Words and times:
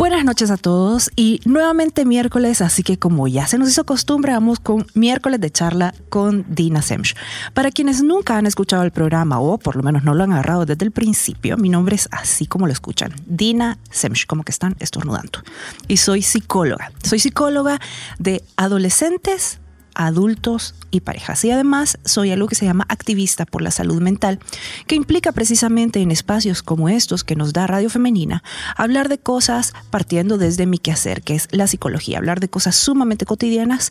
Buenas 0.00 0.24
noches 0.24 0.50
a 0.50 0.56
todos 0.56 1.10
y 1.14 1.42
nuevamente 1.44 2.06
miércoles, 2.06 2.62
así 2.62 2.82
que 2.82 2.98
como 2.98 3.28
ya 3.28 3.46
se 3.46 3.58
nos 3.58 3.68
hizo 3.68 3.84
costumbre, 3.84 4.32
vamos 4.32 4.58
con 4.58 4.86
miércoles 4.94 5.42
de 5.42 5.50
charla 5.50 5.94
con 6.08 6.46
Dina 6.48 6.80
Semch. 6.80 7.14
Para 7.52 7.70
quienes 7.70 8.02
nunca 8.02 8.38
han 8.38 8.46
escuchado 8.46 8.82
el 8.82 8.92
programa 8.92 9.40
o 9.40 9.58
por 9.58 9.76
lo 9.76 9.82
menos 9.82 10.02
no 10.02 10.14
lo 10.14 10.24
han 10.24 10.32
agarrado 10.32 10.64
desde 10.64 10.86
el 10.86 10.90
principio, 10.90 11.58
mi 11.58 11.68
nombre 11.68 11.96
es 11.96 12.08
así 12.12 12.46
como 12.46 12.66
lo 12.66 12.72
escuchan, 12.72 13.12
Dina 13.26 13.76
Semch, 13.90 14.26
como 14.26 14.42
que 14.42 14.52
están 14.52 14.74
estornudando. 14.78 15.40
Y 15.86 15.98
soy 15.98 16.22
psicóloga. 16.22 16.92
Soy 17.04 17.18
psicóloga 17.18 17.78
de 18.18 18.42
adolescentes, 18.56 19.60
adultos 19.94 20.74
y 20.90 21.00
parejas. 21.00 21.44
Y 21.44 21.50
además 21.50 21.98
soy 22.04 22.30
algo 22.30 22.48
que 22.48 22.54
se 22.54 22.64
llama 22.64 22.86
activista 22.88 23.46
por 23.46 23.62
la 23.62 23.70
salud 23.70 24.00
mental, 24.00 24.38
que 24.86 24.94
implica 24.94 25.32
precisamente 25.32 26.00
en 26.00 26.10
espacios 26.10 26.62
como 26.62 26.88
estos 26.88 27.24
que 27.24 27.36
nos 27.36 27.52
da 27.52 27.66
Radio 27.66 27.90
Femenina, 27.90 28.42
hablar 28.76 29.08
de 29.08 29.18
cosas 29.18 29.72
partiendo 29.90 30.38
desde 30.38 30.66
mi 30.66 30.78
quehacer, 30.78 31.22
que 31.22 31.34
es 31.34 31.48
la 31.50 31.66
psicología, 31.66 32.18
hablar 32.18 32.40
de 32.40 32.48
cosas 32.48 32.76
sumamente 32.76 33.26
cotidianas, 33.26 33.90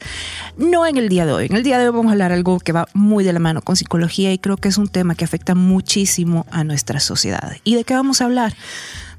no 0.57 0.85
en 0.85 0.97
el 0.97 1.09
día 1.09 1.25
de 1.25 1.33
hoy. 1.33 1.45
En 1.47 1.55
el 1.55 1.63
día 1.63 1.79
de 1.79 1.87
hoy 1.87 1.95
vamos 1.95 2.09
a 2.09 2.13
hablar 2.13 2.31
algo 2.31 2.59
que 2.59 2.71
va 2.71 2.87
muy 2.93 3.23
de 3.23 3.33
la 3.33 3.39
mano 3.39 3.61
con 3.61 3.75
psicología 3.75 4.33
y 4.33 4.39
creo 4.39 4.57
que 4.57 4.69
es 4.69 4.77
un 4.77 4.87
tema 4.87 5.15
que 5.15 5.25
afecta 5.25 5.55
muchísimo 5.55 6.45
a 6.51 6.63
nuestra 6.63 6.99
sociedad. 6.99 7.57
¿Y 7.63 7.75
de 7.75 7.83
qué 7.83 7.93
vamos 7.93 8.21
a 8.21 8.25
hablar? 8.25 8.55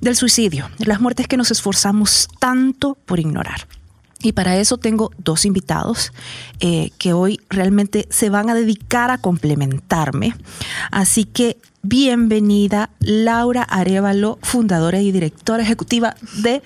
Del 0.00 0.16
suicidio, 0.16 0.70
de 0.78 0.86
las 0.86 1.00
muertes 1.00 1.28
que 1.28 1.36
nos 1.36 1.50
esforzamos 1.50 2.28
tanto 2.38 2.96
por 3.04 3.20
ignorar. 3.20 3.66
Y 4.22 4.32
para 4.32 4.56
eso 4.56 4.76
tengo 4.76 5.12
dos 5.18 5.44
invitados 5.44 6.12
eh, 6.60 6.90
que 6.98 7.12
hoy 7.12 7.40
realmente 7.48 8.06
se 8.10 8.28
van 8.28 8.50
a 8.50 8.54
dedicar 8.54 9.10
a 9.10 9.18
complementarme. 9.18 10.34
Así 10.90 11.24
que 11.24 11.56
bienvenida 11.82 12.90
Laura 13.00 13.62
Arevalo, 13.62 14.38
fundadora 14.42 15.00
y 15.00 15.10
directora 15.10 15.62
ejecutiva 15.62 16.14
de 16.42 16.62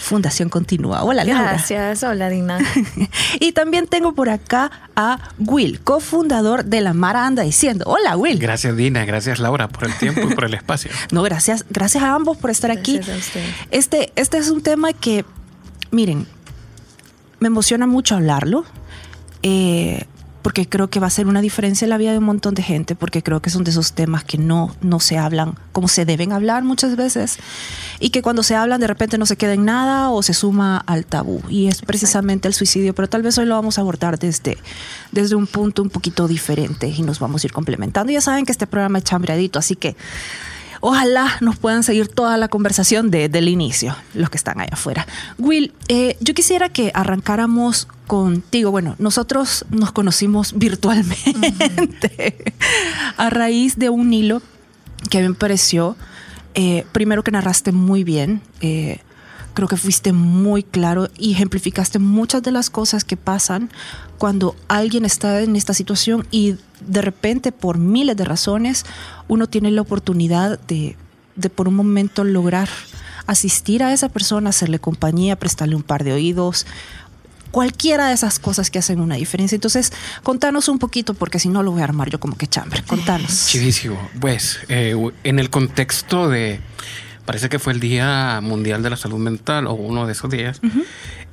Fundación 0.00 0.48
Continúa. 0.48 1.04
Hola 1.04 1.24
Laura. 1.24 1.52
Gracias, 1.52 2.02
hola 2.02 2.28
Dina. 2.28 2.58
y 3.40 3.52
también 3.52 3.86
tengo 3.86 4.14
por 4.14 4.28
acá 4.28 4.72
a 4.96 5.30
Will, 5.38 5.78
cofundador 5.80 6.64
de 6.64 6.80
La 6.80 6.94
Mara 6.94 7.26
Anda 7.26 7.44
Diciendo. 7.44 7.84
Hola 7.86 8.16
Will. 8.16 8.40
Gracias 8.40 8.76
Dina, 8.76 9.04
gracias 9.04 9.38
Laura 9.38 9.68
por 9.68 9.84
el 9.84 9.94
tiempo 9.94 10.22
y 10.28 10.34
por 10.34 10.44
el 10.44 10.54
espacio. 10.54 10.90
No, 11.10 11.22
gracias, 11.22 11.64
gracias 11.70 12.02
a 12.02 12.14
ambos 12.14 12.36
por 12.36 12.50
estar 12.50 12.70
aquí. 12.70 12.94
Gracias 12.94 13.16
a 13.16 13.18
usted. 13.18 13.44
Este, 13.70 14.12
este 14.16 14.38
es 14.38 14.50
un 14.50 14.62
tema 14.62 14.92
que, 14.92 15.24
miren, 15.90 16.26
me 17.40 17.48
emociona 17.48 17.86
mucho 17.86 18.16
hablarlo, 18.16 18.64
eh, 19.42 20.04
porque 20.42 20.68
creo 20.68 20.88
que 20.88 21.00
va 21.00 21.08
a 21.08 21.10
ser 21.10 21.26
una 21.26 21.40
diferencia 21.40 21.84
en 21.84 21.90
la 21.90 21.98
vida 21.98 22.12
de 22.12 22.18
un 22.18 22.24
montón 22.24 22.54
de 22.54 22.62
gente, 22.62 22.94
porque 22.94 23.22
creo 23.22 23.40
que 23.42 23.50
son 23.50 23.64
de 23.64 23.70
esos 23.70 23.92
temas 23.92 24.24
que 24.24 24.38
no, 24.38 24.74
no 24.80 25.00
se 25.00 25.18
hablan 25.18 25.54
como 25.72 25.88
se 25.88 26.04
deben 26.04 26.32
hablar 26.32 26.64
muchas 26.64 26.96
veces, 26.96 27.38
y 28.00 28.10
que 28.10 28.22
cuando 28.22 28.42
se 28.42 28.54
hablan 28.54 28.80
de 28.80 28.86
repente 28.86 29.18
no 29.18 29.26
se 29.26 29.36
queda 29.36 29.52
en 29.52 29.64
nada 29.64 30.10
o 30.10 30.22
se 30.22 30.34
suma 30.34 30.78
al 30.86 31.04
tabú, 31.04 31.42
y 31.48 31.66
es 31.66 31.82
precisamente 31.82 32.48
el 32.48 32.54
suicidio, 32.54 32.94
pero 32.94 33.08
tal 33.08 33.22
vez 33.22 33.36
hoy 33.36 33.46
lo 33.46 33.56
vamos 33.56 33.78
a 33.78 33.82
abordar 33.82 34.18
desde, 34.18 34.56
desde 35.12 35.34
un 35.34 35.46
punto 35.46 35.82
un 35.82 35.90
poquito 35.90 36.28
diferente 36.28 36.88
y 36.88 37.02
nos 37.02 37.18
vamos 37.18 37.44
a 37.44 37.46
ir 37.46 37.52
complementando. 37.52 38.12
Ya 38.12 38.20
saben 38.20 38.46
que 38.46 38.52
este 38.52 38.66
programa 38.66 38.98
es 38.98 39.04
chambreadito, 39.04 39.58
así 39.58 39.76
que 39.76 39.96
ojalá 40.80 41.36
nos 41.40 41.56
puedan 41.56 41.82
seguir 41.82 42.08
toda 42.08 42.36
la 42.36 42.48
conversación 42.48 43.10
desde 43.10 43.38
el 43.38 43.48
inicio, 43.48 43.96
los 44.14 44.30
que 44.30 44.36
están 44.36 44.60
allá 44.60 44.70
afuera. 44.72 45.06
Will, 45.38 45.72
eh, 45.88 46.16
yo 46.20 46.34
quisiera 46.34 46.68
que 46.68 46.90
arrancáramos 46.94 47.88
contigo. 48.06 48.70
Bueno, 48.70 48.96
nosotros 48.98 49.64
nos 49.70 49.92
conocimos 49.92 50.58
virtualmente 50.58 52.44
a 53.16 53.30
raíz 53.30 53.76
de 53.76 53.90
un 53.90 54.12
hilo 54.12 54.42
que 55.10 55.18
a 55.18 55.20
mí 55.22 55.28
me 55.28 55.34
pareció, 55.34 55.96
eh, 56.54 56.84
primero 56.92 57.22
que 57.22 57.30
narraste 57.30 57.72
muy 57.72 58.04
bien. 58.04 58.40
eh, 58.60 59.00
creo 59.58 59.66
que 59.66 59.76
fuiste 59.76 60.12
muy 60.12 60.62
claro 60.62 61.10
y 61.18 61.32
ejemplificaste 61.32 61.98
muchas 61.98 62.44
de 62.44 62.52
las 62.52 62.70
cosas 62.70 63.02
que 63.02 63.16
pasan 63.16 63.70
cuando 64.16 64.54
alguien 64.68 65.04
está 65.04 65.40
en 65.40 65.56
esta 65.56 65.74
situación 65.74 66.28
y 66.30 66.54
de 66.80 67.02
repente 67.02 67.50
por 67.50 67.76
miles 67.76 68.16
de 68.16 68.24
razones 68.24 68.86
uno 69.26 69.48
tiene 69.48 69.72
la 69.72 69.80
oportunidad 69.80 70.60
de, 70.68 70.96
de 71.34 71.50
por 71.50 71.66
un 71.66 71.74
momento 71.74 72.22
lograr 72.22 72.68
asistir 73.26 73.82
a 73.82 73.92
esa 73.92 74.08
persona, 74.08 74.50
hacerle 74.50 74.78
compañía, 74.78 75.34
prestarle 75.34 75.74
un 75.74 75.82
par 75.82 76.04
de 76.04 76.12
oídos, 76.12 76.64
cualquiera 77.50 78.06
de 78.06 78.14
esas 78.14 78.38
cosas 78.38 78.70
que 78.70 78.78
hacen 78.78 79.00
una 79.00 79.16
diferencia. 79.16 79.56
Entonces, 79.56 79.92
contanos 80.22 80.68
un 80.68 80.78
poquito, 80.78 81.14
porque 81.14 81.40
si 81.40 81.48
no 81.48 81.64
lo 81.64 81.72
voy 81.72 81.80
a 81.80 81.84
armar 81.84 82.10
yo 82.10 82.20
como 82.20 82.38
que 82.38 82.46
chambre. 82.46 82.84
Contanos. 82.86 83.46
Chivísimo. 83.48 83.98
Pues 84.20 84.60
eh, 84.68 84.94
en 85.24 85.38
el 85.40 85.50
contexto 85.50 86.28
de, 86.28 86.60
parece 87.28 87.50
que 87.50 87.58
fue 87.58 87.74
el 87.74 87.80
Día 87.80 88.40
Mundial 88.42 88.82
de 88.82 88.88
la 88.88 88.96
Salud 88.96 89.18
Mental 89.18 89.66
o 89.66 89.74
uno 89.74 90.06
de 90.06 90.12
esos 90.12 90.30
días, 90.30 90.62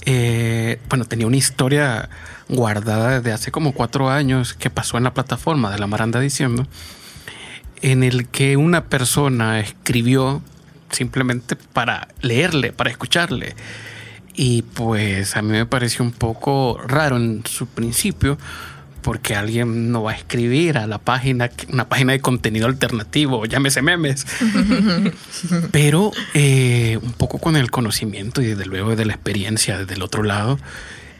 eh, 0.03 0.78
bueno, 0.89 1.06
tenía 1.06 1.25
una 1.25 1.38
historia 1.38 2.09
guardada 2.50 3.22
desde 3.22 3.31
hace 3.31 3.50
como 3.50 3.72
cuatro 3.72 4.09
años 4.09 4.53
que 4.55 4.69
pasó 4.69 4.97
en 4.97 5.05
la 5.05 5.13
plataforma 5.13 5.72
de 5.72 5.79
la 5.79 5.88
Maranda 5.88 6.19
diciendo, 6.19 6.67
en 7.81 8.03
el 8.03 8.28
que 8.28 8.57
una 8.57 8.84
persona 8.88 9.61
escribió 9.61 10.41
simplemente 10.89 11.55
para 11.55 12.09
leerle, 12.19 12.73
para 12.73 12.89
escucharle. 12.89 13.55
Y 14.34 14.63
pues 14.63 15.38
a 15.38 15.41
mí 15.41 15.53
me 15.53 15.66
pareció 15.66 16.03
un 16.03 16.11
poco 16.11 16.78
raro 16.85 17.16
en 17.16 17.41
su 17.45 17.67
principio, 17.67 18.38
porque 19.05 19.35
alguien 19.35 19.91
no 19.91 20.01
va 20.01 20.13
a 20.13 20.16
escribir 20.16 20.79
a 20.79 20.88
la 20.88 20.97
página, 20.97 21.51
una 21.71 21.88
página 21.88 22.13
de 22.13 22.21
contenido 22.21 22.66
alternativo, 22.66 23.45
llámese 23.45 23.83
memes. 23.83 24.25
Pero 25.71 26.11
eh, 26.33 26.97
un 26.99 27.13
poco 27.13 27.38
con 27.38 27.55
el 27.55 27.69
conocimiento 27.69 28.41
y 28.41 28.47
desde 28.47 28.66
luego 28.66 28.95
de 28.95 29.05
la 29.05 29.13
experiencia 29.13 29.77
desde 29.77 29.93
el 29.93 30.01
otro 30.01 30.23
lado, 30.23 30.57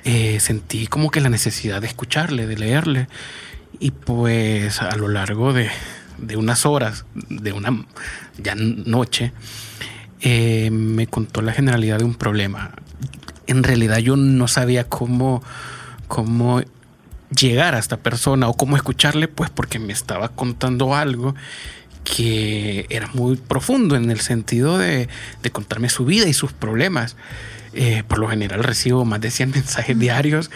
eh, 0.03 0.40
sentí 0.40 0.88
como 0.88 1.12
que 1.12 1.22
la 1.22 1.29
necesidad 1.29 1.79
de 1.79 1.85
escucharle, 1.85 2.47
de 2.47 2.57
leerle. 2.57 3.07
Y 3.79 3.91
pues 3.91 4.81
a 4.81 4.96
lo 4.96 5.07
largo 5.07 5.53
de, 5.53 5.69
de 6.17 6.38
unas 6.38 6.66
horas, 6.66 7.06
de 7.29 7.53
una 7.53 7.85
ya 8.40 8.56
noche, 8.56 9.31
eh, 10.22 10.72
me 10.72 11.06
contó 11.06 11.44
la 11.44 11.53
generalidad 11.53 12.00
de 12.00 12.06
un 12.06 12.16
problema. 12.16 12.72
En 13.46 13.62
realidad 13.62 14.00
yo 14.00 14.16
no 14.16 14.47
sabía 14.47 14.85
cómo, 14.85 15.44
cómo 16.07 16.63
llegar 17.40 17.75
a 17.75 17.79
esta 17.79 17.97
persona 17.97 18.47
o 18.47 18.53
cómo 18.53 18.75
escucharle, 18.75 19.28
pues 19.28 19.50
porque 19.50 19.79
me 19.79 19.94
estaba 19.94 20.29
contando 20.29 20.96
algo 20.96 21.35
que 22.03 22.85
era 22.90 23.07
muy 23.13 23.35
profundo 23.35 23.96
en 23.96 24.12
el 24.12 24.19
sentido 24.19 24.78
de, 24.78 25.09
de 25.41 25.51
contarme 25.51 25.90
su 25.90 26.06
vida 26.06 26.28
y 26.28 26.34
sus 26.34 26.53
problemas. 26.53 27.16
Eh, 27.78 28.03
por 28.07 28.19
lo 28.19 28.29
general 28.29 28.63
recibo 28.63 29.03
más 29.03 29.19
de 29.19 29.31
100 29.31 29.51
mensajes 29.56 30.00
diarios 30.00 30.50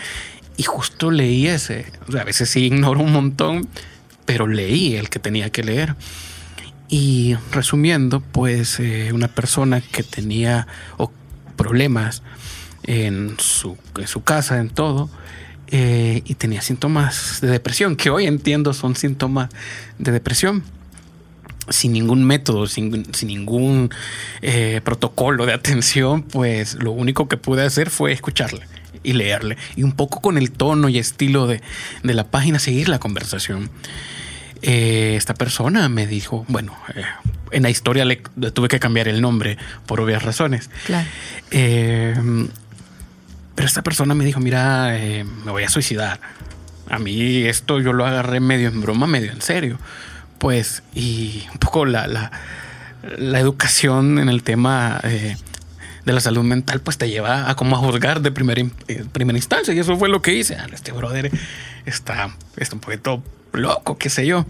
y 0.56 0.64
justo 0.64 1.12
leí 1.12 1.48
ese. 1.48 1.86
O 2.08 2.12
sea, 2.12 2.22
a 2.22 2.26
veces 2.26 2.50
sí 2.50 2.66
ignoro 2.66 3.00
un 3.00 3.12
montón, 3.12 3.68
pero 4.26 4.48
leí 4.48 4.96
el 4.96 5.10
que 5.10 5.20
tenía 5.20 5.50
que 5.52 5.64
leer. 5.64 5.96
Y 6.88 7.36
resumiendo, 7.52 8.20
pues 8.20 8.80
eh, 8.80 9.12
una 9.14 9.28
persona 9.28 9.82
que 9.82 10.02
tenía 10.04 10.68
problemas 11.56 12.24
en 12.84 13.36
su, 13.38 13.78
en 13.98 14.08
su 14.08 14.24
casa, 14.24 14.60
en 14.60 14.70
todo, 14.70 15.10
eh, 15.72 16.24
y 16.26 16.34
tenía 16.34 16.62
síntomas 16.62 17.42
de 17.42 17.48
depresión, 17.48 17.96
que 17.96 18.10
hoy 18.10 18.26
entiendo 18.26 18.74
son 18.74 18.96
síntomas 18.96 19.50
de 20.00 20.12
depresión. 20.12 20.64
Sin 21.70 21.94
ningún 21.94 22.24
método, 22.24 22.66
sin, 22.66 23.14
sin 23.14 23.28
ningún 23.28 23.92
eh, 24.42 24.82
protocolo 24.84 25.46
de 25.46 25.54
atención, 25.54 26.24
pues 26.24 26.74
lo 26.76 26.92
único 26.92 27.28
que 27.28 27.38
pude 27.38 27.64
hacer 27.64 27.92
fue 27.92 28.12
escucharle 28.12 28.62
y 29.04 29.14
leerle. 29.14 29.56
Y 29.76 29.84
un 29.84 29.92
poco 29.92 30.20
con 30.20 30.40
el 30.40 30.50
tono 30.52 30.90
y 30.90 30.98
estilo 30.98 31.46
de, 31.46 31.62
de 32.02 32.14
la 32.16 32.24
página, 32.24 32.58
seguir 32.58 32.90
la 32.90 32.98
conversación. 33.00 33.70
Eh, 34.64 35.14
esta 35.16 35.36
persona 35.36 35.88
me 35.90 36.08
dijo, 36.08 36.44
bueno, 36.48 36.76
eh, 36.96 37.04
en 37.52 37.62
la 37.62 37.70
historia 37.70 38.04
le, 38.04 38.24
le, 38.36 38.50
tuve 38.50 38.68
que 38.68 38.80
cambiar 38.80 39.08
el 39.08 39.22
nombre 39.22 39.60
por 39.86 40.02
obvias 40.02 40.24
razones. 40.24 40.72
Claro. 40.88 41.08
Pero 43.60 43.68
esta 43.68 43.82
persona 43.82 44.16
me 44.16 44.24
dijo, 44.24 44.40
mira, 44.40 44.98
eh, 44.98 45.26
me 45.26 45.52
voy 45.52 45.66
a 45.66 45.70
suicidar. 45.70 46.22
A 46.90 46.98
mí 46.98 47.44
esto 47.44 47.82
yo 47.82 47.92
lo 47.92 48.06
agarré 48.06 48.40
medio 48.40 48.70
en 48.70 48.80
broma, 48.80 49.06
medio 49.06 49.34
en 49.34 49.42
serio. 49.42 49.78
Pues, 50.38 50.82
y 50.96 51.44
un 51.52 51.60
poco 51.60 51.86
la, 51.86 52.08
la, 52.08 52.32
educación 53.38 54.18
en 54.18 54.30
el 54.30 54.44
tema 54.44 55.02
eh, 55.04 55.36
de 56.06 56.14
la 56.14 56.22
salud 56.22 56.44
mental, 56.46 56.80
pues 56.80 56.98
te 56.98 57.10
lleva 57.10 57.50
a 57.50 57.56
como 57.58 57.76
a 57.76 57.80
juzgar 57.80 58.22
de 58.22 58.32
primera, 58.32 58.62
eh, 58.88 59.04
primera 59.12 59.38
instancia. 59.38 59.74
Y 59.74 59.80
eso 59.80 59.98
fue 59.98 60.08
lo 60.08 60.22
que 60.22 60.36
hice. 60.36 60.56
Ah, 60.56 60.68
Este 60.72 60.94
brother 60.94 61.30
está, 61.86 62.34
está 62.56 62.76
un 62.76 62.80
poquito 62.80 63.22
loco, 63.52 63.98
qué 63.98 64.10
sé 64.10 64.26
yo. 64.26 64.46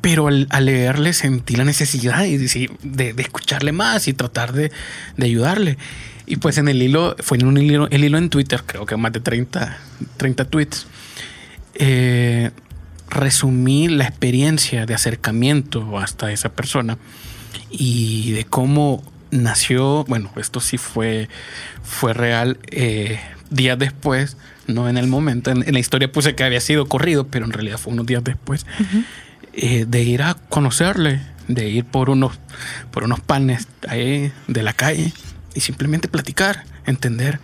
Pero 0.00 0.28
al, 0.28 0.48
leerle 0.58 1.12
sentí 1.12 1.54
la 1.54 1.64
necesidad 1.64 2.20
de, 2.20 2.38
de, 2.82 3.12
de, 3.12 3.22
escucharle 3.22 3.72
más 3.72 4.08
y 4.08 4.14
tratar 4.14 4.54
de, 4.54 4.72
de 5.18 5.26
ayudarle. 5.26 5.76
Y 6.26 6.36
pues 6.36 6.58
en 6.58 6.68
el 6.68 6.80
hilo, 6.80 7.16
fue 7.18 7.38
en 7.38 7.46
un 7.46 7.58
hilo, 7.58 7.88
el 7.90 8.04
hilo 8.04 8.18
en 8.18 8.30
Twitter, 8.30 8.62
creo 8.64 8.86
que 8.86 8.96
más 8.96 9.12
de 9.12 9.20
30, 9.20 9.78
30 10.16 10.44
tweets, 10.44 10.86
eh, 11.74 12.50
resumí 13.08 13.88
la 13.88 14.04
experiencia 14.04 14.86
de 14.86 14.94
acercamiento 14.94 15.98
hasta 15.98 16.32
esa 16.32 16.50
persona 16.50 16.98
y 17.70 18.32
de 18.32 18.44
cómo 18.44 19.02
nació, 19.30 20.04
bueno, 20.04 20.30
esto 20.36 20.60
sí 20.60 20.78
fue, 20.78 21.28
fue 21.82 22.14
real 22.14 22.58
eh, 22.70 23.20
días 23.50 23.78
después, 23.78 24.36
no 24.66 24.88
en 24.88 24.96
el 24.96 25.08
momento, 25.08 25.50
en, 25.50 25.64
la 25.72 25.78
historia 25.78 26.10
puse 26.10 26.34
que 26.34 26.44
había 26.44 26.60
sido 26.60 26.86
corrido, 26.86 27.26
pero 27.26 27.44
en 27.44 27.52
realidad 27.52 27.78
fue 27.78 27.92
unos 27.92 28.06
días 28.06 28.22
después, 28.22 28.64
eh, 29.54 29.84
de 29.86 30.02
ir 30.02 30.22
a 30.22 30.34
conocerle, 30.34 31.20
de 31.48 31.68
ir 31.68 31.84
por 31.84 32.10
unos, 32.10 32.38
por 32.90 33.04
unos 33.04 33.20
panes 33.20 33.66
ahí 33.88 34.32
de 34.46 34.62
la 34.62 34.72
calle 34.72 35.12
y 35.54 35.60
simplemente 35.60 36.08
platicar, 36.08 36.64
entender. 36.86 37.40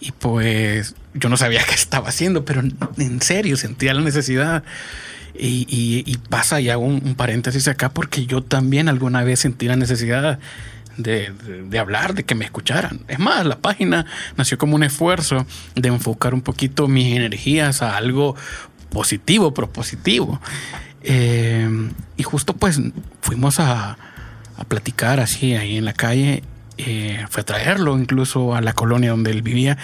Y 0.00 0.12
pues 0.12 0.94
yo 1.14 1.28
no 1.28 1.36
sabía 1.36 1.62
qué 1.68 1.74
estaba 1.74 2.08
haciendo, 2.08 2.44
pero 2.44 2.62
en 2.96 3.22
serio 3.22 3.56
sentía 3.56 3.94
la 3.94 4.00
necesidad. 4.00 4.62
Y, 5.40 6.18
pasa 6.30 6.58
ya 6.58 6.78
un, 6.78 7.14
paréntesis 7.14 7.68
acá 7.68 7.90
porque 7.90 8.26
yo 8.26 8.42
también 8.42 8.88
alguna 8.88 9.22
vez 9.22 9.38
sentí 9.38 9.68
la 9.68 9.76
necesidad 9.76 10.40
de, 10.96 11.78
hablar, 11.78 12.14
de 12.14 12.24
que 12.24 12.34
me 12.34 12.44
escucharan. 12.44 13.02
Es 13.06 13.20
más, 13.20 13.46
la 13.46 13.58
página 13.58 14.04
nació 14.36 14.58
como 14.58 14.74
un 14.74 14.82
esfuerzo 14.82 15.46
de 15.76 15.88
enfocar 15.88 16.34
un 16.34 16.40
poquito 16.40 16.88
mis 16.88 17.14
energías 17.14 17.82
a 17.82 17.96
algo 17.96 18.34
positivo, 18.90 19.54
propositivo. 19.54 20.40
Eh, 21.02 21.68
y 22.16 22.22
justo 22.24 22.56
pues 22.56 22.80
fuimos 23.20 23.60
a, 23.60 23.96
a 24.56 24.64
platicar 24.64 25.20
así 25.20 25.54
ahí 25.54 25.76
en 25.76 25.84
la 25.84 25.92
calle 25.92 26.42
eh, 26.78 27.24
fue 27.28 27.42
a 27.42 27.44
traerlo 27.44 27.98
incluso 27.98 28.54
a 28.54 28.60
la 28.60 28.72
colonia 28.72 29.10
donde 29.10 29.30
él 29.30 29.42
vivía, 29.42 29.76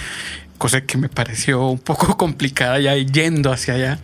cosa 0.58 0.82
que 0.82 0.96
me 0.96 1.08
pareció 1.08 1.66
un 1.66 1.78
poco 1.78 2.16
complicada 2.18 2.78
ya 2.78 2.96
yendo 2.96 3.52
hacia 3.52 3.74
allá. 3.74 3.98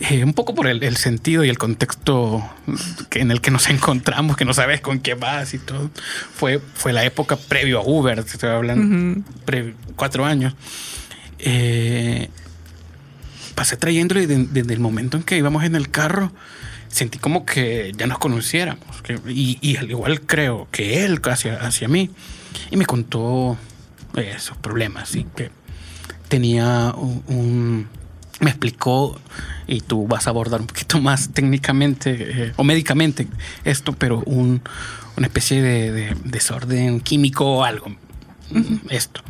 Eh, 0.00 0.22
un 0.22 0.32
poco 0.32 0.54
por 0.54 0.68
el, 0.68 0.96
sentido 0.96 1.44
y 1.44 1.48
el 1.48 1.58
contexto 1.58 2.48
en 3.10 3.32
el 3.32 3.40
que 3.40 3.50
nos 3.50 3.68
encontramos, 3.70 4.36
que 4.36 4.44
no 4.44 4.54
sabes 4.54 4.80
con 4.80 5.00
qué 5.00 5.14
vas 5.14 5.54
y 5.54 5.58
todo. 5.58 5.90
Fue, 6.34 6.60
fue 6.74 6.92
la 6.92 7.04
época 7.04 7.36
previo 7.36 7.80
a 7.80 7.82
Uber, 7.82 8.22
te 8.22 8.30
estoy 8.32 8.50
hablando, 8.50 9.22
cuatro 9.96 10.24
años. 10.24 10.54
Eh, 11.40 12.28
pasé 13.54 13.76
trayéndolo 13.76 14.20
y 14.20 14.26
desde 14.26 14.72
el 14.72 14.80
momento 14.80 15.16
en 15.16 15.24
que 15.24 15.36
íbamos 15.36 15.64
en 15.64 15.74
el 15.74 15.90
carro, 15.90 16.32
sentí 16.88 17.18
como 17.18 17.44
que 17.44 17.92
ya 17.96 18.06
nos 18.06 18.18
conociéramos. 18.18 18.84
y, 19.28 19.76
al 19.76 19.90
igual 19.90 20.20
creo 20.22 20.68
que 20.70 21.04
él 21.04 21.20
hacia, 21.24 21.56
hacia 21.56 21.88
mí. 21.88 22.10
Y 22.70 22.76
me 22.76 22.86
contó 22.86 23.56
esos 24.16 24.56
problemas. 24.56 25.14
Y 25.14 25.24
que 25.24 25.50
tenía 26.28 26.94
un, 26.96 27.88
me 28.40 28.50
explicó, 28.50 29.18
y 29.66 29.80
tú 29.80 30.06
vas 30.06 30.26
a 30.26 30.30
abordar 30.30 30.60
un 30.60 30.66
poquito 30.66 31.00
más 31.00 31.30
técnicamente 31.30 32.16
eh, 32.18 32.52
o 32.56 32.64
médicamente 32.64 33.26
esto, 33.64 33.92
pero 33.92 34.22
un, 34.26 34.62
una 35.16 35.26
especie 35.26 35.62
de, 35.62 36.16
desorden 36.24 37.00
químico 37.00 37.44
o 37.44 37.64
algo. 37.64 37.86
Esto. 38.88 39.20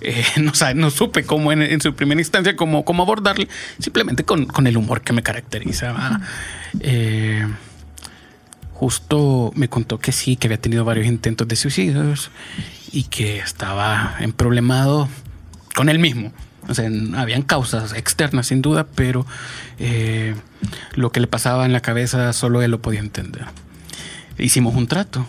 Eh, 0.00 0.24
no, 0.40 0.52
no, 0.74 0.90
supe 0.90 1.24
cómo 1.24 1.52
en, 1.52 1.80
su 1.80 1.94
primera 1.94 2.20
instancia 2.20 2.56
cómo, 2.56 2.84
cómo 2.84 3.02
abordarle, 3.02 3.48
simplemente 3.78 4.24
con, 4.24 4.46
con, 4.46 4.66
el 4.66 4.76
humor 4.76 5.02
que 5.02 5.12
me 5.12 5.22
caracteriza. 5.22 6.20
Eh, 6.80 7.46
justo 8.72 9.52
me 9.54 9.68
contó 9.68 9.98
que 9.98 10.12
sí, 10.12 10.36
que 10.36 10.46
había 10.46 10.60
tenido 10.60 10.84
varios 10.84 11.06
intentos 11.06 11.48
de 11.48 11.56
suicidios 11.56 12.30
y 12.92 13.04
que 13.04 13.38
estaba 13.38 14.16
en 14.20 14.32
problemado 14.32 15.08
con 15.74 15.88
él 15.88 15.98
mismo. 15.98 16.32
O 16.68 16.74
sea, 16.74 16.90
habían 17.16 17.42
causas 17.42 17.94
externas 17.94 18.48
sin 18.48 18.60
duda, 18.60 18.86
pero 18.94 19.26
eh, 19.78 20.34
lo 20.94 21.10
que 21.10 21.20
le 21.20 21.26
pasaba 21.26 21.64
en 21.64 21.72
la 21.72 21.80
cabeza 21.80 22.32
solo 22.32 22.62
él 22.62 22.70
lo 22.70 22.82
podía 22.82 23.00
entender. 23.00 23.46
Hicimos 24.38 24.74
un 24.76 24.86
trato 24.86 25.26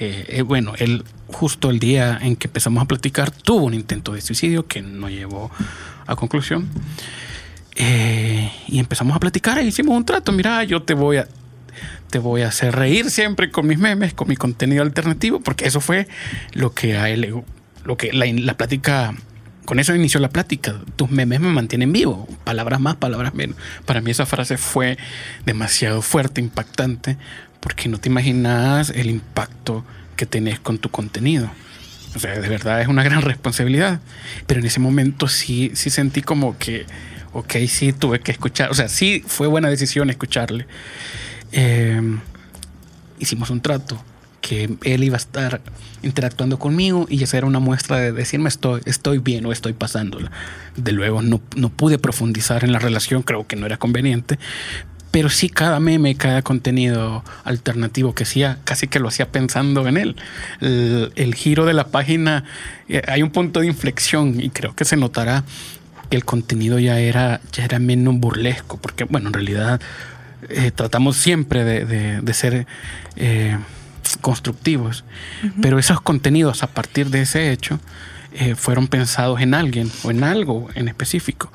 eh, 0.00 0.42
bueno, 0.42 0.72
él 0.78 1.04
justo 1.28 1.70
el 1.70 1.78
día 1.78 2.18
en 2.20 2.36
que 2.36 2.48
empezamos 2.48 2.82
a 2.82 2.86
platicar 2.86 3.30
tuvo 3.30 3.66
un 3.66 3.74
intento 3.74 4.12
de 4.12 4.20
suicidio 4.20 4.66
que 4.66 4.82
no 4.82 5.08
llevó 5.08 5.50
a 6.06 6.16
conclusión. 6.16 6.68
Eh, 7.76 8.50
y 8.68 8.78
empezamos 8.78 9.16
a 9.16 9.20
platicar 9.20 9.58
e 9.58 9.64
hicimos 9.64 9.96
un 9.96 10.04
trato. 10.04 10.32
Mira, 10.32 10.64
yo 10.64 10.82
te 10.82 10.94
voy 10.94 11.18
a, 11.18 11.28
te 12.10 12.18
voy 12.18 12.42
a 12.42 12.48
hacer 12.48 12.74
reír 12.74 13.10
siempre 13.10 13.50
con 13.50 13.66
mis 13.66 13.78
memes, 13.78 14.12
con 14.12 14.28
mi 14.28 14.36
contenido 14.36 14.82
alternativo, 14.82 15.40
porque 15.40 15.66
eso 15.66 15.80
fue 15.80 16.08
lo 16.52 16.72
que 16.72 16.96
a 16.98 17.08
él, 17.08 17.42
lo 17.84 17.96
que 17.96 18.12
la, 18.12 18.26
la 18.26 18.56
plática, 18.56 19.14
con 19.64 19.78
eso 19.78 19.94
inició 19.94 20.20
la 20.20 20.28
plática. 20.28 20.80
Tus 20.96 21.10
memes 21.10 21.40
me 21.40 21.48
mantienen 21.48 21.92
vivo, 21.92 22.28
palabras 22.44 22.80
más, 22.80 22.96
palabras 22.96 23.34
menos. 23.34 23.56
Para 23.86 24.00
mí 24.00 24.10
esa 24.10 24.26
frase 24.26 24.56
fue 24.56 24.98
demasiado 25.46 26.02
fuerte, 26.02 26.40
impactante, 26.40 27.16
porque 27.60 27.88
no 27.88 27.98
te 27.98 28.08
imaginas 28.08 28.90
el 28.90 29.10
impacto 29.10 29.84
que 30.16 30.26
tenés 30.26 30.58
con 30.58 30.78
tu 30.78 30.90
contenido. 30.90 31.50
O 32.14 32.18
sea, 32.18 32.38
de 32.38 32.48
verdad 32.48 32.80
es 32.80 32.88
una 32.88 33.02
gran 33.04 33.22
responsabilidad. 33.22 34.00
Pero 34.46 34.60
en 34.60 34.66
ese 34.66 34.80
momento 34.80 35.28
sí, 35.28 35.70
sí 35.74 35.90
sentí 35.90 36.22
como 36.22 36.58
que, 36.58 36.86
ok, 37.32 37.54
sí 37.68 37.92
tuve 37.92 38.20
que 38.20 38.32
escuchar. 38.32 38.70
O 38.70 38.74
sea, 38.74 38.88
sí 38.88 39.22
fue 39.26 39.46
buena 39.46 39.68
decisión 39.68 40.10
escucharle. 40.10 40.66
Em, 41.52 42.20
hicimos 43.18 43.50
un 43.50 43.60
trato 43.60 44.02
que 44.40 44.70
él 44.84 45.04
iba 45.04 45.16
a 45.16 45.18
estar 45.18 45.60
interactuando 46.02 46.58
conmigo 46.58 47.06
y 47.10 47.22
esa 47.22 47.36
era 47.36 47.46
una 47.46 47.58
muestra 47.58 47.98
de 47.98 48.12
decirme 48.12 48.48
estoy, 48.48 48.80
estoy 48.86 49.18
bien 49.18 49.44
o 49.46 49.52
estoy 49.52 49.74
pasándola. 49.74 50.30
De 50.76 50.92
luego 50.92 51.20
no, 51.22 51.40
no 51.56 51.68
pude 51.68 51.98
profundizar 51.98 52.64
en 52.64 52.72
la 52.72 52.78
relación, 52.78 53.22
creo 53.22 53.46
que 53.46 53.56
no 53.56 53.66
era 53.66 53.76
conveniente, 53.76 54.38
pero 55.10 55.28
sí 55.28 55.48
cada 55.48 55.80
meme, 55.80 56.14
cada 56.14 56.42
contenido 56.42 57.24
alternativo 57.44 58.14
que 58.14 58.22
hacía, 58.22 58.58
casi 58.64 58.86
que 58.86 59.00
lo 59.00 59.08
hacía 59.08 59.30
pensando 59.30 59.86
en 59.88 59.96
él. 59.96 60.16
El, 60.60 61.34
giro 61.34 61.64
de 61.64 61.74
la 61.74 61.88
página, 61.88 62.44
eh, 62.88 63.02
hay 63.08 63.22
un 63.22 63.30
punto 63.30 63.60
de 63.60 63.66
inflexión 63.66 64.40
y 64.40 64.50
creo 64.50 64.74
que 64.74 64.84
se 64.84 64.96
notará 64.96 65.44
que 66.08 66.16
el 66.16 66.24
contenido 66.24 66.78
ya 66.78 66.98
era, 66.98 67.40
ya 67.52 67.64
era 67.64 67.78
menos 67.78 68.18
burlesco, 68.18 68.76
porque 68.76 69.04
bueno, 69.04 69.28
en 69.28 69.32
realidad 69.32 69.80
eh, 70.48 70.70
tratamos 70.70 71.16
siempre 71.16 71.64
de, 71.64 72.34
ser 72.34 72.66
eh, 73.16 73.58
constructivos, 74.20 75.04
pero 75.60 75.78
esos 75.78 76.00
contenidos 76.00 76.62
a 76.62 76.68
partir 76.68 77.10
de 77.10 77.22
ese 77.22 77.52
hecho 77.52 77.80
fueron 78.54 78.86
pensados 78.86 79.40
en 79.40 79.54
alguien 79.54 79.90
o 80.04 80.12
en 80.12 80.22
algo 80.22 80.68
en 80.74 80.86
específico. 80.86 81.50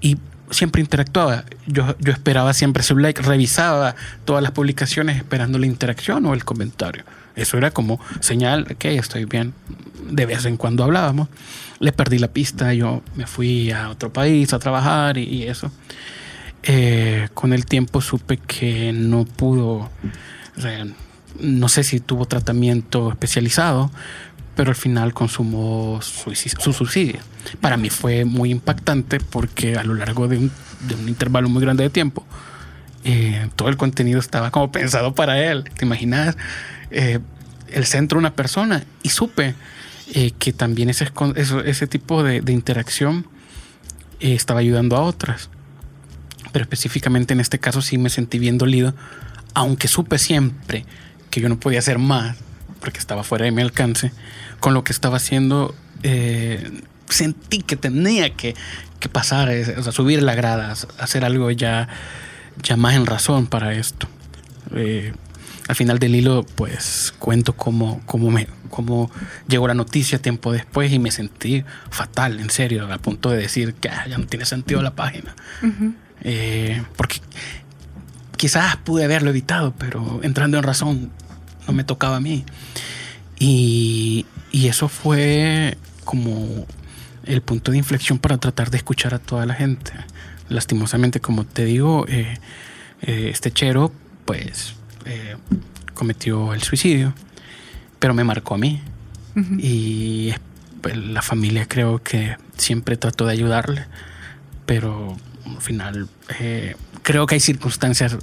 Y 0.00 0.18
siempre 0.54 0.80
interactuaba. 0.80 1.44
Yo, 1.66 1.94
yo 1.98 2.12
esperaba 2.12 2.54
siempre 2.54 2.82
su 2.82 2.96
like, 2.96 3.20
revisaba 3.20 3.94
todas 4.24 4.42
las 4.42 4.52
publicaciones 4.52 5.16
esperando 5.16 5.58
la 5.58 5.66
interacción 5.66 6.24
o 6.26 6.34
el 6.34 6.44
comentario. 6.44 7.04
Eso 7.36 7.58
era 7.58 7.70
como 7.70 8.00
señal 8.20 8.76
que 8.76 8.96
estoy 8.96 9.24
bien. 9.24 9.54
De 10.10 10.26
vez 10.26 10.44
en 10.44 10.56
cuando 10.56 10.84
hablábamos. 10.84 11.28
Le 11.80 11.92
perdí 11.92 12.18
la 12.18 12.28
pista, 12.28 12.72
yo 12.72 13.02
me 13.16 13.26
fui 13.26 13.70
a 13.70 13.90
otro 13.90 14.12
país 14.12 14.52
a 14.52 14.58
trabajar 14.58 15.18
y, 15.18 15.44
eso. 15.44 15.70
Eh, 16.62 17.28
con 17.34 17.52
el 17.52 17.66
tiempo 17.66 18.00
supe 18.00 18.38
que 18.38 18.92
no 18.94 19.24
pudo, 19.24 19.90
no 21.40 21.68
sé 21.68 21.84
si 21.84 22.00
tuvo 22.00 22.26
tratamiento 22.26 23.10
especializado, 23.10 23.90
pero 24.54 24.70
al 24.70 24.76
final 24.76 25.12
consumó 25.12 26.00
su, 26.02 26.32
suicidio. 26.72 27.20
Para 27.60 27.76
mí 27.76 27.90
fue 27.90 28.24
muy 28.24 28.50
impactante 28.50 29.18
porque 29.20 29.76
a 29.76 29.84
lo 29.84 29.94
largo 29.94 30.28
de 30.28 30.38
un, 30.38 30.50
intervalo 31.06 31.48
muy 31.48 31.62
grande 31.62 31.82
de 31.84 31.90
tiempo, 31.90 32.24
eh, 33.04 33.48
todo 33.56 33.68
el 33.68 33.76
contenido 33.76 34.20
estaba 34.20 34.50
como 34.50 34.70
pensado 34.70 35.14
para 35.14 35.42
él. 35.42 35.64
¿Te 35.76 35.84
imaginas? 35.84 36.36
Eh, 36.90 37.18
el 37.70 37.86
centro 37.86 38.16
de 38.16 38.20
una 38.20 38.34
persona 38.34 38.84
y 39.02 39.08
supe 39.08 39.54
eh, 40.14 40.30
que 40.38 40.52
también 40.52 40.90
ese, 40.90 41.10
ese 41.64 41.86
tipo 41.86 42.22
de, 42.22 42.40
de 42.40 42.52
interacción 42.52 43.26
estaba 44.20 44.60
ayudando 44.60 44.96
a 44.96 45.00
otras. 45.00 45.50
Pero 46.52 46.62
específicamente 46.62 47.34
en 47.34 47.40
este 47.40 47.58
caso 47.58 47.82
sí 47.82 47.98
me 47.98 48.10
sentí 48.10 48.38
bien 48.38 48.58
dolido, 48.58 48.94
aunque 49.54 49.88
supe 49.88 50.18
siempre 50.18 50.86
que 51.30 51.40
yo 51.40 51.48
no 51.48 51.58
podía 51.58 51.80
hacer 51.80 51.98
más 51.98 52.36
porque 52.84 52.98
estaba 52.98 53.24
fuera 53.24 53.46
de 53.46 53.50
mi 53.50 53.62
alcance, 53.62 54.12
con 54.64 54.72
lo 54.72 54.82
que 54.82 54.92
estaba 54.92 55.18
haciendo, 55.18 55.74
eh, 56.02 56.70
sentí 57.10 57.58
que 57.58 57.76
tenía 57.76 58.30
que, 58.30 58.54
pasar, 59.12 59.50
o 59.50 59.82
sea, 59.82 59.92
subir 59.92 60.22
la 60.22 60.34
grada, 60.34 60.74
hacer 60.98 61.26
algo 61.26 61.50
ya, 61.50 61.86
ya 62.62 62.78
más 62.78 62.94
en 62.94 63.04
razón 63.04 63.46
para 63.46 63.74
esto. 63.74 64.08
Eh, 64.74 65.12
al 65.68 65.76
final 65.76 65.98
del 65.98 66.14
hilo, 66.14 66.46
pues 66.54 67.12
cuento 67.18 67.52
cómo, 67.52 68.00
cómo, 68.06 68.30
me, 68.30 68.48
cómo 68.70 69.10
llegó 69.46 69.68
la 69.68 69.74
noticia 69.74 70.18
tiempo 70.18 70.50
después 70.50 70.90
y 70.90 70.98
me 70.98 71.10
sentí 71.10 71.62
fatal, 71.90 72.40
en 72.40 72.48
serio, 72.48 72.90
a 72.90 72.96
punto 72.96 73.28
de 73.28 73.36
decir 73.36 73.74
que 73.74 73.90
ah, 73.90 74.06
ya 74.08 74.16
no 74.16 74.24
tiene 74.24 74.46
sentido 74.46 74.80
la 74.80 74.94
página. 74.94 75.36
Eh, 76.22 76.82
porque 76.96 77.20
quizás 78.38 78.78
pude 78.78 79.04
haberlo 79.04 79.28
evitado, 79.28 79.74
pero 79.76 80.20
entrando 80.22 80.56
en 80.56 80.62
razón, 80.62 81.10
no 81.66 81.74
me 81.74 81.84
tocaba 81.84 82.16
a 82.16 82.20
mí. 82.20 82.46
Y, 83.38 84.24
Y 84.54 84.68
eso 84.68 84.88
fue 84.88 85.76
como 86.04 86.64
el 87.24 87.42
punto 87.42 87.72
de 87.72 87.78
inflexión 87.78 88.20
para 88.20 88.38
tratar 88.38 88.70
de 88.70 88.76
escuchar 88.76 89.12
a 89.12 89.18
toda 89.18 89.46
la 89.46 89.54
gente. 89.54 89.90
Lastimosamente, 90.48 91.18
como 91.18 91.44
te 91.44 91.64
digo, 91.64 92.06
eh, 92.06 92.38
eh, 93.02 93.30
este 93.32 93.50
chero, 93.50 93.90
pues, 94.24 94.76
eh, 95.06 95.34
cometió 95.94 96.54
el 96.54 96.62
suicidio, 96.62 97.14
pero 97.98 98.14
me 98.14 98.22
marcó 98.22 98.54
a 98.54 98.58
mí. 98.58 98.80
Y 99.58 100.32
pues, 100.82 100.96
la 100.98 101.22
familia 101.22 101.66
creo 101.66 102.00
que 102.00 102.36
siempre 102.56 102.96
trató 102.96 103.26
de 103.26 103.32
ayudarle, 103.32 103.86
pero 104.66 105.16
al 105.46 105.60
final 105.62 106.08
creo 107.02 107.26
que 107.26 107.34
hay 107.34 107.40
circunstancias 107.40 108.16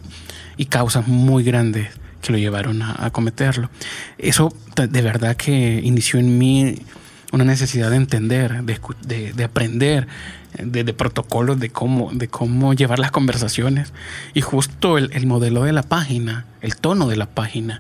y 0.56 0.68
causas 0.68 1.10
muy 1.10 1.44
grandes 1.44 1.90
que 2.22 2.32
lo 2.32 2.38
llevaron 2.38 2.82
a, 2.82 3.10
cometerlo. 3.12 3.70
Eso 4.18 4.54
de 4.76 5.02
verdad 5.02 5.36
que 5.36 5.82
inició 5.84 6.20
en 6.20 6.38
mí 6.38 6.76
una 7.32 7.46
necesidad 7.46 7.90
de 7.90 7.96
entender, 7.96 8.64
de, 8.64 9.44
aprender, 9.44 10.08
de, 10.58 10.94
protocolos, 10.94 11.60
de 11.60 11.70
cómo, 11.70 12.12
de 12.14 12.28
cómo 12.28 12.74
llevar 12.74 13.00
las 13.00 13.12
conversaciones. 13.12 13.94
Y 14.34 14.42
justo 14.42 14.98
el, 14.98 15.26
modelo 15.26 15.64
de 15.64 15.72
la 15.72 15.84
página, 15.84 16.46
el 16.62 16.76
tono 16.76 17.08
de 17.08 17.16
la 17.16 17.28
página, 17.28 17.80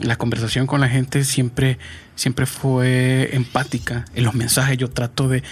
la 0.00 0.16
conversación 0.16 0.66
con 0.66 0.80
la 0.80 0.88
gente 0.88 1.24
siempre, 1.24 1.78
siempre 2.14 2.46
fue 2.46 3.30
empática. 3.34 4.06
En 4.14 4.24
los 4.24 4.34
mensajes 4.34 4.78
yo 4.78 4.88
trato 4.88 5.28
de, 5.28 5.42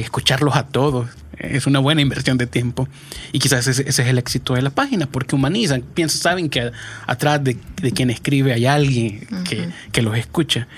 escucharlos 0.00 0.56
a 0.56 0.66
todos. 0.66 1.08
Es 1.38 1.66
una 1.66 1.78
buena 1.78 2.00
inversión 2.00 2.38
de 2.38 2.46
tiempo. 2.46 2.88
Y 3.32 3.38
quizás 3.38 3.66
ese, 3.66 3.88
es 3.88 3.98
el 3.98 4.18
éxito 4.18 4.54
de 4.54 4.62
la 4.62 4.70
página, 4.70 5.06
porque 5.06 5.34
humanizan, 5.34 5.82
piensan, 5.82 6.20
saben 6.20 6.48
que 6.48 6.72
atrás 7.06 7.42
de, 7.42 7.56
quien 7.92 8.10
escribe 8.10 8.52
hay 8.52 8.66
alguien 8.66 9.26
que, 9.48 9.68
que 9.92 10.02
los 10.02 10.16
escucha. 10.16 10.68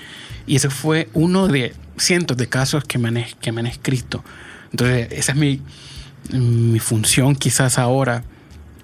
Y 0.47 0.55
ese 0.55 0.69
fue 0.69 1.09
uno 1.13 1.47
de 1.47 1.73
cientos 1.97 2.37
de 2.37 2.47
casos 2.47 2.83
que 2.83 2.97
me 2.97 3.09
han, 3.09 3.25
que 3.39 3.51
me 3.51 3.61
han 3.61 3.67
escrito. 3.67 4.23
Entonces, 4.71 5.07
esa 5.11 5.33
es 5.33 5.37
mi, 5.37 5.61
mi 6.31 6.79
función 6.79 7.35
quizás 7.35 7.77
ahora, 7.77 8.23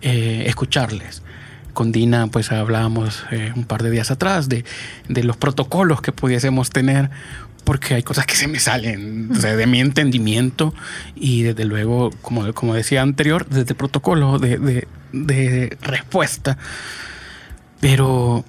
eh, 0.01 0.43
escucharles. 0.47 1.23
Con 1.73 1.91
Dina, 1.91 2.27
pues 2.27 2.51
hablábamos 2.51 3.23
eh, 3.31 3.51
un 3.55 3.65
par 3.65 3.83
de 3.83 3.91
días 3.91 4.09
atrás 4.09 4.49
de, 4.49 4.65
de, 5.09 5.23
los 5.23 5.37
protocolos 5.37 6.01
que 6.01 6.11
pudiésemos 6.11 6.71
tener, 6.71 7.11
porque 7.67 7.95
hay 7.95 8.01
cosas 8.01 8.25
que 8.25 8.37
se 8.37 8.47
me 8.47 8.61
salen 8.61 9.27
de 9.27 9.67
mi 9.67 9.81
entendimiento 9.81 10.73
y 11.17 11.43
desde 11.43 11.65
luego, 11.65 12.11
como, 12.21 12.53
como 12.53 12.73
decía 12.73 13.01
anterior, 13.01 13.45
desde 13.45 13.71
el 13.71 13.75
protocolo 13.75 14.39
de, 14.39 14.87
de, 15.11 15.77
respuesta. 15.81 16.57
Pero 17.81 18.45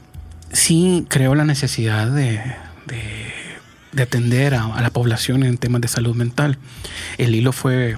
sí 0.53 1.05
creo 1.09 1.35
la 1.35 1.45
necesidad 1.45 2.07
de, 2.07 2.41
de, 2.87 4.01
atender 4.01 4.55
a, 4.55 4.81
la 4.81 4.91
población 4.91 5.43
en 5.43 5.59
temas 5.59 5.81
de 5.81 5.89
salud 5.89 6.15
mental. 6.15 6.57
El 7.17 7.35
hilo 7.35 7.51
fue, 7.51 7.97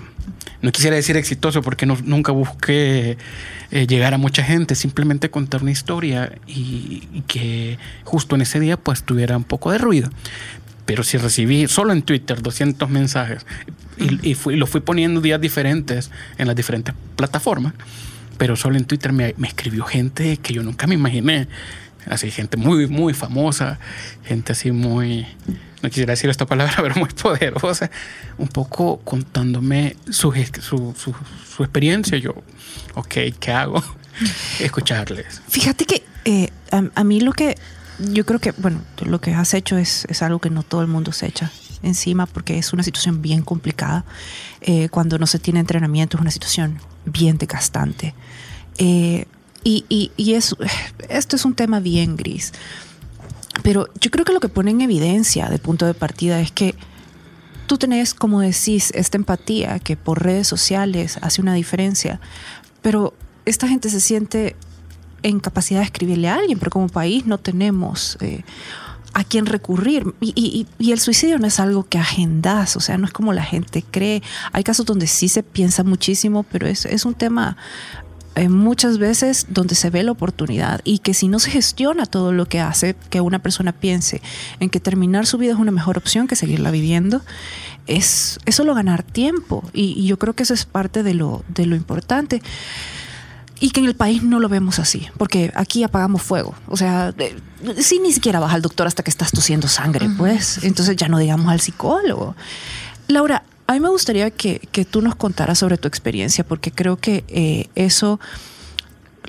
no 0.63 0.73
quisiera 0.73 0.97
decir 0.97 1.19
exitoso 1.19 1.61
porque 1.61 1.85
no, 1.85 1.99
nunca 2.03 2.33
busqué 2.33 3.19
eh, 3.73 3.87
llegar 3.87 4.15
a 4.15 4.19
mucha 4.19 4.43
gente, 4.43 4.75
simplemente 4.75 5.31
contar 5.31 5.63
una 5.63 5.71
historia 5.71 6.33
y, 6.47 7.23
que 7.29 7.79
justo 8.05 8.35
en 8.35 8.43
ese 8.43 8.59
día 8.59 8.77
pues 8.77 9.05
tuviera 9.05 9.37
un 9.37 9.45
poco 9.45 9.71
de 9.71 9.79
ruido. 9.79 10.11
Pero 10.87 11.05
si 11.05 11.19
recibí 11.19 11.69
solo 11.69 11.93
en 11.93 12.03
Twitter 12.03 12.43
200 12.43 12.89
mensajes 12.89 13.47
y, 13.99 14.35
fui, 14.35 14.57
lo 14.57 14.67
fui 14.67 14.81
poniendo 14.81 15.21
días 15.21 15.41
diferentes 15.41 16.11
en 16.39 16.47
las 16.47 16.57
diferentes 16.57 16.95
plataformas, 17.17 17.75
pero 18.39 18.57
solo 18.57 18.77
en 18.77 18.85
Twitter 18.85 19.13
me, 19.13 19.35
escribió 19.45 19.85
gente 19.85 20.39
que 20.39 20.55
yo 20.55 20.63
nunca 20.63 20.87
me 20.87 20.95
imaginé 20.95 21.49
así 22.07 22.31
gente 22.31 22.57
muy, 22.57 22.87
muy 22.87 23.13
famosa, 23.13 23.79
gente 24.25 24.53
así 24.53 24.73
muy, 24.73 25.27
no 25.83 25.89
quisiera 25.89 26.13
decir 26.13 26.31
esta 26.31 26.47
palabra, 26.47 26.75
pero 26.83 26.95
muy 26.97 27.11
poderosa, 27.11 27.91
un 28.39 28.49
poco 28.49 29.01
contándome 29.01 29.97
su, 30.09 30.33
experiencia. 31.59 32.19
Yo, 32.19 32.35
ok, 32.95 33.15
¿qué 33.39 33.53
hago? 33.53 33.83
Escucharles. 34.61 35.43
Fíjate 35.49 35.85
que 35.85 36.03
eh, 36.25 36.51
a, 36.71 37.05
mí 37.05 37.21
lo 37.21 37.33
que 37.33 37.57
yo 38.13 38.25
creo 38.25 38.41
que, 38.41 38.53
bueno, 38.53 38.83
lo 39.05 39.21
que 39.21 39.35
has 39.35 39.55
hecho 39.55 39.77
es, 39.77 40.07
es, 40.09 40.23
algo 40.23 40.39
que 40.39 40.51
no 40.51 40.63
todo 40.63 40.83
el 40.83 40.89
mundo 40.89 41.13
se 41.13 41.27
echa 41.27 41.51
encima 41.83 42.27
porque 42.27 42.59
es 42.59 42.73
una 42.73 42.83
situación 42.83 43.23
bien 43.23 43.43
complicada. 43.43 44.05
Eh, 44.61 44.89
cuando 44.91 45.19
no 45.19 45.27
se 45.27 45.39
tiene 45.39 45.61
entrenamiento 45.61 46.17
es 46.17 46.21
una 46.21 46.31
situación 46.31 46.79
bien 47.05 47.39
desgastante. 47.39 48.15
Eh, 48.79 49.27
y, 49.63 49.85
y, 49.89 50.13
y 50.17 50.35
esto 50.35 50.57
es 51.37 51.45
un 51.45 51.55
tema 51.55 51.81
bien 51.81 52.17
gris. 52.17 52.53
Pero 53.63 53.89
yo 54.01 54.11
creo 54.11 54.25
que 54.25 54.33
lo 54.33 54.41
que 54.41 54.49
pone 54.49 54.71
en 54.71 54.81
evidencia 54.81 55.49
de 55.49 55.59
punto 55.59 55.87
de 55.87 55.95
partida 55.95 56.41
es 56.41 56.51
que 56.51 56.75
tú 57.67 57.79
tenés, 57.79 58.15
como 58.15 58.41
decís, 58.41 58.91
esta 58.95 59.17
empatía 59.17 59.79
que 59.79 59.97
por 59.97 60.23
redes 60.23 60.49
sociales 60.49 61.19
hace 61.21 61.43
una 61.43 61.55
diferencia, 61.55 62.21
pero 62.83 63.15
esta 63.45 63.69
gente 63.69 63.91
se 63.91 64.01
siente 64.01 64.57
en 65.23 65.41
capacidad 65.41 65.81
de 65.81 65.87
escribirle 65.87 66.29
a 66.29 66.37
alguien, 66.37 66.59
pero 66.59 66.71
como 66.71 66.89
país 66.89 67.27
no 67.27 67.39
tenemos 67.39 68.17
eh, 68.21 68.43
a 69.13 69.25
quién 69.25 69.47
recurrir. 69.47 70.15
Y, 70.21 70.33
y, 70.35 70.67
y, 70.79 70.93
el 70.93 71.01
suicidio 71.01 71.39
no 71.39 71.47
es 71.47 71.61
algo 71.61 71.85
que 71.85 71.99
agendas, 71.99 72.77
o 72.77 72.81
sea, 72.81 72.99
no 72.99 73.07
es 73.07 73.13
como 73.13 73.33
la 73.33 73.45
gente 73.45 73.85
cree. 73.91 74.23
Hay 74.53 74.65
casos 74.65 74.87
donde 74.87 75.07
sí 75.07 75.29
se 75.29 75.43
piensa 75.43 75.85
muchísimo, 75.85 76.45
pero 76.45 76.67
es, 76.67 76.87
es 76.87 77.05
un 77.05 77.15
tema 77.15 77.57
eh, 78.37 78.49
muchas 78.49 78.99
veces 78.99 79.47
donde 79.49 79.75
se 79.75 79.91
ve 79.91 80.05
la 80.05 80.13
oportunidad 80.13 80.81
y 80.85 81.01
que 81.01 81.15
si 81.15 81.27
no 81.27 81.41
se 81.41 81.51
gestiona 81.51 82.07
todo 82.07 82.33
lo 82.33 82.47
que 82.47 82.61
hace 82.61 82.95
que 83.11 83.21
una 83.21 83.41
persona 83.41 83.73
piense 83.73 84.23
en 84.61 84.71
que 84.71 84.79
terminar 84.79 85.27
su 85.27 85.37
vida 85.37 85.53
es 85.53 85.59
una 85.59 85.73
mejor 85.73 85.99
opción 85.99 86.29
que 86.29 86.37
seguirla 86.37 86.71
viviendo, 86.71 87.23
es, 87.89 88.39
solo 88.49 88.75
ganar 88.77 89.03
tiempo 89.03 89.65
y, 89.73 90.07
yo 90.07 90.17
creo 90.19 90.35
que 90.35 90.45
eso 90.45 90.55
es 90.55 90.65
parte 90.65 91.03
de 91.03 91.15
lo, 91.15 91.45
de 91.49 91.67
lo 91.67 91.75
importante 91.75 92.41
y 93.61 93.71
que 93.71 93.81
en 93.81 93.87
el 93.87 93.95
país 93.95 94.23
no 94.23 94.41
lo 94.41 94.49
vemos 94.49 94.79
así, 94.79 95.07
porque 95.19 95.53
aquí 95.55 95.85
apagamos 95.85 96.23
fuego. 96.23 96.55
O 96.67 96.77
sea, 96.77 97.15
si 97.79 97.99
ni 97.99 98.13
siquiera 98.13 98.41
vas 98.41 98.55
al 98.55 98.63
doctor 98.63 98.87
hasta 98.87 99.03
que 99.03 99.11
estás 99.11 99.31
tosiendo 99.31 99.69
sangre, 99.69 100.09
pues, 100.17 100.65
entonces 100.65 100.97
ya 100.97 101.09
no 101.09 101.19
digamos 101.19 101.49
al 101.49 101.61
psicólogo. 101.61 102.35
Laura, 103.07 103.45
a 103.67 103.75
mí 103.75 103.81
me 103.81 103.91
gustaría 103.91 104.31
que, 104.31 104.61
tú 104.91 105.03
nos 105.03 105.15
contaras 105.15 105.59
sobre 105.59 105.77
tu 105.77 105.87
experiencia, 105.87 106.43
porque 106.43 106.73
creo 106.73 106.97
que 106.97 107.25
eh, 107.29 107.69
eso 107.75 108.19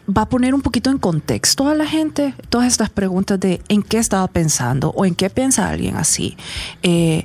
va 0.10 0.24
a 0.24 0.30
poner 0.30 0.56
un 0.56 0.62
poquito 0.62 0.90
en 0.90 0.98
contexto 0.98 1.68
a 1.68 1.76
la 1.76 1.86
gente 1.86 2.34
todas 2.50 2.68
estas 2.68 2.90
preguntas 2.90 3.40
de 3.40 3.62
en 3.68 3.84
qué 3.84 3.98
estaba 3.98 4.28
pensando 4.28 4.92
o 4.92 5.06
en 5.06 5.14
qué 5.14 5.30
piensa 5.30 5.70
alguien 5.70 5.98
así. 5.98 6.38
Eh, 6.84 7.24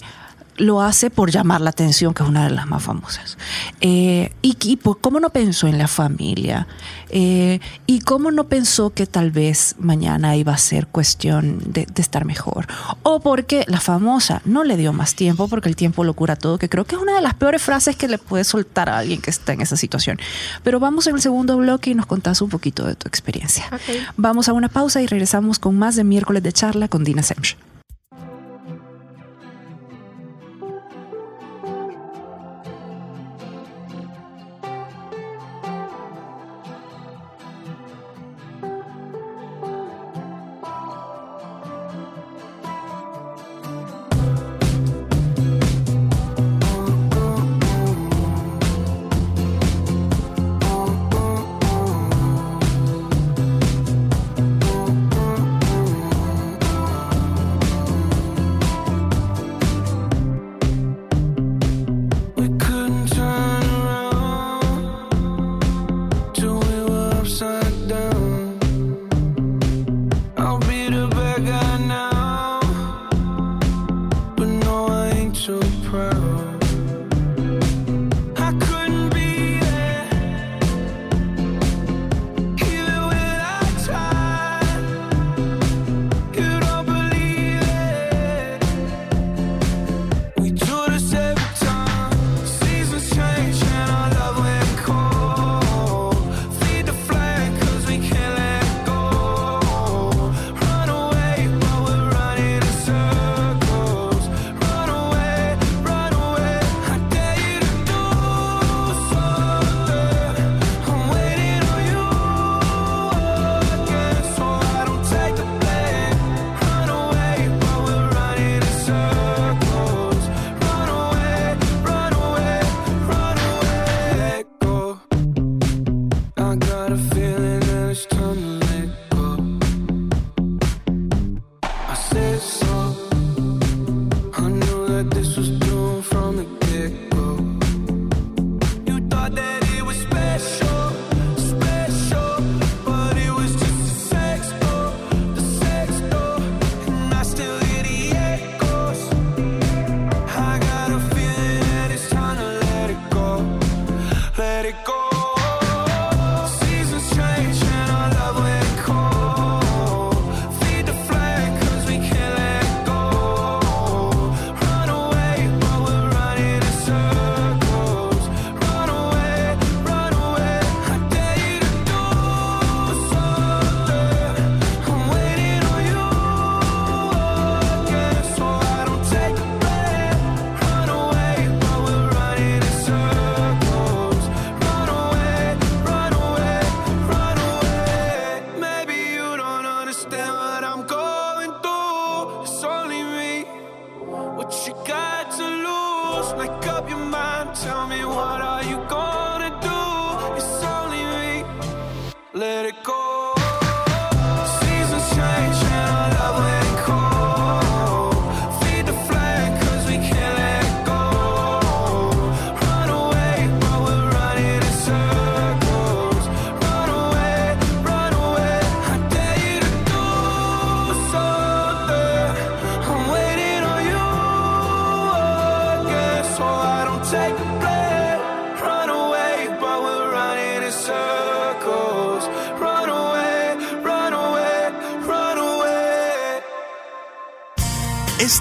lo 0.58 0.80
hace 0.80 1.10
por 1.10 1.30
llamar 1.30 1.60
la 1.60 1.70
atención, 1.70 2.14
que 2.14 2.22
es 2.22 2.28
una 2.28 2.44
de 2.44 2.50
las 2.50 2.66
más 2.66 2.82
famosas. 2.82 3.36
Eh, 3.80 4.32
y, 4.42 4.78
cómo 5.00 5.20
no 5.20 5.30
pensó 5.30 5.66
en 5.66 5.78
la 5.78 5.88
familia. 5.88 6.66
Eh, 7.08 7.60
y 7.86 8.00
cómo 8.00 8.30
no 8.30 8.48
pensó 8.48 8.90
que 8.90 9.06
tal 9.06 9.30
vez 9.30 9.76
mañana 9.78 10.36
iba 10.36 10.52
a 10.52 10.58
ser 10.58 10.86
cuestión 10.86 11.60
de, 11.66 11.86
estar 11.96 12.24
mejor. 12.24 12.66
O 13.02 13.20
porque 13.20 13.64
la 13.68 13.80
famosa 13.80 14.42
no 14.44 14.64
le 14.64 14.76
dio 14.76 14.92
más 14.92 15.14
tiempo, 15.14 15.48
porque 15.48 15.68
el 15.68 15.76
tiempo 15.76 16.04
lo 16.04 16.14
cura 16.14 16.36
todo, 16.36 16.58
que 16.58 16.68
creo 16.68 16.84
que 16.84 16.96
es 16.96 17.00
una 17.00 17.14
de 17.14 17.20
las 17.20 17.34
peores 17.34 17.62
frases 17.62 17.96
que 17.96 18.08
le 18.08 18.18
puede 18.18 18.44
soltar 18.44 18.88
a 18.88 18.98
alguien 18.98 19.20
que 19.20 19.30
está 19.30 19.52
en 19.52 19.60
esa 19.60 19.76
situación. 19.76 20.18
Pero 20.62 20.80
vamos 20.80 21.06
en 21.06 21.14
el 21.14 21.20
segundo 21.20 21.56
bloque 21.56 21.90
y 21.90 21.94
nos 21.94 22.06
contás 22.06 22.40
un 22.42 22.48
poquito 22.48 22.86
de 22.86 22.96
tu 22.96 23.08
experiencia. 23.08 23.64
Vamos 24.16 24.48
a 24.48 24.52
una 24.52 24.68
pausa 24.68 25.00
y 25.02 25.06
regresamos 25.06 25.58
con 25.58 25.78
más 25.78 25.96
de 25.96 26.04
miércoles 26.04 26.42
de 26.42 26.52
charla 26.52 26.88
con 26.88 27.04
Dina 27.04 27.22
Semch. 27.22 27.56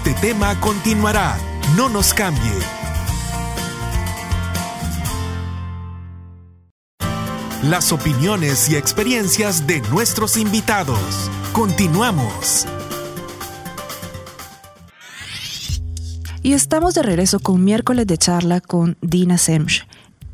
Este 0.06 0.28
tema 0.28 0.54
continuará. 0.60 1.36
No 1.76 1.88
nos 1.88 2.14
cambie. 2.14 2.52
Las 7.64 7.90
opiniones 7.90 8.70
y 8.70 8.76
experiencias 8.76 9.66
de 9.66 9.80
nuestros 9.90 10.36
invitados. 10.36 11.00
Continuamos. 11.52 12.66
Y 16.44 16.52
estamos 16.52 16.94
de 16.94 17.02
regreso 17.02 17.40
con 17.40 17.64
miércoles 17.64 18.06
de 18.06 18.16
charla 18.16 18.60
con 18.60 18.96
Dina 19.00 19.38
Semch. 19.38 19.88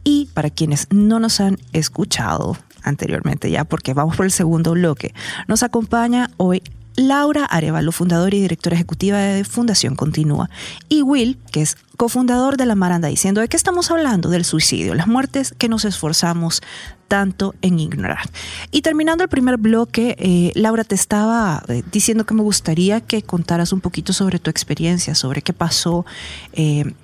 Y 0.05 0.29
para 0.35 0.51
quienes 0.51 0.87
no 0.91 1.19
nos 1.19 1.41
han 1.41 1.57
escuchado 1.73 2.59
anteriormente 2.83 3.51
ya, 3.51 3.65
porque 3.65 3.95
vamos 3.95 4.19
por 4.19 4.27
el 4.27 4.33
segundo 4.33 4.73
bloque, 4.73 5.15
nos 5.49 5.63
acompaña 5.63 6.31
hoy 6.37 6.63
Laura 6.97 7.45
Arevalo, 7.45 7.93
fundadora 7.93 8.35
y 8.37 8.41
directora 8.41 8.75
ejecutiva 8.75 9.19
de 9.19 9.45
Fundación 9.45 9.97
Continúa, 9.97 10.51
y 10.89 11.03
Will, 11.03 11.39
que 11.51 11.63
es 11.63 11.77
cofundador 11.97 12.57
de 12.57 12.67
La 12.67 12.75
Maranda, 12.75 13.09
diciendo 13.09 13.41
de 13.41 13.49
qué 13.49 13.57
estamos 13.57 13.91
hablando 13.91 14.29
del 14.29 14.45
suicidio, 14.45 14.95
las 14.95 15.07
muertes 15.07 15.55
que 15.57 15.69
nos 15.69 15.85
esforzamos 15.85 16.63
tanto 17.09 17.55
en 17.63 17.79
ignorar. 17.79 18.31
Y 18.71 18.83
terminando 18.83 19.23
el 19.23 19.29
primer 19.29 19.59
bloque, 19.59 20.17
eh, 20.19 20.53
Laura, 20.55 20.83
te 20.83 20.95
estaba 20.95 21.63
eh, 21.69 21.83
diciendo 21.93 22.25
que 22.25 22.35
me 22.35 22.43
gustaría 22.43 23.01
que 23.03 23.23
contaras 23.23 23.73
un 23.73 23.81
poquito 23.81 24.13
sobre 24.13 24.39
tu 24.39 24.51
experiencia, 24.51 25.15
sobre 25.15 25.43
qué 25.43 25.53
pasó. 25.53 26.07
Eh, 26.55 26.95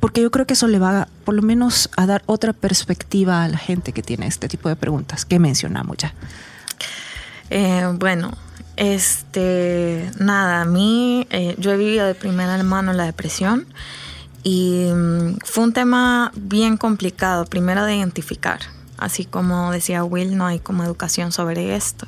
porque 0.00 0.20
yo 0.20 0.30
creo 0.30 0.46
que 0.46 0.54
eso 0.54 0.66
le 0.66 0.78
va 0.78 1.06
por 1.24 1.34
lo 1.34 1.42
menos 1.42 1.90
a 1.96 2.06
dar 2.06 2.22
otra 2.26 2.52
perspectiva 2.52 3.44
a 3.44 3.48
la 3.48 3.58
gente 3.58 3.92
que 3.92 4.02
tiene 4.02 4.26
este 4.26 4.48
tipo 4.48 4.68
de 4.68 4.74
preguntas 4.74 5.24
que 5.24 5.38
mencionamos 5.38 5.96
ya. 5.98 6.14
bueno, 7.98 8.32
este, 8.80 10.10
nada, 10.18 10.62
a 10.62 10.64
mí, 10.64 11.26
eh, 11.28 11.54
yo 11.58 11.70
he 11.70 11.76
vivido 11.76 12.06
de 12.06 12.14
primera 12.14 12.60
mano 12.62 12.94
la 12.94 13.04
depresión 13.04 13.66
y 14.42 14.88
mm, 14.90 15.36
fue 15.44 15.64
un 15.64 15.74
tema 15.74 16.32
bien 16.34 16.78
complicado, 16.78 17.44
primero 17.44 17.84
de 17.84 17.96
identificar. 17.96 18.60
Así 18.96 19.26
como 19.26 19.70
decía 19.70 20.02
Will, 20.02 20.34
no 20.34 20.46
hay 20.46 20.60
como 20.60 20.82
educación 20.82 21.30
sobre 21.30 21.76
esto. 21.76 22.06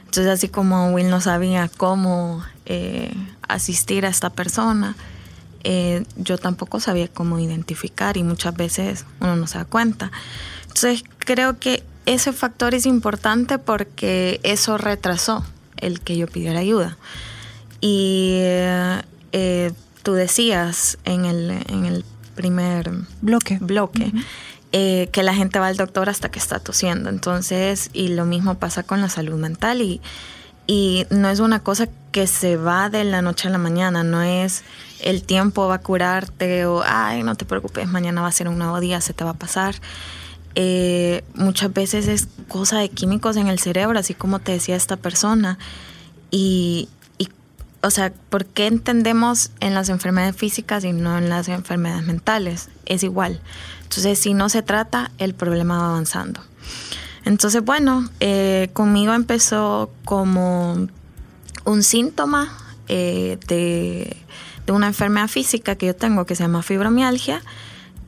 Entonces, 0.00 0.26
así 0.26 0.48
como 0.50 0.90
Will 0.90 1.08
no 1.08 1.22
sabía 1.22 1.70
cómo 1.78 2.44
eh, 2.66 3.14
asistir 3.48 4.04
a 4.04 4.10
esta 4.10 4.28
persona, 4.28 4.94
eh, 5.64 6.04
yo 6.16 6.36
tampoco 6.36 6.78
sabía 6.78 7.08
cómo 7.08 7.38
identificar 7.38 8.18
y 8.18 8.22
muchas 8.22 8.54
veces 8.54 9.06
uno 9.20 9.34
no 9.34 9.46
se 9.46 9.56
da 9.56 9.64
cuenta. 9.64 10.12
Entonces, 10.64 11.04
creo 11.20 11.58
que 11.58 11.82
ese 12.04 12.34
factor 12.34 12.74
es 12.74 12.84
importante 12.84 13.56
porque 13.56 14.40
eso 14.42 14.76
retrasó 14.76 15.42
el 15.82 16.00
que 16.00 16.16
yo 16.16 16.26
pidiera 16.26 16.60
ayuda. 16.60 16.96
Y 17.80 18.38
eh, 18.40 19.72
tú 20.02 20.14
decías 20.14 20.98
en 21.04 21.26
el, 21.26 21.50
en 21.68 21.84
el 21.84 22.04
primer 22.34 22.90
bloque, 23.20 23.58
bloque 23.60 24.12
eh, 24.72 25.10
que 25.12 25.22
la 25.22 25.34
gente 25.34 25.58
va 25.58 25.66
al 25.66 25.76
doctor 25.76 26.08
hasta 26.08 26.30
que 26.30 26.38
está 26.38 26.58
tosiendo. 26.58 27.10
Entonces, 27.10 27.90
y 27.92 28.08
lo 28.08 28.24
mismo 28.24 28.58
pasa 28.58 28.82
con 28.82 29.00
la 29.00 29.08
salud 29.08 29.38
mental 29.38 29.82
y, 29.82 30.00
y 30.66 31.06
no 31.10 31.28
es 31.28 31.40
una 31.40 31.60
cosa 31.60 31.88
que 32.12 32.26
se 32.26 32.56
va 32.56 32.88
de 32.88 33.04
la 33.04 33.20
noche 33.20 33.48
a 33.48 33.50
la 33.50 33.58
mañana, 33.58 34.02
no 34.02 34.22
es 34.22 34.64
el 35.00 35.24
tiempo 35.24 35.66
va 35.66 35.76
a 35.76 35.80
curarte 35.80 36.66
o, 36.66 36.82
ay, 36.86 37.22
no 37.22 37.34
te 37.34 37.44
preocupes, 37.44 37.88
mañana 37.88 38.22
va 38.22 38.28
a 38.28 38.32
ser 38.32 38.48
un 38.48 38.58
nuevo 38.58 38.78
día, 38.80 39.00
se 39.00 39.12
te 39.12 39.24
va 39.24 39.30
a 39.30 39.34
pasar. 39.34 39.74
Eh, 40.54 41.24
muchas 41.34 41.72
veces 41.72 42.08
es 42.08 42.28
cosa 42.48 42.78
de 42.78 42.88
químicos 42.88 43.36
en 43.36 43.48
el 43.48 43.58
cerebro, 43.58 43.98
así 43.98 44.14
como 44.14 44.38
te 44.38 44.52
decía 44.52 44.76
esta 44.76 44.96
persona. 44.96 45.58
Y, 46.30 46.88
o 47.82 47.90
sea, 47.90 48.12
¿por 48.30 48.46
qué 48.46 48.66
entendemos 48.66 49.50
en 49.60 49.74
las 49.74 49.88
enfermedades 49.88 50.36
físicas 50.36 50.84
y 50.84 50.92
no 50.92 51.18
en 51.18 51.28
las 51.28 51.48
enfermedades 51.48 52.04
mentales? 52.04 52.68
Es 52.86 53.02
igual. 53.02 53.40
Entonces, 53.82 54.18
si 54.18 54.34
no 54.34 54.48
se 54.48 54.62
trata, 54.62 55.10
el 55.18 55.34
problema 55.34 55.78
va 55.78 55.88
avanzando. 55.88 56.40
Entonces, 57.24 57.64
bueno, 57.64 58.08
eh, 58.20 58.70
conmigo 58.72 59.14
empezó 59.14 59.90
como 60.04 60.88
un 61.64 61.82
síntoma 61.82 62.56
eh, 62.88 63.38
de, 63.46 64.16
de 64.66 64.72
una 64.72 64.88
enfermedad 64.88 65.28
física 65.28 65.76
que 65.76 65.86
yo 65.86 65.96
tengo 65.96 66.26
que 66.26 66.34
se 66.34 66.42
llama 66.42 66.62
fibromialgia 66.62 67.42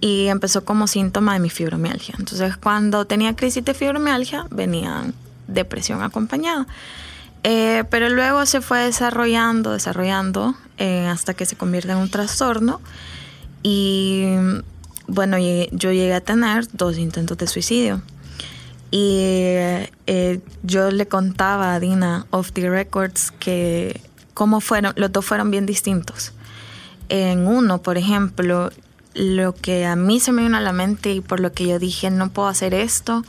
y 0.01 0.27
empezó 0.27 0.65
como 0.65 0.87
síntoma 0.87 1.35
de 1.35 1.41
mi 1.41 1.51
fibromialgia. 1.51 2.15
Entonces, 2.19 2.57
cuando 2.57 3.07
tenía 3.07 3.35
crisis 3.37 3.65
de 3.65 3.75
fibromialgia, 3.75 4.47
venía 4.51 5.05
depresión 5.47 6.03
acompañada. 6.03 6.67
Eh, 7.43 7.85
pero 7.91 8.09
luego 8.09 8.47
se 8.47 8.61
fue 8.61 8.81
desarrollando, 8.81 9.73
desarrollando, 9.73 10.55
eh, 10.79 11.07
hasta 11.07 11.35
que 11.35 11.45
se 11.47 11.57
convierte 11.57 11.93
en 11.93 11.99
un 11.99 12.11
trastorno. 12.11 12.81
Y 13.63 14.27
bueno, 15.07 15.37
yo 15.39 15.93
llegué 15.93 16.15
a 16.15 16.21
tener 16.21 16.67
dos 16.73 16.99
intentos 16.99 17.37
de 17.37 17.47
suicidio. 17.47 18.03
Y 18.91 19.17
eh, 20.07 20.41
yo 20.63 20.91
le 20.91 21.07
contaba 21.07 21.75
a 21.75 21.81
Dina 21.81 22.27
off 22.31 22.53
the 22.53 22.71
records 22.71 23.33
que 23.33 24.01
cómo 24.35 24.61
fueron, 24.61 24.93
los 24.97 25.13
dos 25.13 25.25
fueron 25.25 25.51
bien 25.51 25.67
distintos. 25.67 26.33
En 27.09 27.47
uno, 27.47 27.83
por 27.83 27.99
ejemplo, 27.99 28.71
lo 29.15 29.55
que 29.55 29.87
a 29.87 29.97
mí 29.97 30.21
se 30.21 30.33
me 30.33 30.43
vino 30.43 30.57
a 30.57 30.61
la 30.61 30.73
mente 30.73 31.13
y 31.13 31.21
por 31.21 31.41
lo 31.41 31.53
que 31.53 31.67
yo 31.67 31.79
dije 31.79 32.11
no 32.11 32.31
puedo 32.31 32.49
hacer 32.49 32.75
esto 32.75 33.25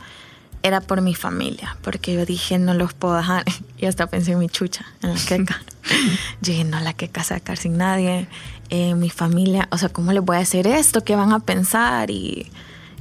era 0.62 0.80
por 0.80 1.00
mi 1.00 1.14
familia, 1.14 1.76
porque 1.82 2.12
yo 2.14 2.26
dije 2.26 2.58
no 2.58 2.74
los 2.74 2.92
puedo 2.92 3.16
dejar 3.16 3.44
y 3.78 3.86
hasta 3.86 4.08
pensé 4.08 4.32
en 4.32 4.40
mi 4.40 4.48
chucha, 4.48 4.84
en 5.02 5.14
la 5.14 5.20
queca. 5.20 5.62
yo 6.40 6.52
dije 6.52 6.64
no, 6.64 6.80
la 6.80 6.92
queca 6.92 7.22
se 7.22 7.34
va 7.34 7.38
a 7.38 7.40
quedar 7.40 7.58
sin 7.58 7.76
nadie, 7.76 8.26
eh, 8.68 8.94
mi 8.94 9.10
familia, 9.10 9.68
o 9.70 9.78
sea, 9.78 9.88
¿cómo 9.88 10.12
les 10.12 10.24
voy 10.24 10.36
a 10.36 10.40
hacer 10.40 10.66
esto? 10.66 11.04
¿Qué 11.04 11.14
van 11.14 11.32
a 11.32 11.38
pensar? 11.38 12.10
Y, 12.10 12.50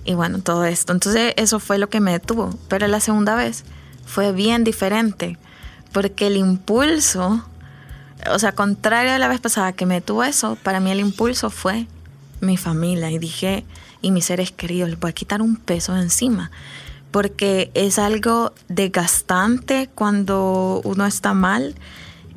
y 0.04 0.14
bueno, 0.14 0.40
todo 0.40 0.66
esto. 0.66 0.94
Entonces 0.94 1.34
eso 1.38 1.60
fue 1.60 1.80
lo 1.80 1.90
que 1.90 2.00
me 2.00 2.12
detuvo, 2.12 2.56
pero 2.68 2.88
la 2.88 3.00
segunda 3.00 3.36
vez 3.36 3.64
fue 4.06 4.32
bien 4.32 4.64
diferente, 4.64 5.40
porque 5.92 6.28
el 6.28 6.38
impulso 6.38 7.44
o 8.32 8.40
sea, 8.40 8.54
contrario 8.54 9.12
a 9.14 9.20
la 9.20 9.28
vez 9.28 9.40
pasada 9.40 9.74
que 9.74 9.86
me 9.86 10.02
tuvo 10.02 10.24
eso, 10.24 10.58
para 10.64 10.80
mí 10.80 10.90
el 10.90 11.00
impulso 11.00 11.50
fue 11.50 11.88
mi 12.42 12.58
familia 12.58 13.12
y 13.12 13.20
dije, 13.20 13.66
y 14.02 14.12
mis 14.12 14.26
seres 14.26 14.52
queridos, 14.52 14.90
les 14.90 15.00
voy 15.00 15.10
a 15.10 15.14
quitar 15.14 15.42
un 15.42 15.56
peso 15.56 15.94
de 15.94 16.02
encima. 16.02 16.52
Porque 17.12 17.72
es 17.74 17.98
algo 17.98 18.54
desgastante 18.68 19.90
cuando 19.96 20.82
uno 20.84 21.06
está 21.06 21.34
mal 21.34 21.76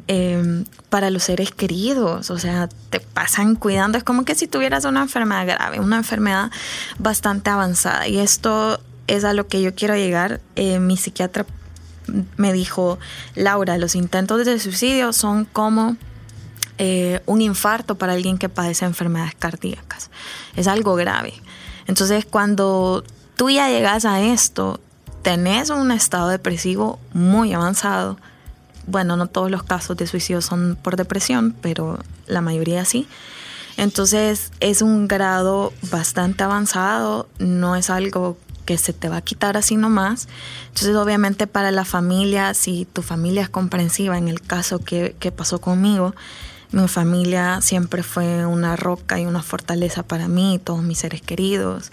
em, 0.06 0.64
para 0.88 1.10
los 1.10 1.24
seres 1.24 1.50
queridos. 1.50 2.30
O 2.30 2.38
sea, 2.38 2.68
te 2.90 3.00
pasan 3.00 3.56
cuidando. 3.56 3.98
Es 3.98 4.04
como 4.04 4.24
que 4.24 4.34
si 4.34 4.46
tuvieras 4.46 4.84
una 4.84 5.02
enfermedad 5.02 5.46
grave, 5.46 5.80
una 5.80 5.96
enfermedad 5.96 6.50
bastante 6.98 7.50
avanzada. 7.50 8.06
Y 8.06 8.18
esto 8.18 8.80
es 9.08 9.24
a 9.24 9.32
lo 9.32 9.48
que 9.48 9.60
yo 9.60 9.74
quiero 9.74 9.96
llegar. 9.96 10.40
Eh, 10.54 10.78
mi 10.78 10.96
psiquiatra 10.96 11.44
me 12.36 12.52
dijo, 12.52 12.98
Laura, 13.34 13.78
los 13.78 13.94
intentos 13.94 14.44
de 14.46 14.58
suicidio 14.58 15.12
son 15.12 15.44
como 15.44 15.96
eh, 16.78 17.20
un 17.26 17.40
infarto 17.40 17.96
para 17.96 18.12
alguien 18.12 18.38
que 18.38 18.48
padece 18.48 18.84
enfermedades 18.84 19.34
cardíacas. 19.34 20.10
Es 20.56 20.66
algo 20.66 20.94
grave. 20.94 21.34
Entonces, 21.86 22.24
cuando 22.24 23.04
tú 23.36 23.50
ya 23.50 23.68
llegas 23.68 24.04
a 24.04 24.20
esto, 24.20 24.80
tenés 25.22 25.70
un 25.70 25.90
estado 25.90 26.28
depresivo 26.28 26.98
muy 27.12 27.52
avanzado. 27.52 28.18
Bueno, 28.86 29.16
no 29.16 29.26
todos 29.26 29.50
los 29.50 29.62
casos 29.62 29.96
de 29.96 30.06
suicidio 30.06 30.40
son 30.40 30.78
por 30.80 30.96
depresión, 30.96 31.54
pero 31.60 31.98
la 32.26 32.40
mayoría 32.40 32.84
sí. 32.84 33.08
Entonces 33.76 34.50
es 34.60 34.82
un 34.82 35.06
grado 35.06 35.72
bastante 35.90 36.42
avanzado, 36.42 37.28
no 37.38 37.76
es 37.76 37.90
algo 37.90 38.36
que 38.64 38.76
se 38.76 38.92
te 38.92 39.08
va 39.08 39.18
a 39.18 39.22
quitar 39.22 39.56
así 39.56 39.76
nomás. 39.76 40.28
Entonces, 40.68 40.96
obviamente 40.96 41.46
para 41.46 41.70
la 41.70 41.84
familia, 41.84 42.54
si 42.54 42.86
tu 42.86 43.02
familia 43.02 43.42
es 43.42 43.48
comprensiva, 43.48 44.18
en 44.18 44.28
el 44.28 44.42
caso 44.42 44.80
que, 44.80 45.14
que 45.20 45.30
pasó 45.32 45.60
conmigo, 45.60 46.14
mi 46.70 46.86
familia 46.88 47.60
siempre 47.60 48.02
fue 48.02 48.44
una 48.46 48.76
roca 48.76 49.18
y 49.18 49.26
una 49.26 49.42
fortaleza 49.42 50.02
para 50.02 50.28
mí, 50.28 50.60
todos 50.62 50.82
mis 50.82 50.98
seres 50.98 51.22
queridos, 51.22 51.90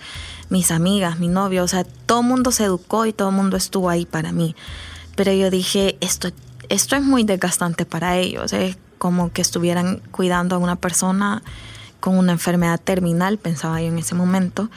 mis 0.50 0.72
amigas, 0.72 1.20
mi 1.20 1.28
novio, 1.28 1.64
o 1.64 1.68
sea, 1.68 1.84
todo 1.84 2.22
el 2.22 2.28
mundo 2.28 2.52
se 2.52 2.66
educó 2.66 3.06
y 3.06 3.14
todo 3.14 3.30
el 3.30 3.36
mundo 3.36 3.58
estuvo 3.58 3.90
ahí 3.90 4.06
para 4.06 4.32
mí. 4.32 4.56
Pero 5.16 5.32
yo 5.32 5.50
dije, 5.50 5.98
esto, 6.02 6.30
esto 6.70 6.96
es 6.96 7.04
muy 7.04 7.24
desgastante 7.24 7.86
para 7.86 8.18
ellos, 8.18 8.52
es 8.54 8.78
como 8.98 9.32
que 9.32 9.42
estuvieran 9.42 10.02
cuidando 10.12 10.56
a 10.56 10.60
una 10.60 10.76
persona 10.76 11.42
con 12.00 12.18
una 12.18 12.34
enfermedad 12.34 12.80
terminal, 12.80 13.38
pensaba 13.38 13.82
yo 13.82 13.88
en 13.88 13.98
ese 13.98 14.14
momento. 14.14 14.70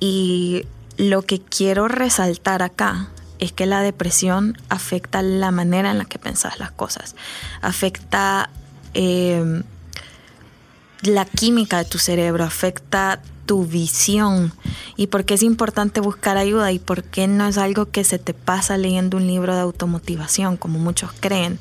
Y 0.00 0.66
lo 0.96 1.22
que 1.22 1.40
quiero 1.40 1.88
resaltar 1.88 2.62
acá 2.62 3.08
es 3.38 3.52
que 3.52 3.66
la 3.66 3.82
depresión 3.82 4.58
afecta 4.68 5.22
la 5.22 5.50
manera 5.50 5.90
en 5.90 5.98
la 5.98 6.04
que 6.04 6.18
pensás 6.18 6.58
las 6.58 6.72
cosas, 6.72 7.14
afecta 7.62 8.50
eh, 8.94 9.62
la 11.02 11.24
química 11.24 11.78
de 11.78 11.84
tu 11.84 11.98
cerebro, 11.98 12.44
afecta 12.44 13.20
tu 13.46 13.64
visión 13.64 14.52
y 14.96 15.06
por 15.06 15.24
qué 15.24 15.34
es 15.34 15.42
importante 15.42 16.00
buscar 16.00 16.36
ayuda 16.36 16.70
y 16.70 16.78
por 16.78 17.02
qué 17.02 17.26
no 17.26 17.46
es 17.46 17.56
algo 17.56 17.86
que 17.86 18.04
se 18.04 18.18
te 18.18 18.34
pasa 18.34 18.76
leyendo 18.76 19.16
un 19.16 19.26
libro 19.26 19.54
de 19.54 19.60
automotivación, 19.60 20.56
como 20.56 20.78
muchos 20.78 21.10
creen. 21.18 21.58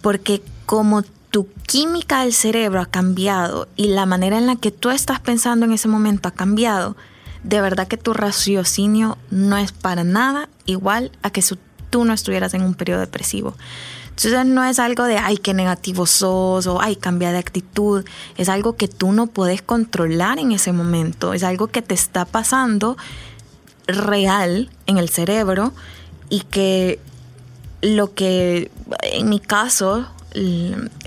Porque 0.00 0.42
como 0.64 1.02
tu 1.30 1.48
química 1.66 2.22
del 2.22 2.32
cerebro 2.32 2.80
ha 2.80 2.86
cambiado 2.86 3.68
y 3.76 3.88
la 3.88 4.06
manera 4.06 4.38
en 4.38 4.46
la 4.46 4.56
que 4.56 4.70
tú 4.70 4.90
estás 4.90 5.20
pensando 5.20 5.66
en 5.66 5.72
ese 5.72 5.86
momento 5.86 6.28
ha 6.28 6.32
cambiado, 6.32 6.96
de 7.44 7.60
verdad 7.60 7.86
que 7.86 7.96
tu 7.96 8.14
raciocinio 8.14 9.18
no 9.30 9.56
es 9.58 9.72
para 9.72 10.02
nada 10.02 10.48
igual 10.66 11.12
a 11.22 11.30
que 11.30 11.42
si 11.42 11.56
tú 11.90 12.04
no 12.04 12.12
estuvieras 12.12 12.54
en 12.54 12.62
un 12.62 12.74
periodo 12.74 13.00
depresivo. 13.00 13.54
Entonces 14.22 14.46
no 14.52 14.62
es 14.64 14.78
algo 14.78 15.04
de, 15.04 15.16
ay, 15.16 15.38
qué 15.38 15.54
negativo 15.54 16.04
sos 16.04 16.66
o, 16.66 16.82
ay, 16.82 16.96
cambia 16.96 17.32
de 17.32 17.38
actitud. 17.38 18.04
Es 18.36 18.50
algo 18.50 18.76
que 18.76 18.86
tú 18.86 19.12
no 19.12 19.28
puedes 19.28 19.62
controlar 19.62 20.38
en 20.38 20.52
ese 20.52 20.72
momento. 20.72 21.32
Es 21.32 21.42
algo 21.42 21.68
que 21.68 21.80
te 21.80 21.94
está 21.94 22.26
pasando 22.26 22.98
real 23.86 24.68
en 24.86 24.98
el 24.98 25.08
cerebro 25.08 25.72
y 26.28 26.40
que 26.40 27.00
lo 27.80 28.12
que, 28.12 28.70
en 29.04 29.30
mi 29.30 29.40
caso, 29.40 30.06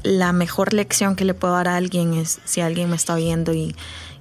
la 0.02 0.34
mejor 0.34 0.74
lección 0.74 1.16
que 1.16 1.24
le 1.24 1.36
puedo 1.36 1.54
dar 1.54 1.68
a 1.68 1.76
alguien 1.76 2.16
es 2.16 2.40
si 2.46 2.62
alguien 2.62 2.90
me 2.90 2.96
está 2.96 3.14
viendo 3.14 3.54
y, 3.54 3.76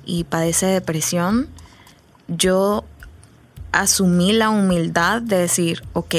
y 0.04 0.24
padece 0.24 0.66
depresión, 0.66 1.48
yo 2.28 2.84
asumí 3.72 4.34
la 4.34 4.50
humildad 4.50 5.22
de 5.22 5.38
decir, 5.38 5.82
ok, 5.94 6.14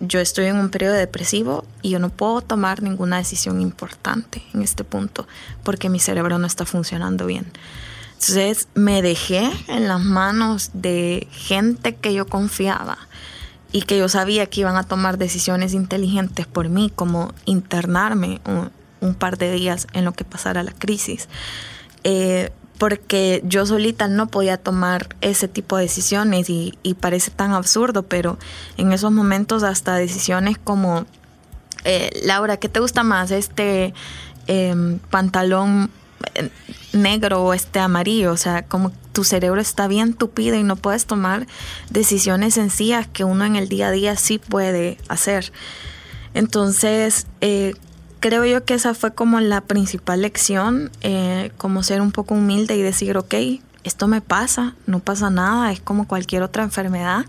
yo 0.00 0.20
estoy 0.20 0.46
en 0.46 0.56
un 0.56 0.70
periodo 0.70 0.94
depresivo 0.94 1.64
y 1.82 1.90
yo 1.90 1.98
no 1.98 2.10
puedo 2.10 2.40
tomar 2.40 2.82
ninguna 2.82 3.18
decisión 3.18 3.60
importante 3.60 4.42
en 4.54 4.62
este 4.62 4.84
punto 4.84 5.26
porque 5.64 5.88
mi 5.88 5.98
cerebro 5.98 6.38
no 6.38 6.46
está 6.46 6.64
funcionando 6.64 7.26
bien. 7.26 7.50
Entonces 8.12 8.68
me 8.74 9.00
dejé 9.02 9.50
en 9.68 9.88
las 9.88 10.00
manos 10.00 10.70
de 10.74 11.28
gente 11.30 11.94
que 11.94 12.12
yo 12.14 12.26
confiaba 12.26 12.98
y 13.70 13.82
que 13.82 13.98
yo 13.98 14.08
sabía 14.08 14.46
que 14.46 14.62
iban 14.62 14.76
a 14.76 14.82
tomar 14.82 15.18
decisiones 15.18 15.74
inteligentes 15.74 16.46
por 16.46 16.68
mí, 16.68 16.90
como 16.94 17.32
internarme 17.44 18.40
un, 19.00 19.14
par 19.14 19.38
de 19.38 19.52
días 19.52 19.86
en 19.92 20.04
lo 20.04 20.12
que 20.12 20.24
pasara 20.24 20.62
la 20.62 20.72
crisis. 20.72 21.28
Eh, 22.02 22.50
porque 22.78 23.42
yo 23.44 23.66
solita 23.66 24.06
no 24.06 24.28
podía 24.28 24.56
tomar 24.56 25.16
ese 25.20 25.48
tipo 25.48 25.76
de 25.76 25.82
decisiones 25.82 26.48
y, 26.48 26.72
parece 27.00 27.30
tan 27.30 27.52
absurdo, 27.52 28.04
pero 28.04 28.38
en 28.76 28.92
esos 28.92 29.12
momentos 29.12 29.64
hasta 29.64 29.96
decisiones 29.96 30.56
como, 30.58 31.04
eh, 31.84 32.10
Laura, 32.24 32.56
¿qué 32.56 32.68
te 32.68 32.80
gusta 32.80 33.02
más? 33.02 33.30
¿Este 33.30 33.92
em, 34.46 34.98
pantalón 35.10 35.90
eh, 36.34 36.50
negro 36.92 37.42
o 37.44 37.52
este 37.52 37.80
amarillo? 37.80 38.32
O 38.32 38.36
sea, 38.36 38.62
como 38.64 38.92
tu 39.12 39.24
cerebro 39.24 39.60
está 39.60 39.88
bien 39.88 40.14
tupido 40.14 40.56
y 40.56 40.62
no 40.62 40.76
puedes 40.76 41.06
tomar 41.06 41.46
decisiones 41.90 42.54
sencillas 42.54 43.08
que 43.08 43.24
uno 43.24 43.44
en 43.44 43.56
el 43.56 43.68
día 43.68 43.88
a 43.88 43.90
día 43.90 44.16
sí 44.16 44.38
puede 44.38 44.98
hacer. 45.08 45.52
Entonces, 46.34 47.26
eh, 47.40 47.74
creo 48.20 48.44
yo 48.44 48.64
que 48.64 48.74
esa 48.74 48.94
fue 48.94 49.12
como 49.12 49.40
la 49.40 49.60
principal 49.60 50.22
lección, 50.22 50.90
eh, 51.00 51.50
como 51.56 51.82
ser 51.82 52.00
un 52.00 52.12
poco 52.12 52.34
humilde 52.34 52.76
y 52.76 52.82
decir, 52.82 53.16
ok, 53.16 53.34
esto 53.84 54.08
me 54.08 54.20
pasa, 54.20 54.74
no 54.86 55.00
pasa 55.00 55.30
nada, 55.30 55.72
es 55.72 55.80
como 55.80 56.06
cualquier 56.06 56.42
otra 56.42 56.62
enfermedad. 56.62 57.24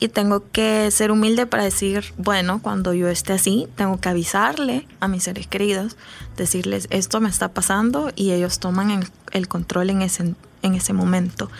Y 0.00 0.08
tengo 0.08 0.50
que 0.50 0.90
ser 0.90 1.10
humilde 1.10 1.46
para 1.46 1.62
decir, 1.62 2.14
bueno, 2.16 2.60
cuando 2.60 2.94
yo 2.94 3.08
esté 3.08 3.32
así, 3.32 3.68
tengo 3.76 4.00
que 4.00 4.08
avisarle 4.08 4.86
a 5.00 5.08
mis 5.08 5.22
seres 5.22 5.46
queridos, 5.46 5.96
decirles, 6.36 6.88
esto 6.90 7.20
me 7.20 7.28
está 7.28 7.48
pasando 7.48 8.10
y 8.16 8.32
ellos 8.32 8.58
toman 8.58 9.04
el 9.32 9.48
control 9.48 9.90
en 9.90 10.02
ese, 10.02 10.34
en 10.62 10.74
ese 10.74 10.92
momento. 10.92 11.50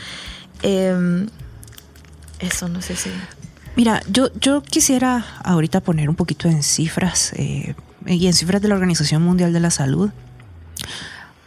Em, 0.62 1.28
eso 2.40 2.68
no 2.68 2.82
sé 2.82 2.96
si... 2.96 3.10
Mira, 3.76 4.02
yo, 4.08 4.28
yo 4.40 4.62
quisiera 4.62 5.24
ahorita 5.42 5.80
poner 5.80 6.08
un 6.08 6.14
poquito 6.14 6.48
en 6.48 6.62
cifras 6.62 7.32
eh, 7.36 7.74
y 8.06 8.26
en 8.26 8.32
cifras 8.32 8.60
de 8.62 8.68
la 8.68 8.74
Organización 8.74 9.22
Mundial 9.22 9.52
de 9.52 9.60
la 9.60 9.70
Salud, 9.70 10.10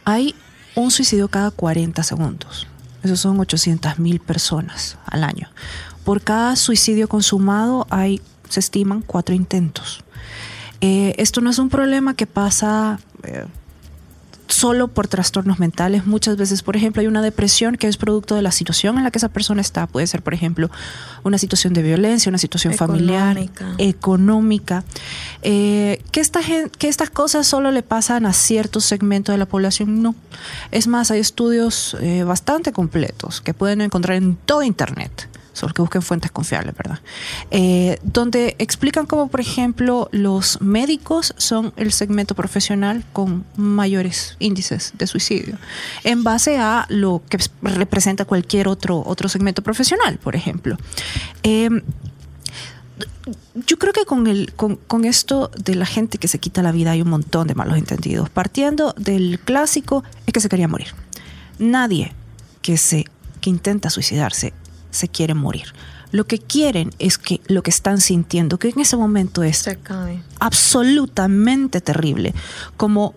hay 0.04 0.34
un 0.74 0.90
suicidio 0.90 1.28
cada 1.28 1.50
40 1.50 2.02
segundos. 2.02 2.66
Esos 3.02 3.20
son 3.20 3.38
800 3.38 3.98
mil 3.98 4.20
personas 4.20 4.98
al 5.06 5.24
año. 5.24 5.48
Por 6.04 6.22
cada 6.22 6.56
suicidio 6.56 7.08
consumado 7.08 7.86
hay, 7.90 8.20
se 8.48 8.60
estiman, 8.60 9.02
cuatro 9.02 9.34
intentos. 9.34 10.02
Eh, 10.80 11.14
esto 11.18 11.40
no 11.40 11.50
es 11.50 11.58
un 11.58 11.68
problema 11.68 12.14
que 12.14 12.26
pasa 12.26 12.98
eh, 13.24 13.46
solo 14.48 14.88
por 14.88 15.08
trastornos 15.08 15.58
mentales. 15.58 16.06
Muchas 16.06 16.36
veces, 16.36 16.62
por 16.62 16.76
ejemplo, 16.76 17.00
hay 17.00 17.06
una 17.06 17.22
depresión 17.22 17.76
que 17.76 17.86
es 17.86 17.96
producto 17.96 18.34
de 18.34 18.42
la 18.42 18.50
situación 18.50 18.98
en 18.98 19.04
la 19.04 19.10
que 19.10 19.18
esa 19.18 19.28
persona 19.28 19.60
está. 19.60 19.86
Puede 19.86 20.06
ser, 20.06 20.22
por 20.22 20.34
ejemplo, 20.34 20.70
una 21.22 21.38
situación 21.38 21.74
de 21.74 21.82
violencia, 21.82 22.30
una 22.30 22.38
situación 22.38 22.74
familiar, 22.74 23.38
económica. 23.78 24.84
Eh, 25.42 26.02
que, 26.10 26.20
esta 26.20 26.40
que 26.78 26.88
estas 26.88 27.10
cosas 27.10 27.46
solo 27.46 27.70
le 27.70 27.82
pasan 27.82 28.26
a 28.26 28.32
cierto 28.32 28.80
segmento 28.80 29.32
de 29.32 29.38
la 29.38 29.46
población, 29.46 30.02
no. 30.02 30.14
Es 30.70 30.86
más, 30.86 31.10
hay 31.10 31.20
estudios 31.20 31.96
eh, 32.00 32.24
bastante 32.24 32.72
completos 32.72 33.40
que 33.40 33.54
pueden 33.54 33.80
encontrar 33.80 34.16
en 34.16 34.36
todo 34.36 34.62
Internet 34.62 35.28
solo 35.58 35.74
que 35.74 35.82
busquen 35.82 36.02
fuentes 36.02 36.30
confiables, 36.30 36.74
¿verdad? 36.76 37.00
Eh, 37.50 37.98
donde 38.02 38.56
explican 38.58 39.06
cómo, 39.06 39.28
por 39.28 39.40
ejemplo, 39.40 40.08
los 40.12 40.60
médicos 40.60 41.34
son 41.36 41.72
el 41.76 41.92
segmento 41.92 42.34
profesional 42.34 43.04
con 43.12 43.44
mayores 43.56 44.36
índices 44.38 44.92
de 44.96 45.06
suicidio, 45.06 45.58
en 46.04 46.24
base 46.24 46.58
a 46.58 46.86
lo 46.88 47.22
que 47.28 47.38
representa 47.62 48.24
cualquier 48.24 48.68
otro, 48.68 49.02
otro 49.04 49.28
segmento 49.28 49.62
profesional, 49.62 50.18
por 50.18 50.36
ejemplo. 50.36 50.76
Em, 51.42 51.82
yo 53.66 53.78
creo 53.78 53.92
que 53.92 54.04
con, 54.04 54.26
el, 54.26 54.52
con, 54.54 54.76
con, 54.76 55.04
esto 55.04 55.50
de 55.56 55.74
la 55.74 55.86
gente 55.86 56.18
que 56.18 56.28
se 56.28 56.38
quita 56.38 56.62
la 56.62 56.72
vida 56.72 56.92
hay 56.92 57.02
un 57.02 57.10
montón 57.10 57.46
de 57.48 57.54
malos 57.54 57.76
entendidos. 57.76 58.30
Partiendo 58.30 58.94
del 58.96 59.38
clásico 59.40 60.04
es 60.26 60.32
que 60.32 60.40
se 60.40 60.48
quería 60.48 60.68
morir. 60.68 60.88
Nadie 61.58 62.12
que 62.62 62.76
se 62.76 63.04
que 63.40 63.50
intenta 63.50 63.90
suicidarse 63.90 64.52
se 64.98 65.08
quiere 65.08 65.34
morir. 65.34 65.72
Lo 66.10 66.26
que 66.26 66.38
quieren 66.38 66.90
es 66.98 67.18
que 67.18 67.40
lo 67.46 67.62
que 67.62 67.70
están 67.70 68.00
sintiendo, 68.00 68.58
que 68.58 68.70
en 68.70 68.80
ese 68.80 68.96
momento 68.96 69.42
es 69.42 69.58
Se 69.58 69.70
acabe. 69.70 70.22
absolutamente 70.40 71.80
terrible, 71.80 72.34
como 72.76 73.14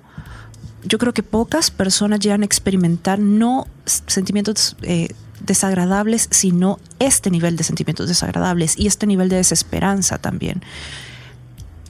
yo 0.84 0.98
creo 0.98 1.14
que 1.14 1.24
pocas 1.24 1.72
personas 1.72 2.20
llegan 2.20 2.42
a 2.42 2.46
experimentar 2.46 3.20
no 3.20 3.68
sentimientos 3.86 4.76
eh, 4.82 5.10
desagradables, 5.40 6.28
sino 6.32 6.80
este 7.00 7.30
nivel 7.30 7.56
de 7.56 7.64
sentimientos 7.64 8.08
desagradables 8.08 8.78
y 8.78 8.88
este 8.88 9.08
nivel 9.08 9.30
de 9.30 9.38
desesperanza 9.38 10.18
también. 10.18 10.62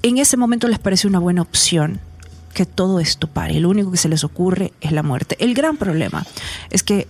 En 0.04 0.18
ese 0.18 0.38
momento 0.38 0.68
les 0.68 0.80
parece 0.80 1.08
una 1.08 1.20
buena 1.20 1.42
opción 1.42 2.00
que 2.54 2.66
todo 2.66 3.00
esto 3.00 3.28
pare. 3.28 3.60
Lo 3.60 3.70
único 3.70 3.92
que 3.92 3.98
se 3.98 4.10
les 4.10 4.24
ocurre 4.24 4.74
es 4.82 4.92
la 4.92 5.04
muerte. 5.04 5.38
El 5.40 5.54
gran 5.54 5.78
problema 5.78 6.26
es 6.70 6.84
que 6.84 7.08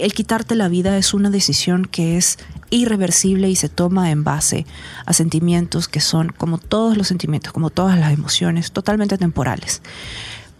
el 0.00 0.12
quitarte 0.12 0.54
la 0.54 0.68
vida 0.68 0.96
es 0.96 1.14
una 1.14 1.30
decisión 1.30 1.84
que 1.84 2.16
es 2.16 2.38
irreversible 2.70 3.50
y 3.50 3.56
se 3.56 3.68
toma 3.68 4.10
en 4.10 4.24
base 4.24 4.66
a 5.04 5.12
sentimientos 5.12 5.88
que 5.88 6.00
son, 6.00 6.28
como 6.28 6.58
todos 6.58 6.96
los 6.96 7.08
sentimientos, 7.08 7.52
como 7.52 7.70
todas 7.70 7.98
las 7.98 8.12
emociones, 8.12 8.72
totalmente 8.72 9.18
temporales. 9.18 9.82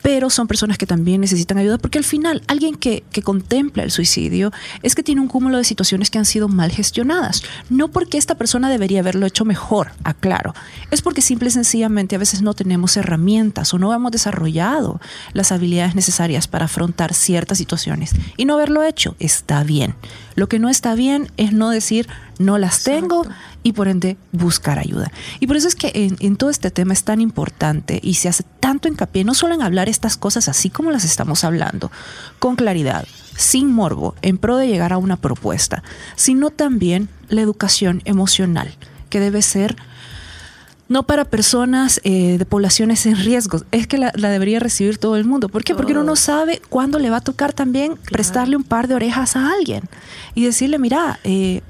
Pero 0.02 0.30
son 0.30 0.48
personas 0.48 0.78
que 0.78 0.86
también 0.86 1.20
necesitan 1.20 1.58
ayuda 1.58 1.78
porque 1.78 1.98
al 1.98 2.04
final 2.04 2.42
alguien 2.46 2.74
que, 2.74 3.04
que 3.12 3.22
contempla 3.22 3.82
el 3.82 3.90
suicidio 3.90 4.52
es 4.82 4.94
que 4.94 5.02
tiene 5.02 5.20
un 5.20 5.28
cúmulo 5.28 5.58
de 5.58 5.64
situaciones 5.64 6.10
que 6.10 6.18
han 6.18 6.24
sido 6.24 6.48
mal 6.48 6.70
gestionadas. 6.70 7.42
No 7.68 7.88
porque 7.88 8.18
esta 8.18 8.34
persona 8.34 8.70
debería 8.70 9.00
haberlo 9.00 9.26
hecho 9.26 9.44
mejor, 9.44 9.92
aclaro. 10.04 10.54
Es 10.90 11.02
porque 11.02 11.22
simple 11.22 11.48
y 11.48 11.52
sencillamente 11.52 12.16
a 12.16 12.18
veces 12.18 12.42
no 12.42 12.54
tenemos 12.54 12.96
herramientas 12.96 13.72
o 13.74 13.78
no 13.78 13.92
hemos 13.92 14.12
desarrollado 14.12 15.00
las 15.32 15.52
habilidades 15.52 15.94
necesarias 15.94 16.48
para 16.48 16.66
afrontar 16.66 17.14
ciertas 17.14 17.58
situaciones. 17.58 18.12
Y 18.36 18.44
no 18.44 18.54
haberlo 18.54 18.82
hecho 18.82 19.16
está 19.18 19.64
bien. 19.64 19.94
Lo 20.34 20.48
que 20.48 20.58
no 20.58 20.68
está 20.68 20.94
bien 20.94 21.30
es 21.36 21.52
no 21.52 21.70
decir 21.70 22.08
no 22.38 22.56
las 22.56 22.84
tengo 22.84 23.24
Exacto. 23.24 23.42
y 23.62 23.72
por 23.72 23.88
ende 23.88 24.16
buscar 24.32 24.78
ayuda. 24.78 25.12
Y 25.40 25.46
por 25.46 25.56
eso 25.56 25.68
es 25.68 25.74
que 25.74 25.92
en, 25.94 26.16
en 26.20 26.36
todo 26.36 26.48
este 26.48 26.70
tema 26.70 26.94
es 26.94 27.04
tan 27.04 27.20
importante 27.20 28.00
y 28.02 28.14
se 28.14 28.28
hace 28.28 28.44
tanto 28.70 28.86
hincapié 28.86 29.24
no 29.24 29.34
solo 29.34 29.54
en 29.54 29.62
hablar 29.62 29.88
estas 29.88 30.16
cosas 30.16 30.48
así 30.48 30.70
como 30.70 30.92
las 30.92 31.04
estamos 31.04 31.42
hablando, 31.42 31.90
con 32.38 32.54
claridad, 32.54 33.04
sin 33.36 33.72
morbo, 33.72 34.14
en 34.22 34.38
pro 34.38 34.56
de 34.58 34.68
llegar 34.68 34.92
a 34.92 34.98
una 34.98 35.16
propuesta, 35.16 35.82
sino 36.14 36.50
también 36.50 37.08
la 37.28 37.40
educación 37.40 38.00
emocional, 38.04 38.72
que 39.08 39.18
debe 39.18 39.42
ser 39.42 39.74
no 40.86 41.02
para 41.02 41.24
personas 41.24 42.00
eh, 42.04 42.38
de 42.38 42.44
poblaciones 42.44 43.06
en 43.06 43.16
riesgo, 43.16 43.60
es 43.72 43.88
que 43.88 43.98
la, 43.98 44.12
la 44.14 44.30
debería 44.30 44.60
recibir 44.60 44.98
todo 44.98 45.16
el 45.16 45.24
mundo. 45.24 45.48
¿Por 45.48 45.64
qué? 45.64 45.74
Porque 45.74 45.90
uno 45.90 46.04
no 46.04 46.14
sabe 46.14 46.62
cuándo 46.68 47.00
le 47.00 47.10
va 47.10 47.16
a 47.16 47.20
tocar 47.22 47.52
también 47.52 47.96
prestarle 47.96 48.54
un 48.54 48.62
par 48.62 48.86
de 48.86 48.94
orejas 48.94 49.34
a 49.34 49.52
alguien 49.52 49.82
y 50.36 50.44
decirle, 50.44 50.78
mira, 50.78 51.18
eh, 51.24 51.62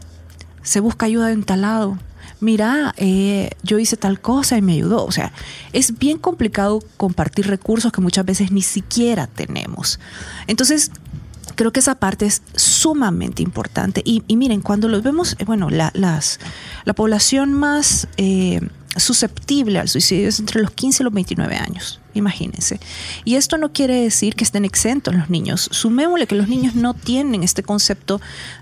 se 0.62 0.80
busca 0.80 1.06
ayuda 1.06 1.32
en 1.32 1.44
tal 1.44 1.62
lado. 1.62 1.96
Mira, 2.40 2.94
eh, 2.96 3.50
yo 3.62 3.78
hice 3.78 3.96
tal 3.96 4.20
cosa 4.20 4.56
y 4.56 4.62
me 4.62 4.72
ayudó. 4.72 5.04
O 5.04 5.12
sea, 5.12 5.32
es 5.72 5.98
bien 5.98 6.18
complicado 6.18 6.80
compartir 6.96 7.46
recursos 7.46 7.92
que 7.92 8.00
muchas 8.00 8.24
veces 8.24 8.50
ni 8.50 8.62
siquiera 8.62 9.26
tenemos. 9.26 10.00
Entonces, 10.46 10.90
creo 11.54 11.72
que 11.72 11.80
esa 11.80 11.96
parte 11.96 12.26
es 12.26 12.42
sumamente 12.56 13.42
importante. 13.42 14.02
Y, 14.04 14.22
miren, 14.36 14.62
cuando 14.62 14.88
los 14.88 15.02
vemos, 15.02 15.36
eh, 15.38 15.44
bueno, 15.44 15.68
la, 15.68 15.90
las, 15.94 16.40
la 16.84 16.94
población 16.94 17.52
más 17.52 18.08
eh, 18.16 18.60
susceptible 18.96 19.78
al 19.78 19.88
suicidio 19.88 20.28
es 20.28 20.40
entre 20.40 20.60
los 20.60 20.70
15 20.70 21.02
y 21.02 21.04
los 21.04 21.12
29 21.12 21.56
años. 21.56 22.00
Imagínense. 22.14 22.80
Y 23.24 23.36
esto 23.36 23.56
no 23.58 23.72
quiere 23.72 24.00
decir 24.02 24.34
que 24.34 24.44
estén 24.44 24.64
exentos 24.64 25.14
los 25.14 25.30
niños. 25.30 25.68
Sumémosle 25.70 26.26
que 26.26 26.34
los 26.34 26.48
niños 26.48 26.74
no 26.74 26.94
tienen 26.94 27.42
este 27.42 27.62
concepto 27.62 28.20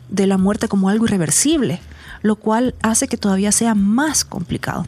de 0.09 0.27
la 0.27 0.37
muerte 0.37 0.69
como 0.69 0.89
algo 0.89 1.07
irreversible, 1.07 1.81
lo 2.23 2.37
cual 2.37 2.75
hace 2.83 3.09
que 3.09 3.17
todavía 3.17 3.53
sea 3.53 3.75
más 3.75 4.25
complicado. 4.25 4.87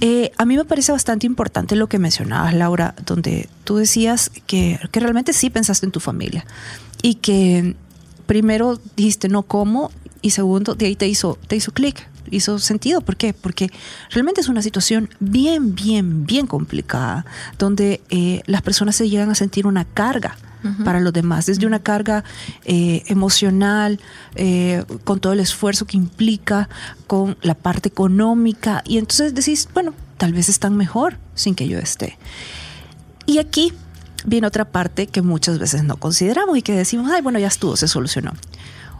Eh, 0.00 0.32
a 0.36 0.44
mí 0.44 0.56
me 0.56 0.64
parece 0.64 0.92
bastante 0.92 1.26
importante 1.26 1.76
lo 1.76 1.88
que 1.88 1.98
mencionabas, 1.98 2.54
Laura, 2.54 2.94
donde 3.06 3.48
tú 3.64 3.76
decías 3.76 4.30
que, 4.46 4.78
que 4.90 5.00
realmente 5.00 5.32
sí 5.32 5.50
pensaste 5.50 5.86
en 5.86 5.92
tu 5.92 6.00
familia 6.00 6.44
y 7.02 7.16
que 7.16 7.76
primero 8.26 8.80
dijiste 8.96 9.28
no 9.28 9.42
cómo 9.42 9.90
y 10.20 10.30
segundo 10.30 10.74
de 10.74 10.86
ahí 10.86 10.96
te 10.96 11.08
hizo, 11.08 11.38
te 11.46 11.56
hizo 11.56 11.72
clic, 11.72 12.06
hizo 12.30 12.58
sentido. 12.58 13.00
¿Por 13.00 13.16
qué? 13.16 13.32
Porque 13.32 13.70
realmente 14.10 14.40
es 14.40 14.48
una 14.48 14.62
situación 14.62 15.10
bien, 15.20 15.74
bien, 15.74 16.26
bien 16.26 16.46
complicada 16.46 17.24
donde 17.58 18.00
eh, 18.10 18.42
las 18.46 18.62
personas 18.62 18.96
se 18.96 19.08
llegan 19.08 19.30
a 19.30 19.34
sentir 19.34 19.66
una 19.66 19.84
carga 19.84 20.36
para 20.84 20.98
los 21.00 21.12
demás, 21.12 21.46
desde 21.46 21.66
una 21.66 21.78
carga 21.78 22.24
eh, 22.64 23.02
emocional, 23.06 24.00
eh, 24.34 24.84
con 25.04 25.20
todo 25.20 25.32
el 25.32 25.40
esfuerzo 25.40 25.86
que 25.86 25.96
implica, 25.96 26.68
con 27.06 27.36
la 27.42 27.54
parte 27.54 27.88
económica, 27.88 28.82
y 28.84 28.98
entonces 28.98 29.34
decís, 29.34 29.68
bueno, 29.72 29.94
tal 30.16 30.32
vez 30.32 30.48
están 30.48 30.76
mejor 30.76 31.16
sin 31.34 31.54
que 31.54 31.68
yo 31.68 31.78
esté. 31.78 32.18
Y 33.24 33.38
aquí 33.38 33.72
viene 34.24 34.46
otra 34.46 34.64
parte 34.64 35.06
que 35.06 35.22
muchas 35.22 35.58
veces 35.58 35.84
no 35.84 35.96
consideramos 35.96 36.58
y 36.58 36.62
que 36.62 36.72
decimos, 36.72 37.10
ay, 37.10 37.22
bueno, 37.22 37.38
ya 37.38 37.46
estuvo, 37.46 37.76
se 37.76 37.88
solucionó. 37.88 38.32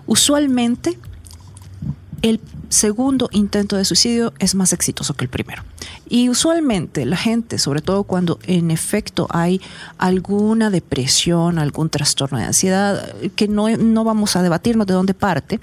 Usualmente 0.07 0.99
el 2.23 2.41
segundo 2.69 3.29
intento 3.33 3.77
de 3.77 3.85
suicidio 3.85 4.33
es 4.39 4.55
más 4.55 4.73
exitoso 4.73 5.15
que 5.15 5.25
el 5.25 5.31
primero. 5.31 5.63
Y 6.09 6.29
usualmente 6.29 7.07
la 7.07 7.17
gente, 7.17 7.59
sobre 7.59 7.81
todo 7.81 8.05
cuando 8.05 8.39
en 8.45 8.71
efecto 8.71 9.27
hay 9.31 9.61
alguna 9.99 10.71
depresión, 10.71 11.59
algún 11.59 11.91
trastorno 11.91 12.39
de 12.39 12.45
ansiedad, 12.45 13.15
que 13.37 13.49
no, 13.49 13.69
no 13.69 14.05
vamos 14.05 14.37
a 14.37 14.43
debatirnos 14.43 14.87
de 14.87 14.95
dónde 14.95 15.15
parte, 15.15 15.61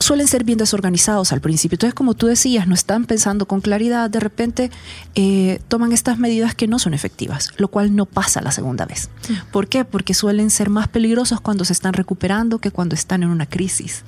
suelen 0.00 0.26
ser 0.26 0.44
bien 0.44 0.58
desorganizados 0.58 1.32
al 1.32 1.40
principio. 1.40 1.76
Entonces, 1.76 1.94
como 1.94 2.14
tú 2.14 2.26
decías, 2.26 2.66
no 2.66 2.74
están 2.74 3.04
pensando 3.04 3.46
con 3.46 3.60
claridad, 3.60 4.10
de 4.10 4.18
repente 4.18 4.70
eh, 5.14 5.60
toman 5.68 5.92
estas 5.92 6.18
medidas 6.18 6.54
que 6.54 6.66
no 6.66 6.78
son 6.78 6.94
efectivas, 6.94 7.50
lo 7.58 7.68
cual 7.68 7.94
no 7.94 8.06
pasa 8.06 8.40
la 8.40 8.50
segunda 8.50 8.86
vez. 8.86 9.10
¿Por 9.52 9.68
qué? 9.68 9.84
Porque 9.84 10.14
suelen 10.14 10.50
ser 10.50 10.70
más 10.70 10.88
peligrosos 10.88 11.40
cuando 11.40 11.64
se 11.64 11.74
están 11.74 11.92
recuperando 11.92 12.58
que 12.58 12.70
cuando 12.70 12.94
están 12.94 13.22
en 13.22 13.28
una 13.28 13.46
crisis. 13.46 14.02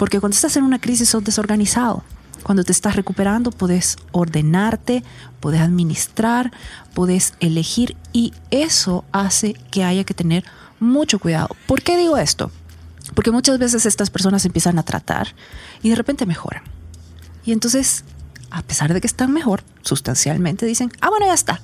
Porque 0.00 0.18
cuando 0.18 0.34
estás 0.34 0.56
en 0.56 0.64
una 0.64 0.80
crisis 0.80 1.10
sos 1.10 1.22
desorganizado. 1.22 2.02
Cuando 2.42 2.64
te 2.64 2.72
estás 2.72 2.96
recuperando 2.96 3.50
puedes 3.50 3.98
ordenarte, 4.12 5.04
puedes 5.40 5.60
administrar, 5.60 6.52
puedes 6.94 7.34
elegir 7.38 7.98
y 8.14 8.32
eso 8.50 9.04
hace 9.12 9.52
que 9.70 9.84
haya 9.84 10.04
que 10.04 10.14
tener 10.14 10.42
mucho 10.78 11.18
cuidado. 11.18 11.54
¿Por 11.66 11.82
qué 11.82 11.98
digo 11.98 12.16
esto? 12.16 12.50
Porque 13.14 13.30
muchas 13.30 13.58
veces 13.58 13.84
estas 13.84 14.08
personas 14.08 14.46
empiezan 14.46 14.78
a 14.78 14.84
tratar 14.84 15.34
y 15.82 15.90
de 15.90 15.96
repente 15.96 16.24
mejoran. 16.24 16.62
Y 17.44 17.52
entonces, 17.52 18.04
a 18.50 18.62
pesar 18.62 18.94
de 18.94 19.02
que 19.02 19.06
están 19.06 19.34
mejor, 19.34 19.64
sustancialmente 19.82 20.64
dicen, 20.64 20.90
ah, 21.02 21.10
bueno, 21.10 21.26
ya 21.26 21.34
está. 21.34 21.60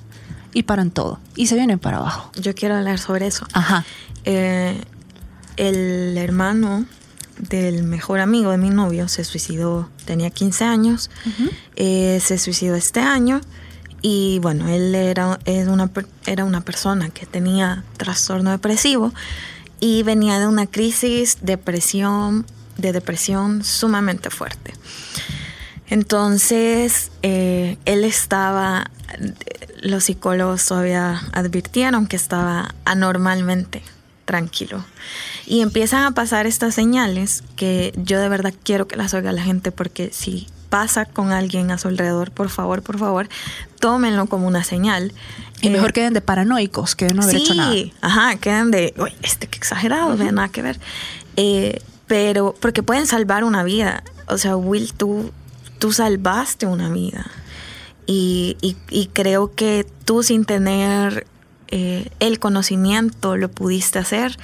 Y 0.53 0.61
paran 0.61 0.91
todo. 0.91 1.19
Y 1.35 1.47
se 1.47 1.55
vienen 1.55 1.79
para 1.79 1.97
abajo. 1.97 2.29
Yo 2.39 2.53
quiero 2.53 2.75
hablar 2.75 2.99
sobre 2.99 3.25
eso. 3.25 3.47
Ajá. 3.53 3.83
Eh, 4.25 4.79
el 5.55 6.15
hermano 6.19 6.85
del 7.39 7.83
mejor 7.83 8.19
amigo 8.19 8.51
de 8.51 8.57
mi 8.57 8.69
novio 8.69 9.07
se 9.07 9.23
suicidó, 9.23 9.89
tenía 10.05 10.29
15 10.29 10.63
años, 10.65 11.09
eh, 11.75 12.19
se 12.23 12.37
suicidó 12.37 12.75
este 12.75 12.99
año 12.99 13.41
y 14.01 14.39
bueno, 14.39 14.67
él 14.69 14.93
era, 14.95 15.39
una, 15.67 15.89
era 16.25 16.45
una 16.45 16.61
persona 16.61 17.09
que 17.09 17.25
tenía 17.25 17.83
trastorno 17.97 18.51
depresivo 18.51 19.13
y 19.79 20.03
venía 20.03 20.39
de 20.39 20.47
una 20.47 20.67
crisis 20.67 21.39
depresión, 21.41 22.45
de 22.77 22.93
depresión 22.93 23.63
sumamente 23.63 24.29
fuerte. 24.29 24.73
Entonces, 25.89 27.11
eh, 27.21 27.77
él 27.85 28.03
estaba, 28.03 28.91
los 29.81 30.05
psicólogos 30.05 30.65
todavía 30.65 31.21
advirtieron 31.31 32.07
que 32.07 32.17
estaba 32.17 32.75
anormalmente 32.85 33.81
tranquilo. 34.25 34.83
Y 35.49 35.61
empiezan 35.61 36.03
a 36.03 36.11
pasar 36.11 36.45
estas 36.45 36.75
señales 36.75 37.41
que 37.55 37.93
yo 37.95 38.19
de 38.19 38.27
verdad 38.27 38.53
quiero 38.63 38.87
que 38.87 38.97
las 38.97 39.13
oiga 39.13 39.31
la 39.31 39.41
gente 39.41 39.71
porque 39.71 40.09
si 40.11 40.47
pasa 40.69 41.05
con 41.05 41.31
alguien 41.31 41.71
a 41.71 41.77
su 41.77 41.87
alrededor, 41.87 42.31
por 42.31 42.49
favor, 42.49 42.83
por 42.83 42.99
favor, 42.99 43.29
tómenlo 43.79 44.25
como 44.25 44.45
una 44.47 44.65
señal. 44.65 45.13
Y 45.61 45.67
Eh, 45.67 45.69
mejor 45.69 45.93
queden 45.93 46.13
de 46.13 46.19
paranoicos 46.19 46.95
que 46.95 47.13
no 47.13 47.23
haber 47.23 47.37
sí, 47.37 47.43
hecho 47.43 47.53
nada. 47.55 47.73
ajá, 48.01 48.35
quedan 48.35 48.71
de, 48.71 48.93
uy, 48.97 49.13
este 49.23 49.47
que 49.47 49.57
exagerado, 49.57 50.17
ve, 50.17 50.31
nada 50.33 50.49
que 50.49 50.61
ver. 50.61 50.79
Eh, 51.37 51.81
pero, 52.07 52.53
porque 52.59 52.83
pueden 52.83 53.07
salvar 53.07 53.45
una 53.45 53.63
vida. 53.63 54.03
O 54.27 54.37
sea, 54.37 54.57
Will, 54.57 54.91
tú, 54.93 55.31
tú 55.79 55.93
salvaste 55.93 56.65
una 56.65 56.89
vida. 56.89 57.25
Y, 58.05 58.57
y- 58.61 58.75
y 58.89 59.07
creo 59.07 59.53
que 59.55 59.85
tú 60.03 60.23
sin 60.23 60.43
tener 60.43 61.25
eh, 61.69 62.09
el 62.19 62.39
conocimiento 62.39 63.37
lo 63.37 63.49
pudiste 63.49 63.99
hacer. 63.99 64.37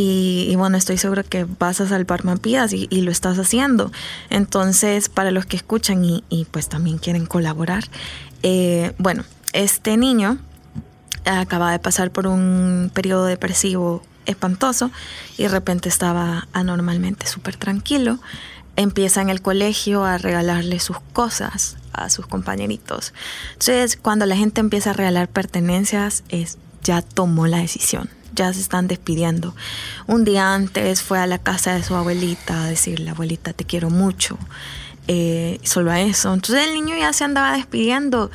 Y, 0.00 0.46
y 0.48 0.54
bueno, 0.54 0.76
estoy 0.76 0.96
segura 0.96 1.24
que 1.24 1.44
vas 1.58 1.80
a 1.80 1.88
salvar 1.88 2.24
más 2.24 2.40
vidas 2.40 2.72
y, 2.72 2.86
lo 3.00 3.10
estás 3.10 3.36
haciendo. 3.36 3.90
Entonces, 4.30 5.08
para 5.08 5.32
los 5.32 5.44
que 5.44 5.56
escuchan 5.56 6.04
y, 6.04 6.22
y 6.28 6.44
pues 6.44 6.68
también 6.68 6.98
quieren 6.98 7.26
colaborar, 7.26 7.82
eh, 8.44 8.92
bueno, 8.98 9.24
este 9.52 9.96
niño 9.96 10.38
acaba 11.24 11.72
de 11.72 11.80
pasar 11.80 12.12
por 12.12 12.28
un 12.28 12.92
periodo 12.94 13.26
depresivo 13.26 14.04
espantoso 14.26 14.92
y 15.36 15.42
de 15.42 15.48
repente 15.48 15.88
estaba 15.88 16.46
anormalmente 16.52 17.26
súper 17.26 17.56
tranquilo. 17.56 18.20
Empieza 18.76 19.20
en 19.20 19.30
el 19.30 19.42
colegio 19.42 20.04
a 20.04 20.16
regalarle 20.16 20.78
sus 20.78 21.00
cosas 21.12 21.76
a 21.92 22.08
sus 22.08 22.28
compañeritos. 22.28 23.14
Entonces, 23.54 23.96
cuando 23.96 24.26
la 24.26 24.36
gente 24.36 24.60
empieza 24.60 24.90
a 24.90 24.92
regalar 24.92 25.26
pertenencias, 25.26 26.22
es, 26.28 26.56
ya 26.84 27.02
tomó 27.02 27.48
la 27.48 27.58
decisión 27.58 28.08
ya 28.38 28.52
se 28.52 28.60
están 28.60 28.88
despidiendo. 28.88 29.54
Un 30.06 30.24
día 30.24 30.54
antes 30.54 31.02
fue 31.02 31.18
a 31.18 31.26
la 31.26 31.38
casa 31.38 31.74
de 31.74 31.82
su 31.82 31.94
abuelita 31.94 32.64
a 32.64 32.68
decirle, 32.68 33.10
abuelita, 33.10 33.52
te 33.52 33.64
quiero 33.64 33.90
mucho. 33.90 34.38
Eh, 35.08 35.58
solo 35.62 35.90
a 35.90 36.00
eso. 36.00 36.32
Entonces 36.32 36.66
el 36.66 36.74
niño 36.74 36.96
ya 36.96 37.12
se 37.12 37.24
andaba 37.24 37.56
despidiendo. 37.56 38.30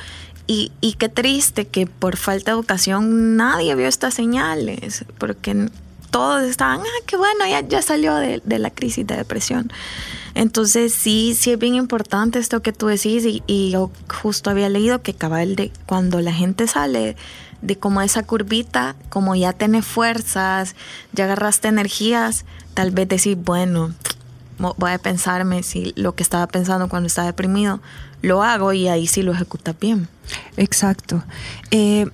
Y, 0.45 0.73
y, 0.81 0.93
qué 0.93 1.07
triste 1.07 1.67
que 1.67 1.87
por 1.87 2.17
falta 2.17 2.51
de 2.51 2.57
educación 2.57 3.37
nadie 3.37 3.75
vio 3.75 3.87
estas 3.87 4.13
señales, 4.13 5.05
porque 5.17 5.69
todos 6.11 6.43
estaban, 6.43 6.81
ah, 6.81 7.03
qué 7.05 7.15
bueno, 7.15 7.47
ya, 7.47 7.61
ya 7.61 7.81
salió 7.81 8.15
de, 8.15 8.41
la 8.45 8.69
crisis 8.69 9.07
de 9.07 9.15
depresión. 9.15 9.71
Entonces 10.35 10.93
sí, 10.93 11.33
sí 11.39 11.51
es 11.51 11.59
bien 11.59 11.75
importante 11.75 12.39
esto 12.39 12.61
que 12.61 12.73
tú 12.73 12.87
decís 12.87 13.25
y, 13.25 13.41
y 13.47 13.71
yo 13.71 13.89
justo 14.21 14.49
había 14.49 14.67
leído 14.67 15.01
que 15.01 15.13
cabal 15.13 15.55
de 15.55 15.71
cuando 15.85 16.19
la 16.19 16.33
gente 16.33 16.67
sale 16.67 17.15
de 17.63 17.77
como 17.77 18.01
esa 18.01 18.23
curvita, 18.23 18.95
como 19.09 19.35
ya 19.35 19.53
tenés 19.53 19.85
fuerzas, 19.85 20.75
ya 21.13 21.23
agarraste 21.23 21.69
energías, 21.69 22.45
tal 22.73 22.91
vez 22.91 23.07
decir, 23.07 23.37
bueno, 23.37 23.93
voy 24.77 24.91
a 24.91 24.97
pensarme 24.97 25.63
si 25.63 25.93
lo 25.95 26.13
que 26.13 26.23
estaba 26.23 26.45
pensando 26.47 26.89
cuando 26.89 27.07
estaba 27.07 27.27
deprimido, 27.27 27.81
lo 28.21 28.43
hago 28.43 28.73
y 28.73 28.87
ahí 28.87 29.07
sí 29.07 29.23
lo 29.23 29.31
ejecuta 29.31 29.73
bien. 29.73 30.07
Exacto. 30.57 31.23
Eh, 31.71 32.05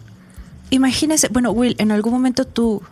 imagínese, 0.70 1.28
bueno, 1.30 1.52
Will, 1.52 1.76
en 1.80 1.92
algún 1.92 2.14
momento 2.14 2.46
tú, 2.46 2.84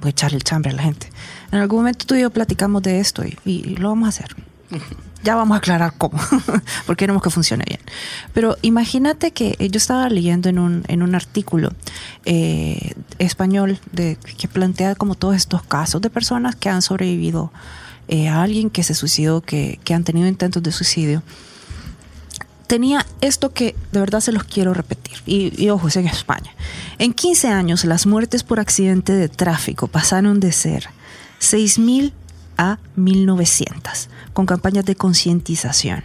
voy 0.00 0.08
a 0.08 0.10
echar 0.10 0.34
el 0.34 0.42
chambre 0.42 0.70
a 0.70 0.74
la 0.74 0.82
gente, 0.82 1.10
en 1.52 1.58
algún 1.58 1.80
momento 1.80 2.06
tú 2.06 2.14
y 2.14 2.22
yo 2.22 2.30
platicamos 2.30 2.82
de 2.82 3.00
esto 3.00 3.22
y, 3.24 3.38
y 3.44 3.76
lo 3.76 3.90
vamos 3.90 4.06
a 4.06 4.08
hacer. 4.08 4.36
Ya 5.22 5.34
vamos 5.34 5.56
a 5.56 5.58
aclarar 5.58 5.94
cómo, 5.98 6.18
porque 6.86 7.00
queremos 7.00 7.22
que 7.22 7.30
funcione 7.30 7.64
bien. 7.66 7.80
Pero 8.32 8.56
imagínate 8.62 9.32
que 9.32 9.56
yo 9.70 9.76
estaba 9.76 10.08
leyendo 10.08 10.48
en 10.48 10.58
un, 10.58 10.84
en 10.88 11.02
un 11.02 11.14
artículo 11.14 11.72
eh, 12.24 12.94
español 13.18 13.80
de, 13.92 14.16
que 14.38 14.48
plantea 14.48 14.94
como 14.94 15.16
todos 15.16 15.34
estos 15.34 15.62
casos 15.62 16.00
de 16.00 16.10
personas 16.10 16.54
que 16.54 16.68
han 16.68 16.82
sobrevivido 16.82 17.52
eh, 18.06 18.28
a 18.28 18.42
alguien 18.42 18.70
que 18.70 18.84
se 18.84 18.94
suicidó, 18.94 19.40
que, 19.40 19.80
que 19.84 19.92
han 19.92 20.04
tenido 20.04 20.28
intentos 20.28 20.62
de 20.62 20.72
suicidio 20.72 21.22
tenía 22.68 23.06
esto 23.22 23.50
que 23.52 23.74
de 23.92 23.98
verdad 23.98 24.20
se 24.20 24.30
los 24.30 24.44
quiero 24.44 24.74
repetir. 24.74 25.16
Y, 25.26 25.52
y, 25.60 25.70
ojo, 25.70 25.88
es 25.88 25.96
en 25.96 26.06
España. 26.06 26.54
En 26.98 27.14
15 27.14 27.48
años, 27.48 27.84
las 27.84 28.06
muertes 28.06 28.44
por 28.44 28.60
accidente 28.60 29.14
de 29.14 29.28
tráfico 29.28 29.88
pasaron 29.88 30.38
de 30.38 30.52
ser 30.52 30.84
6.000 31.40 32.12
a 32.58 32.78
1.900 32.96 34.08
con 34.38 34.46
campañas 34.46 34.84
de 34.84 34.94
concientización. 34.94 36.04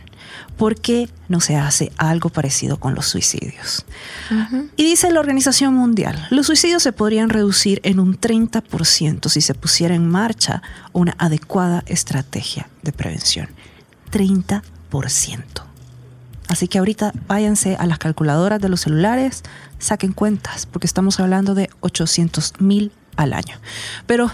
¿Por 0.57 0.81
qué 0.81 1.07
no 1.29 1.39
se 1.39 1.55
hace 1.55 1.91
algo 1.97 2.29
parecido 2.29 2.79
con 2.79 2.95
los 2.95 3.05
suicidios? 3.05 3.85
Uh 4.31 4.33
-huh. 4.33 4.69
Y 4.75 4.83
dice 4.85 5.11
la 5.11 5.19
Organización 5.19 5.75
Mundial, 5.75 6.25
los 6.31 6.47
suicidios 6.47 6.81
se 6.81 6.93
podrían 6.93 7.29
reducir 7.29 7.79
en 7.83 7.99
un 7.99 8.19
30% 8.19 9.29
si 9.29 9.39
se 9.39 9.53
pusiera 9.53 9.93
en 9.93 10.09
marcha 10.09 10.63
una 10.93 11.13
adecuada 11.19 11.83
estrategia 11.85 12.67
de 12.81 12.91
prevención. 12.91 13.49
30%. 14.11 14.63
Así 16.47 16.67
que 16.67 16.79
ahorita 16.79 17.13
váyanse 17.27 17.75
a 17.75 17.85
las 17.85 17.99
calculadoras 17.99 18.59
de 18.59 18.69
los 18.69 18.81
celulares, 18.81 19.43
saquen 19.77 20.11
cuentas, 20.11 20.65
porque 20.65 20.87
estamos 20.87 21.19
hablando 21.19 21.53
de 21.53 21.69
800 21.81 22.53
mil 22.61 22.91
al 23.15 23.33
año. 23.33 23.59
Pero 24.07 24.31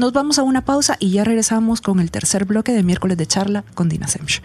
nos 0.00 0.14
vamos 0.14 0.38
a 0.38 0.42
una 0.42 0.64
pausa 0.64 0.96
y 0.98 1.10
ya 1.10 1.24
regresamos 1.24 1.82
con 1.82 2.00
el 2.00 2.10
tercer 2.10 2.46
bloque 2.46 2.72
de 2.72 2.82
miércoles 2.82 3.18
de 3.18 3.26
charla 3.26 3.64
con 3.74 3.90
Dina 3.90 4.08
Semch. 4.08 4.40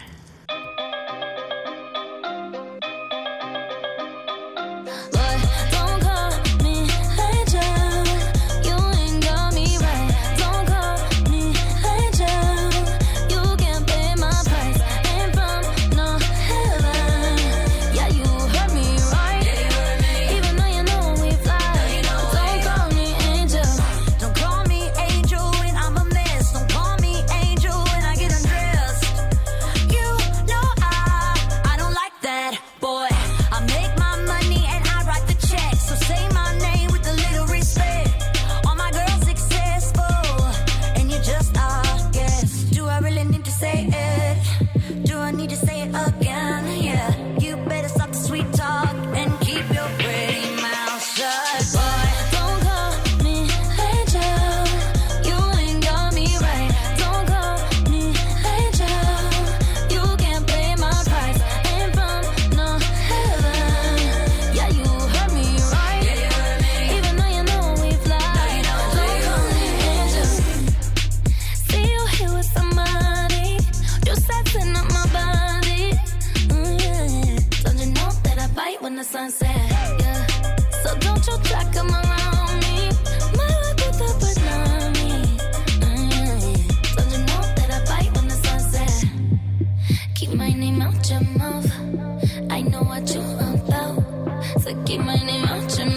keep 94.96 95.06
my 95.06 95.16
name 95.16 95.44
out 95.46 95.70
to 95.70 95.86
me. 95.86 95.95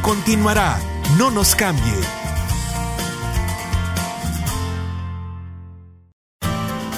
Continuará. 0.00 0.80
No 1.18 1.30
nos 1.30 1.54
cambie. 1.54 1.92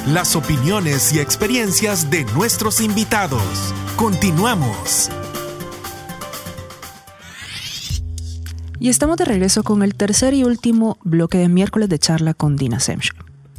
Las 0.06 0.36
opiniones 0.36 1.12
y 1.12 1.18
experiencias 1.18 2.10
de 2.10 2.24
nuestros 2.26 2.80
invitados. 2.80 3.42
Continuamos. 3.96 5.10
Y 8.78 8.88
estamos 8.88 9.16
de 9.16 9.24
regreso 9.24 9.64
con 9.64 9.82
el 9.82 9.96
tercer 9.96 10.32
y 10.32 10.44
último 10.44 10.96
bloque 11.02 11.38
de 11.38 11.48
miércoles 11.48 11.88
de 11.88 11.98
charla 11.98 12.34
con 12.34 12.56
Dina 12.56 12.78
Semch. 12.78 13.10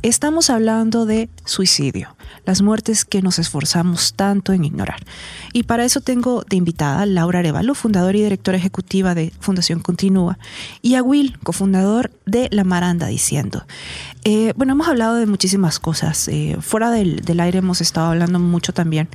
Estamos 0.04 0.50
hablando 0.50 1.06
de 1.06 1.30
suicidio, 1.44 2.16
las 2.46 2.62
muertes 2.62 3.06
que 3.06 3.22
nos 3.22 3.40
esforzamos 3.40 4.14
tanto 4.14 4.54
en 4.54 4.66
ignorar. 4.66 5.04
Y 5.54 5.64
para 5.64 5.86
eso 5.86 6.02
tengo 6.02 6.44
de 6.50 6.58
invitada 6.58 7.02
a 7.02 7.06
Laura 7.06 7.40
Arevalo, 7.40 7.76
fundadora 7.76 8.18
y 8.18 8.24
directora 8.24 8.58
ejecutiva 8.58 9.16
de 9.16 9.34
Fundación 9.40 9.80
Continúa, 9.80 10.38
y 10.82 10.96
a 10.96 11.04
Will, 11.04 11.38
cofundador 11.44 12.12
de 12.26 12.48
La 12.52 12.64
Maranda 12.64 13.08
Diciendo. 13.08 13.66
Eh, 14.24 14.54
bueno, 14.58 14.74
hemos 14.74 14.88
hablado 14.88 15.16
de 15.16 15.26
muchísimas 15.26 15.80
cosas. 15.80 16.28
Eh, 16.28 16.58
fuera 16.60 16.92
del, 16.92 17.22
del, 17.22 17.40
aire 17.40 17.60
hemos 17.60 17.82
estado 17.82 18.08
hablando 18.08 18.40
mucho 18.40 18.74
también 18.74 19.08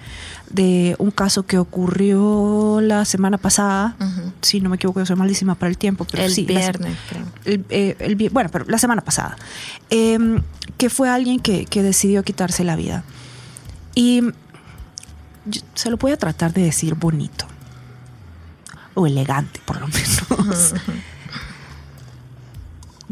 de 0.51 0.97
un 0.99 1.11
caso 1.11 1.45
que 1.45 1.59
ocurrió 1.59 2.81
la 2.81 3.05
semana 3.05 3.39
pasada. 3.39 3.97
Uh 3.99 4.05
-huh. 4.05 4.33
Si 4.41 4.61
no 4.61 4.69
me 4.69 4.77
equivoco, 4.77 5.01
yo 5.01 5.07
soy 5.07 5.17
malísima 5.17 5.55
para 5.55 5.71
el 5.71 5.79
tiempo, 5.79 6.07
pero 6.11 6.23
el 6.23 6.33
sí. 6.33 6.45
Viernes, 6.45 6.97
la, 7.11 7.51
el, 7.53 7.65
eh, 7.71 7.97
el, 7.99 8.31
bueno, 8.31 8.51
pero 8.53 8.65
la 8.67 8.79
semana 8.79 9.03
pasada. 9.03 9.37
Eh, 9.91 10.19
que 10.77 10.91
fue 10.91 11.09
alguien 11.09 11.39
que, 11.41 11.65
que, 11.67 11.83
decidió 11.83 12.23
quitarse 12.23 12.65
la 12.65 12.77
vida. 12.77 13.02
Y 13.95 14.23
se 15.75 15.91
lo 15.91 15.97
voy 15.97 16.13
a 16.13 16.17
tratar 16.17 16.53
de 16.53 16.63
decir 16.63 16.95
bonito. 16.95 17.47
O 18.95 19.07
elegante, 19.07 19.61
por 19.65 19.81
lo 19.81 19.89
menos. 19.89 20.75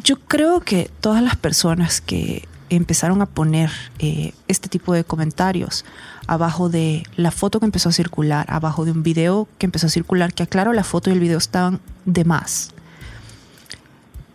Yo 0.03 0.19
creo 0.21 0.61
que 0.61 0.91
todas 1.01 1.23
las 1.23 1.37
personas 1.37 2.01
que 2.01 2.49
empezaron 2.71 3.21
a 3.21 3.27
poner 3.27 3.71
eh, 3.99 4.33
este 4.49 4.69
tipo 4.69 4.95
de 4.95 5.05
comentarios 5.05 5.85
abajo 6.27 6.69
de 6.69 7.03
la 7.17 7.33
foto 7.33 7.59
que 7.59 7.67
empezó 7.67 7.89
a 7.89 7.93
circular, 7.93 8.47
abajo 8.49 8.85
de 8.85 8.93
un 8.93 9.03
video 9.03 9.49
que 9.59 9.67
empezó 9.67 9.89
a 9.89 9.91
circular, 9.91 10.33
que 10.33 10.45
aclaro, 10.45 10.73
la 10.73 10.85
foto 10.85 11.11
y 11.11 11.13
el 11.13 11.21
video 11.21 11.39
estaban 11.39 11.81
de 12.05 12.25
más. 12.25 12.71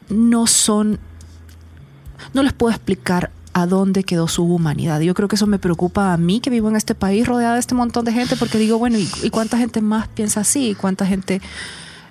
No 0.10 0.46
son, 0.46 1.00
no 2.34 2.44
les 2.44 2.54
puedo 2.54 2.72
explicar 2.72 3.32
a 3.56 3.66
dónde 3.68 4.04
quedó 4.04 4.28
su 4.28 4.44
humanidad. 4.44 5.00
Yo 5.00 5.14
creo 5.14 5.30
que 5.30 5.38
eso 5.38 5.48
me 5.48 5.60
preocupa 5.60 6.12
a 6.12 6.18
mí 6.18 6.42
que 6.42 6.50
vivo 6.50 6.68
en 6.68 6.76
este 6.76 6.94
país 6.94 7.26
rodeada 7.26 7.54
de 7.54 7.62
este 7.62 7.74
montón 7.74 8.04
de 8.04 8.12
gente, 8.12 8.36
porque 8.36 8.58
digo, 8.58 8.78
bueno, 8.78 8.98
¿y, 8.98 9.10
y 9.24 9.30
cuánta 9.30 9.58
gente 9.58 9.80
más 9.80 10.10
piensa 10.10 10.42
así? 10.42 10.72
¿Y 10.72 10.76
cuánta 10.76 11.06
gente 11.06 11.42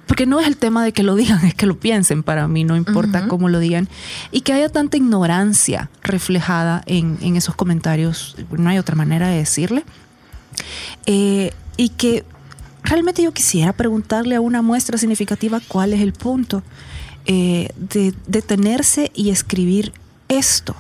porque 0.07 0.25
no 0.25 0.41
es 0.41 0.47
el 0.47 0.57
tema 0.57 0.83
de 0.85 0.93
que 0.93 1.03
lo 1.03 1.17
digan, 1.17 1.45
es 1.45 1.55
que 1.55 1.67
lo 1.67 1.79
piensen 1.79 2.23
para 2.23 2.49
mí, 2.49 2.65
no 2.65 2.77
importa 2.77 3.21
uh 3.21 3.25
-huh. 3.25 3.29
cómo 3.29 3.51
lo 3.51 3.59
digan. 3.59 3.89
Y 4.33 4.41
que 4.41 4.55
haya 4.55 4.71
tanta 4.71 4.97
ignorancia 4.97 5.91
reflejada 6.03 6.83
en, 6.87 7.19
en 7.21 7.37
esos 7.37 7.55
comentarios, 7.55 8.37
no 8.51 8.71
hay 8.71 8.79
otra 8.79 8.97
manera 8.97 9.29
de 9.29 9.37
decirle. 9.37 9.85
Eh, 11.05 11.53
y 11.77 11.91
que 11.91 12.25
realmente 12.83 13.23
yo 13.23 13.33
quisiera 13.33 13.75
preguntarle 13.75 14.35
a 14.35 14.41
una 14.41 14.63
muestra 14.63 14.97
significativa 14.97 15.61
cuál 15.69 15.93
es 15.93 16.01
el 16.01 16.15
punto 16.15 16.63
eh, 17.27 17.69
de 17.77 18.15
detenerse 18.27 19.11
y 19.15 19.29
escribir 19.29 19.93
esto 20.29 20.75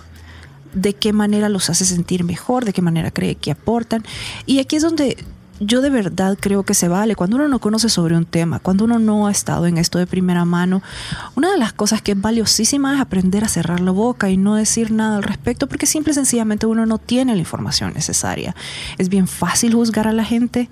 de 0.74 0.94
qué 0.94 1.12
manera 1.12 1.48
los 1.48 1.70
hace 1.70 1.84
sentir 1.84 2.24
mejor, 2.24 2.64
de 2.64 2.72
qué 2.72 2.82
manera 2.82 3.10
cree 3.10 3.34
que 3.34 3.50
aportan. 3.50 4.04
Y 4.46 4.58
aquí 4.58 4.76
es 4.76 4.82
donde 4.82 5.16
yo 5.60 5.80
de 5.80 5.90
verdad 5.90 6.36
creo 6.40 6.64
que 6.64 6.74
se 6.74 6.88
vale. 6.88 7.14
Cuando 7.14 7.36
uno 7.36 7.48
no 7.48 7.58
conoce 7.58 7.88
sobre 7.88 8.16
un 8.16 8.24
tema, 8.24 8.58
cuando 8.58 8.84
uno 8.84 8.98
no 8.98 9.26
ha 9.26 9.30
estado 9.30 9.66
en 9.66 9.78
esto 9.78 9.98
de 9.98 10.06
primera 10.06 10.44
mano, 10.44 10.82
una 11.36 11.50
de 11.52 11.58
las 11.58 11.72
cosas 11.72 12.02
que 12.02 12.12
es 12.12 12.20
valiosísima 12.20 12.94
es 12.94 13.00
aprender 13.00 13.44
a 13.44 13.48
cerrar 13.48 13.80
la 13.80 13.92
boca 13.92 14.30
y 14.30 14.36
no 14.36 14.56
decir 14.56 14.90
nada 14.90 15.16
al 15.16 15.22
respecto, 15.22 15.68
porque 15.68 15.86
simple 15.86 16.12
y 16.12 16.14
sencillamente 16.14 16.66
uno 16.66 16.86
no 16.86 16.98
tiene 16.98 17.34
la 17.34 17.40
información 17.40 17.92
necesaria. 17.94 18.54
Es 18.98 19.08
bien 19.08 19.28
fácil 19.28 19.74
juzgar 19.74 20.08
a 20.08 20.12
la 20.12 20.24
gente 20.24 20.68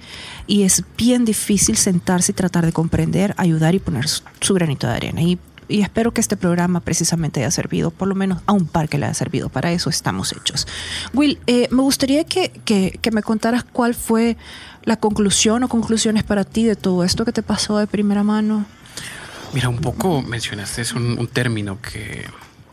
y 0.47 0.63
es 0.63 0.85
bien 0.97 1.25
difícil 1.25 1.77
sentarse 1.77 2.33
y 2.33 2.35
tratar 2.35 2.67
de 2.67 2.73
comprender, 2.73 3.35
ayudar 3.37 3.75
y 3.75 3.79
poner 3.79 4.07
su, 4.09 4.55
granito 4.55 4.87
de 4.87 4.95
arena. 4.95 5.23
Y 5.23 5.39
y 5.69 5.83
espero 5.83 6.13
que 6.13 6.21
este 6.21 6.37
programa 6.37 6.81
precisamente 6.81 7.41
haya 7.41 7.51
servido, 7.51 7.91
por 7.91 8.09
lo 8.09 8.15
menos 8.15 8.43
a 8.47 8.53
un 8.53 8.67
par 8.67 8.89
que 8.89 8.99
le 8.99 9.07
haya 9.07 9.15
servido. 9.15 9.49
Para 9.49 9.73
eso 9.73 9.91
estamos 9.91 10.33
hechos. 10.33 10.67
Will, 11.13 11.39
eh, 11.47 11.69
me 11.71 11.83
gustaría 11.83 12.25
que, 12.25 12.51
que, 12.65 13.11
me 13.11 13.23
contaras 13.23 13.65
cuál 13.65 13.95
fue 13.95 14.37
la 14.85 14.97
conclusión 14.97 15.63
o 15.65 15.69
conclusiones 15.69 16.25
para 16.25 16.45
ti 16.45 16.65
de 16.65 16.77
todo 16.77 17.05
esto 17.05 17.25
que 17.25 17.33
te 17.33 17.43
pasó 17.43 17.79
de 17.79 17.87
primera 17.87 18.23
mano. 18.23 18.65
Mira, 19.53 19.69
un 19.69 19.79
poco 19.79 20.23
mencionaste 20.23 20.83
es 20.83 20.93
un, 20.93 21.27
término 21.27 21.81
que, 21.81 22.25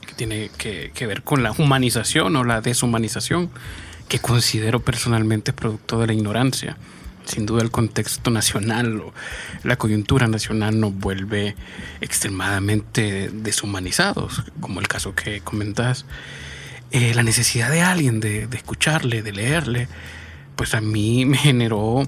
que 0.06 0.14
tiene 0.16 0.50
que, 0.58 0.92
que, 0.94 1.08
ver 1.08 1.24
con 1.24 1.44
la 1.44 1.52
humanización 1.52 2.36
o 2.36 2.44
la 2.44 2.62
deshumanización, 2.62 3.50
que 4.08 4.20
considero 4.20 4.80
personalmente 4.80 5.54
producto 5.54 6.00
de 6.00 6.08
la 6.08 6.14
ignorancia 6.14 6.78
sin 7.30 7.46
duda 7.46 7.62
el 7.62 7.72
contexto 7.72 8.32
nacional 8.32 9.00
o 9.00 9.14
la 9.64 9.78
coyuntura 9.78 10.28
nacional 10.28 10.80
nos 10.80 10.94
vuelve 10.94 11.56
extremadamente 12.02 13.30
deshumanizados, 13.32 14.44
como 14.60 14.80
el 14.80 14.88
caso 14.88 15.16
que 15.16 15.42
comentas. 15.42 16.06
Eh, 16.92 17.14
la 17.14 17.22
necesidad 17.22 17.70
de 17.70 17.82
alguien 17.82 18.20
de, 18.20 18.48
de, 18.48 18.58
escucharle, 18.58 19.22
de 19.22 19.32
leerle, 19.32 19.88
pues 20.56 20.74
a 20.74 20.82
mí 20.82 21.26
me 21.26 21.38
generó 21.38 22.08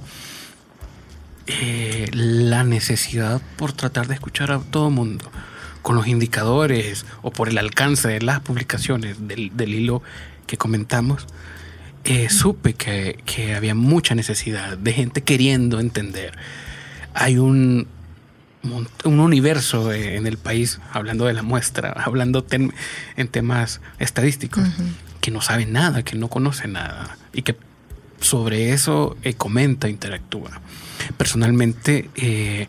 eh, 1.45 2.09
la 2.13 2.63
necesidad 2.63 3.41
por 3.57 3.73
tratar 3.73 4.07
de 4.07 4.15
escuchar 4.15 4.51
a 4.51 4.59
todo 4.59 4.89
mundo 4.89 5.29
con 5.81 5.95
los 5.95 6.07
indicadores 6.07 7.05
o 7.21 7.31
por 7.31 7.49
el 7.49 7.57
alcance 7.57 8.07
de 8.07 8.21
las 8.21 8.39
publicaciones 8.39 9.27
del, 9.27 9.55
del 9.55 9.73
hilo 9.73 10.01
que 10.47 10.57
comentamos 10.57 11.27
eh, 12.03 12.29
supe 12.29 12.73
que, 12.73 13.19
que, 13.25 13.55
había 13.55 13.75
mucha 13.75 14.15
necesidad 14.15 14.77
de 14.77 14.93
gente 14.93 15.21
queriendo 15.21 15.79
entender. 15.79 16.37
Hay 17.13 17.37
un, 17.37 17.87
un 18.63 19.19
universo 19.19 19.91
en 19.93 20.27
el 20.27 20.37
país, 20.37 20.79
hablando 20.91 21.25
de 21.25 21.33
la 21.33 21.43
muestra, 21.43 21.91
hablando 22.05 22.43
ten, 22.43 22.73
en 23.17 23.27
temas 23.27 23.81
estadísticos, 23.99 24.63
uh 24.63 24.67
-huh. 24.67 24.91
que 25.21 25.31
no 25.31 25.41
sabe 25.41 25.65
nada, 25.65 26.03
que 26.03 26.15
no 26.15 26.27
conoce 26.27 26.67
nada 26.67 27.17
y 27.33 27.41
que 27.43 27.55
sobre 28.19 28.71
eso 28.71 29.17
eh, 29.23 29.33
comenta, 29.33 29.89
interactúa. 29.89 30.61
Personalmente, 31.17 32.09
eh, 32.15 32.67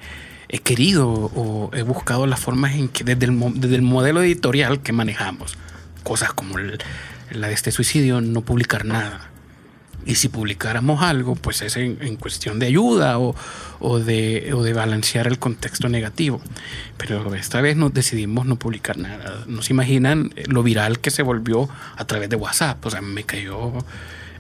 he 0.49 0.59
querido 0.59 1.09
o 1.09 1.71
he 1.75 1.83
buscado 1.83 2.27
las 2.27 2.41
formas 2.41 2.75
en 2.75 2.89
que 2.89 3.05
desde 3.05 3.27
el, 3.27 3.39
desde 3.55 3.77
el 3.77 3.83
modelo 3.83 4.23
editorial 4.23 4.83
que 4.83 4.93
manejamos, 4.93 5.57
cosas 6.03 6.33
como 6.33 6.59
la 6.59 7.49
de 7.49 7.55
este 7.55 7.73
suicidio, 7.73 8.21
no 8.21 8.43
publicar 8.43 8.85
nada. 8.85 9.33
Y 10.05 10.17
si 10.17 10.29
publicáramos 10.29 11.01
algo, 11.03 11.37
pues 11.37 11.63
es 11.63 11.77
en, 11.77 11.99
en 12.01 12.17
cuestión 12.17 12.59
de 12.59 12.67
ayuda 12.67 13.19
o, 13.19 13.37
o, 13.79 13.99
de, 14.01 14.53
o, 14.53 14.63
de, 14.63 14.73
balancear 14.73 15.29
el 15.29 15.39
contexto 15.39 15.89
negativo. 15.89 16.43
Pero 16.97 17.35
esta 17.35 17.61
vez 17.61 17.77
nos 17.77 17.95
decidimos 17.95 18.47
no 18.47 18.57
publicar 18.57 18.99
nada. 18.99 19.45
No 19.47 19.63
se 19.63 19.73
imaginan 19.73 20.35
lo 20.47 20.65
viral 20.65 20.99
que 20.99 21.11
se 21.11 21.23
volvió 21.23 21.69
a 21.97 22.05
través 22.05 22.29
de 22.31 22.37
WhatsApp. 22.37 22.85
O 22.85 22.91
sea, 22.91 23.01
me 23.01 23.23
cayó 23.23 23.73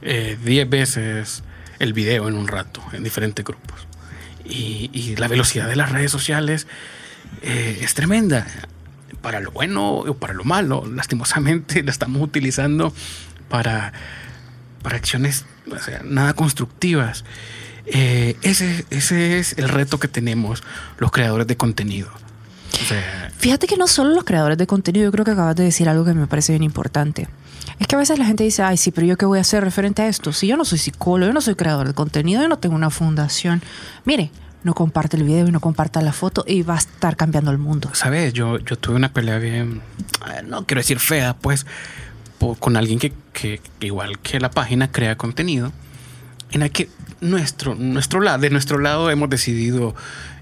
10 0.00 0.02
eh, 0.02 0.64
veces 0.68 1.44
el 1.78 1.92
video 1.92 2.28
en 2.28 2.34
un 2.34 2.48
rato, 2.48 2.82
en 2.92 3.04
diferentes 3.04 3.44
grupos. 3.44 3.86
Y, 4.44 4.90
y 4.92 5.14
la 5.14 5.28
velocidad 5.28 5.68
de 5.68 5.76
las 5.76 5.92
redes 5.92 6.10
sociales 6.10 6.66
eh, 7.42 7.78
es 7.82 7.94
tremenda 7.94 8.46
para 9.22 9.40
lo 9.40 9.50
bueno 9.50 9.98
o 9.98 10.14
para 10.14 10.34
lo 10.34 10.44
malo. 10.44 10.84
Lastimosamente 10.86 11.82
la 11.84 11.90
estamos 11.90 12.22
utilizando 12.22 12.92
para, 13.48 13.92
para 14.82 14.96
acciones 14.96 15.44
o 15.70 15.78
sea, 15.78 16.02
nada 16.04 16.34
constructivas. 16.34 17.24
Eh, 17.86 18.36
ese, 18.42 18.84
ese 18.90 19.38
es 19.38 19.58
el 19.58 19.68
reto 19.68 19.98
que 19.98 20.08
tenemos 20.08 20.62
los 20.98 21.10
creadores 21.10 21.46
de 21.46 21.56
contenido. 21.56 22.10
O 22.82 22.84
sea, 22.84 23.30
Fíjate 23.38 23.66
que 23.66 23.76
no 23.76 23.86
solo 23.86 24.14
los 24.14 24.24
creadores 24.24 24.56
de 24.56 24.66
contenido, 24.66 25.04
yo 25.04 25.12
creo 25.12 25.24
que 25.24 25.32
acabas 25.32 25.56
de 25.56 25.64
decir 25.64 25.88
algo 25.88 26.04
que 26.04 26.14
me 26.14 26.26
parece 26.26 26.52
bien 26.52 26.62
importante. 26.62 27.28
Es 27.78 27.86
que 27.86 27.96
a 27.96 27.98
veces 27.98 28.18
la 28.18 28.24
gente 28.24 28.44
dice, 28.44 28.62
ay, 28.62 28.76
sí, 28.76 28.92
pero 28.92 29.06
yo 29.06 29.16
qué 29.16 29.26
voy 29.26 29.38
a 29.38 29.42
hacer 29.42 29.64
referente 29.64 30.02
a 30.02 30.08
esto. 30.08 30.32
Si 30.32 30.46
yo 30.46 30.56
no 30.56 30.64
soy 30.64 30.78
psicólogo, 30.78 31.28
yo 31.28 31.34
no 31.34 31.40
soy 31.40 31.54
creador 31.54 31.88
de 31.88 31.94
contenido, 31.94 32.42
yo 32.42 32.48
no 32.48 32.58
tengo 32.58 32.74
una 32.74 32.90
fundación. 32.90 33.62
Mire, 34.04 34.30
no 34.64 34.74
comparte 34.74 35.16
el 35.16 35.24
video 35.24 35.48
y 35.48 35.52
no 35.52 35.60
comparta 35.60 36.00
la 36.00 36.12
foto 36.12 36.44
y 36.46 36.62
va 36.62 36.74
a 36.74 36.78
estar 36.78 37.16
cambiando 37.16 37.50
el 37.50 37.58
mundo. 37.58 37.90
Sabes, 37.94 38.32
yo, 38.32 38.58
yo 38.58 38.76
tuve 38.76 38.96
una 38.96 39.12
pelea 39.12 39.38
bien, 39.38 39.82
no 40.46 40.66
quiero 40.66 40.80
decir 40.80 40.98
fea, 40.98 41.34
pues, 41.34 41.66
con 42.58 42.76
alguien 42.76 42.98
que, 42.98 43.12
que, 43.32 43.60
igual 43.80 44.18
que 44.18 44.40
la 44.40 44.50
página 44.50 44.90
crea 44.90 45.16
contenido, 45.16 45.72
en 46.50 46.60
la 46.60 46.68
que 46.68 46.88
nuestro, 47.20 47.74
nuestro 47.74 48.20
lado, 48.20 48.38
de 48.38 48.50
nuestro 48.50 48.78
lado 48.78 49.10
hemos 49.10 49.30
decidido 49.30 49.94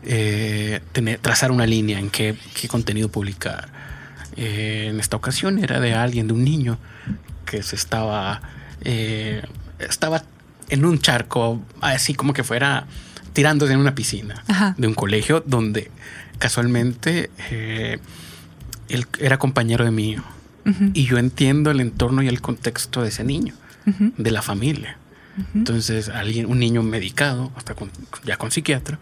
eh, 0.03 0.81
trazar 1.21 1.53
una 1.53 1.67
línea 1.67 1.99
en 1.99 2.11
qué, 2.11 2.37
qué 2.59 2.69
contenido 2.69 3.11
publicar. 3.11 3.69
Eh, 4.37 4.89
en 4.91 5.01
esta 5.01 5.17
ocasión 5.17 5.63
era 5.63 5.81
de 5.81 5.95
alguien, 5.95 6.27
de 6.27 6.33
un 6.33 6.45
niño 6.45 6.79
que 7.45 7.63
se 7.63 7.77
estaba, 7.77 8.41
eh, 8.83 9.43
estaba 9.79 10.23
en 10.69 10.85
un 10.85 11.01
charco, 11.01 11.61
así 11.81 12.15
como 12.15 12.33
que 12.33 12.45
fuera 12.45 12.87
tirándose 13.33 13.73
en 13.73 13.79
una 13.81 13.95
piscina 13.95 14.43
Ajá. 14.49 14.75
de 14.79 14.87
un 14.87 14.95
colegio 14.95 15.43
donde 15.47 15.91
casualmente 16.39 17.31
eh, 17.51 17.99
él 18.89 19.07
era 19.19 19.39
compañero 19.39 19.85
de 19.85 19.91
mí. 19.91 20.17
Ujú. 20.67 20.91
Y 20.95 21.05
yo 21.07 21.19
entiendo 21.19 21.71
el 21.71 21.81
entorno 21.81 22.23
y 22.23 22.29
el 22.29 22.41
contexto 22.41 23.03
de 23.03 23.09
ese 23.09 23.25
niño, 23.25 23.55
de 24.17 24.31
la 24.31 24.43
familia. 24.43 24.97
Entonces, 25.55 26.09
alguien, 26.11 26.47
un 26.47 26.59
niño 26.59 26.83
medicado, 26.83 27.51
hasta 27.57 27.75
con- 27.75 27.91
ya 28.25 28.37
con 28.37 28.51
psiquiatra. 28.51 28.99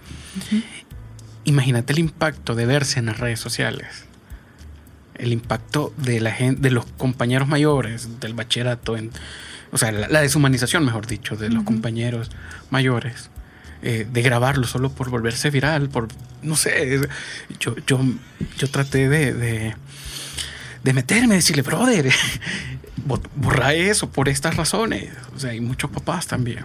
Imagínate 1.44 1.92
el 1.92 1.98
impacto 1.98 2.54
de 2.54 2.66
verse 2.66 2.98
en 2.98 3.06
las 3.06 3.18
redes 3.18 3.40
sociales. 3.40 4.04
El 5.14 5.32
impacto 5.32 5.92
de 5.96 6.20
la 6.20 6.30
gente, 6.32 6.60
de 6.60 6.70
los 6.70 6.84
compañeros 6.86 7.48
mayores 7.48 8.20
del 8.20 8.34
bachillerato, 8.34 8.96
en, 8.96 9.10
o 9.72 9.78
sea, 9.78 9.90
la, 9.90 10.08
la 10.08 10.20
deshumanización, 10.20 10.84
mejor 10.84 11.06
dicho, 11.06 11.36
de 11.36 11.48
los 11.50 11.64
compañeros 11.64 12.30
mayores, 12.70 13.30
eh, 13.82 14.06
de 14.10 14.22
grabarlo 14.22 14.66
solo 14.66 14.90
por 14.90 15.10
volverse 15.10 15.50
viral, 15.50 15.88
por, 15.88 16.08
no 16.42 16.56
sé, 16.56 17.00
yo, 17.60 17.76
yo, 17.86 18.00
yo 18.58 18.70
traté 18.70 19.08
de, 19.08 19.32
de, 19.34 19.74
de 20.84 20.92
meterme, 20.92 21.36
decirle, 21.36 21.62
brother, 21.62 22.10
bo- 23.06 23.20
borra 23.36 23.74
eso 23.74 24.10
por 24.10 24.28
estas 24.28 24.56
razones. 24.56 25.10
O 25.36 25.38
sea, 25.40 25.50
hay 25.50 25.60
muchos 25.60 25.90
papás 25.90 26.26
también. 26.26 26.64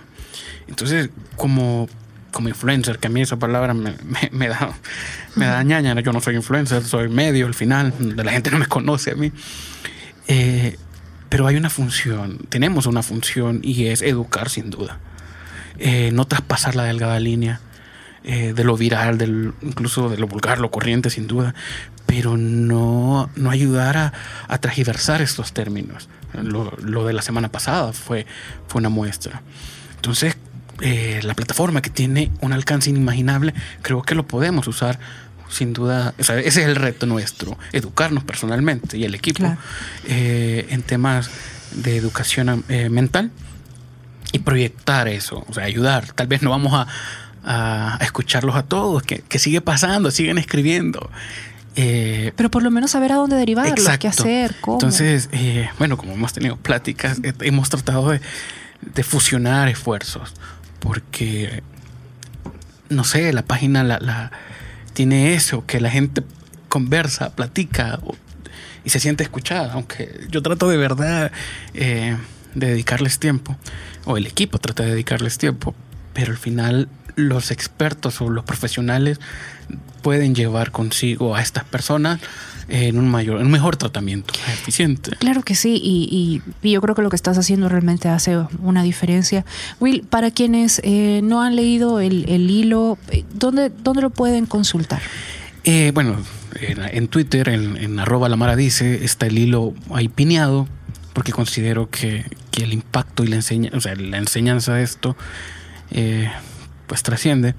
Entonces, 0.67 1.09
como, 1.35 1.87
como 2.31 2.49
influencer, 2.49 2.97
que 2.99 3.07
a 3.07 3.09
mí 3.09 3.21
esa 3.21 3.37
palabra 3.37 3.73
me, 3.73 3.91
me- 4.03 4.29
me 4.31 4.47
da, 4.47 4.73
me 5.35 5.45
da 5.45 5.61
ñaña, 5.63 5.99
yo 6.01 6.13
no 6.13 6.21
soy 6.21 6.35
influencer, 6.35 6.83
soy 6.83 7.09
medio 7.09 7.45
al 7.47 7.53
final, 7.53 7.93
la 8.15 8.31
gente 8.31 8.49
no 8.51 8.57
me 8.59 8.65
conoce 8.67 9.11
a 9.11 9.15
mí. 9.15 9.31
Eh, 10.27 10.77
pero 11.29 11.47
hay 11.47 11.55
una 11.55 11.69
función, 11.69 12.37
tenemos 12.49 12.85
una 12.85 13.01
función 13.03 13.59
y 13.63 13.87
es 13.87 14.01
educar 14.01 14.49
sin 14.49 14.69
duda. 14.69 14.99
Eh, 15.85 16.11
no 16.13 16.23
traspasar 16.25 16.75
la 16.77 16.83
delgada 16.85 17.19
línea 17.19 17.59
eh, 18.23 18.53
de 18.55 18.63
lo 18.63 18.77
viral, 18.77 19.17
del, 19.17 19.51
incluso 19.61 20.07
de 20.07 20.17
lo 20.17 20.27
vulgar, 20.27 20.59
lo 20.59 20.71
corriente 20.71 21.09
sin 21.09 21.27
duda, 21.27 21.53
pero 22.05 22.37
no, 22.37 23.29
no 23.35 23.49
ayudar 23.49 23.97
a, 23.97 24.13
a 24.47 24.59
estos 25.21 25.51
términos. 25.51 26.07
Lo, 26.41 26.71
lo 26.81 27.05
de 27.05 27.11
la 27.11 27.21
semana 27.21 27.49
pasada 27.49 27.91
fue, 27.91 28.25
fue 28.67 28.79
una 28.79 28.87
muestra. 28.87 29.41
Entonces, 29.95 30.37
eh, 30.79 31.19
la 31.23 31.33
plataforma 31.33 31.81
que 31.81 31.89
tiene 31.89 32.31
un 32.39 32.53
alcance 32.53 32.89
inimaginable, 32.89 33.53
creo 33.81 34.03
que 34.03 34.15
lo 34.15 34.25
podemos 34.25 34.67
usar 34.67 34.99
sin 35.49 35.73
duda. 35.73 36.13
O 36.17 36.23
sea, 36.23 36.39
ese 36.39 36.61
es 36.61 36.67
el 36.67 36.77
reto 36.77 37.05
nuestro, 37.05 37.57
educarnos 37.73 38.23
personalmente 38.23 38.97
y 38.97 39.03
el 39.03 39.15
equipo 39.15 39.39
Claro. 39.39 39.57
eh, 40.07 40.65
en 40.69 40.81
temas 40.81 41.29
de 41.75 41.97
educación 41.97 42.63
eh, 42.69 42.89
mental 42.89 43.31
y 44.33 44.39
proyectar 44.39 45.07
eso, 45.07 45.45
o 45.47 45.53
sea, 45.53 45.63
ayudar. 45.63 46.11
Tal 46.13 46.27
vez 46.27 46.41
no 46.41 46.49
vamos 46.49 46.73
a, 46.73 46.87
a- 47.45 47.97
a 48.01 48.03
escucharlos 48.03 48.55
a 48.55 48.63
todos, 48.63 49.01
que, 49.03 49.19
que 49.19 49.39
sigue 49.39 49.61
pasando, 49.61 50.11
siguen 50.11 50.37
escribiendo. 50.37 51.09
Eh, 51.75 52.33
Pero 52.35 52.51
por 52.51 52.61
lo 52.63 52.69
menos 52.71 52.91
saber 52.91 53.11
a 53.13 53.15
dónde 53.15 53.35
derivarlo, 53.35 53.73
qué 53.99 54.07
hacer, 54.07 54.55
cómo. 54.61 54.75
entonces, 54.77 55.29
eh, 55.31 55.69
bueno, 55.79 55.97
como 55.97 56.13
hemos 56.13 56.33
tenido 56.33 56.57
pláticas, 56.57 57.19
eh, 57.23 57.33
hemos 57.41 57.69
tratado 57.69 58.09
de, 58.09 58.19
de 58.81 59.03
fusionar 59.03 59.69
esfuerzos, 59.69 60.33
porque, 60.79 61.63
no 62.89 63.03
sé, 63.03 63.33
la 63.33 63.43
página 63.43 63.83
la, 63.83 63.99
la- 63.99 64.31
tiene 64.93 65.33
eso, 65.33 65.65
que 65.65 65.79
la 65.81 65.89
gente 65.89 66.21
conversa, 66.69 67.35
platica 67.35 67.99
y 68.85 68.89
se 68.89 68.99
siente 68.99 69.23
escuchada, 69.23 69.73
aunque 69.73 70.27
yo 70.29 70.41
trato 70.43 70.69
de 70.69 70.77
verdad 70.77 71.31
eh, 71.73 72.15
de 72.55 72.67
dedicarles 72.67 73.19
tiempo, 73.19 73.57
o 74.05 74.17
el 74.17 74.25
equipo 74.27 74.57
trata 74.59 74.83
de 74.83 74.91
dedicarles 74.91 75.37
tiempo, 75.37 75.73
pero 76.13 76.31
al 76.31 76.37
final 76.37 76.87
los 77.15 77.51
expertos 77.51 78.21
o 78.21 78.29
los 78.29 78.43
profesionales 78.43 79.19
pueden 80.01 80.35
llevar 80.35 80.71
consigo 80.71 81.35
a 81.35 81.41
estas 81.41 81.63
personas 81.63 82.19
en 82.69 82.97
un 82.97 83.09
mayor, 83.09 83.39
en 83.39 83.45
un 83.47 83.51
mejor 83.51 83.75
tratamiento 83.77 84.33
eficiente. 84.53 85.11
Claro 85.17 85.41
que 85.43 85.53
sí, 85.55 85.79
y, 85.83 86.07
y- 86.11 86.67
y 86.67 86.71
yo 86.71 86.81
creo 86.81 86.95
que 86.95 87.01
lo 87.01 87.09
que 87.09 87.15
estás 87.15 87.37
haciendo 87.37 87.69
realmente 87.69 88.07
hace 88.09 88.37
una 88.59 88.83
diferencia. 88.83 89.45
Will, 89.79 90.03
para 90.09 90.31
quienes 90.31 90.79
eh, 90.83 91.21
no 91.23 91.41
han 91.41 91.55
leído 91.55 91.99
el, 91.99 92.25
el 92.29 92.49
hilo, 92.49 92.97
eh, 93.09 93.25
¿dónde, 93.33 93.69
¿dónde 93.69 94.01
lo 94.01 94.09
pueden 94.09 94.45
consultar? 94.45 95.01
Eh, 95.65 95.91
bueno, 95.93 96.17
en, 96.61 96.81
en 96.83 97.07
Twitter, 97.09 97.49
en, 97.49 97.77
en 97.77 97.99
arroba 97.99 98.27
la 98.29 98.35
Mara 98.37 98.55
dice, 98.55 99.03
está 99.05 99.27
el 99.27 99.37
hilo 99.37 99.73
ahí 99.93 100.07
pineado, 100.07 100.67
porque 101.13 101.31
considero 101.31 101.89
que, 101.89 102.25
que 102.51 102.63
el 102.63 102.73
impacto 102.73 103.23
y 103.23 103.27
la, 103.27 103.35
enseña, 103.37 103.71
o 103.73 103.81
sea, 103.81 103.95
la 103.95 104.17
enseñanza 104.17 104.73
de 104.75 104.83
esto 104.83 105.15
eh, 105.91 106.29
pues 106.87 107.03
trasciende. 107.03 107.55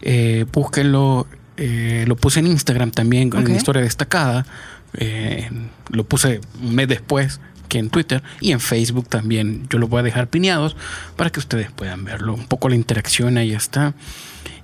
Eh, 0.00 0.46
búsquenlo, 0.52 1.26
eh, 1.56 2.04
lo 2.06 2.16
puse 2.16 2.40
en 2.40 2.46
Instagram 2.46 2.90
también, 2.90 3.28
Ok. 3.28 3.48
en 3.48 3.56
historia 3.56 3.82
destacada, 3.82 4.46
eh, 4.94 5.50
lo 5.90 6.04
puse 6.04 6.40
un 6.60 6.74
mes 6.74 6.88
después 6.88 7.40
que 7.68 7.78
en 7.78 7.88
Twitter 7.88 8.22
y 8.40 8.52
en 8.52 8.60
Facebook 8.60 9.08
también 9.08 9.66
yo 9.70 9.78
lo 9.78 9.88
voy 9.88 10.00
a 10.00 10.02
dejar 10.02 10.28
pineados 10.28 10.76
para 11.16 11.30
que 11.30 11.40
ustedes 11.40 11.70
puedan 11.70 12.04
verlo. 12.04 12.34
Un 12.34 12.46
poco 12.46 12.68
la 12.68 12.74
interacción 12.74 13.38
ahí 13.38 13.52
está. 13.52 13.94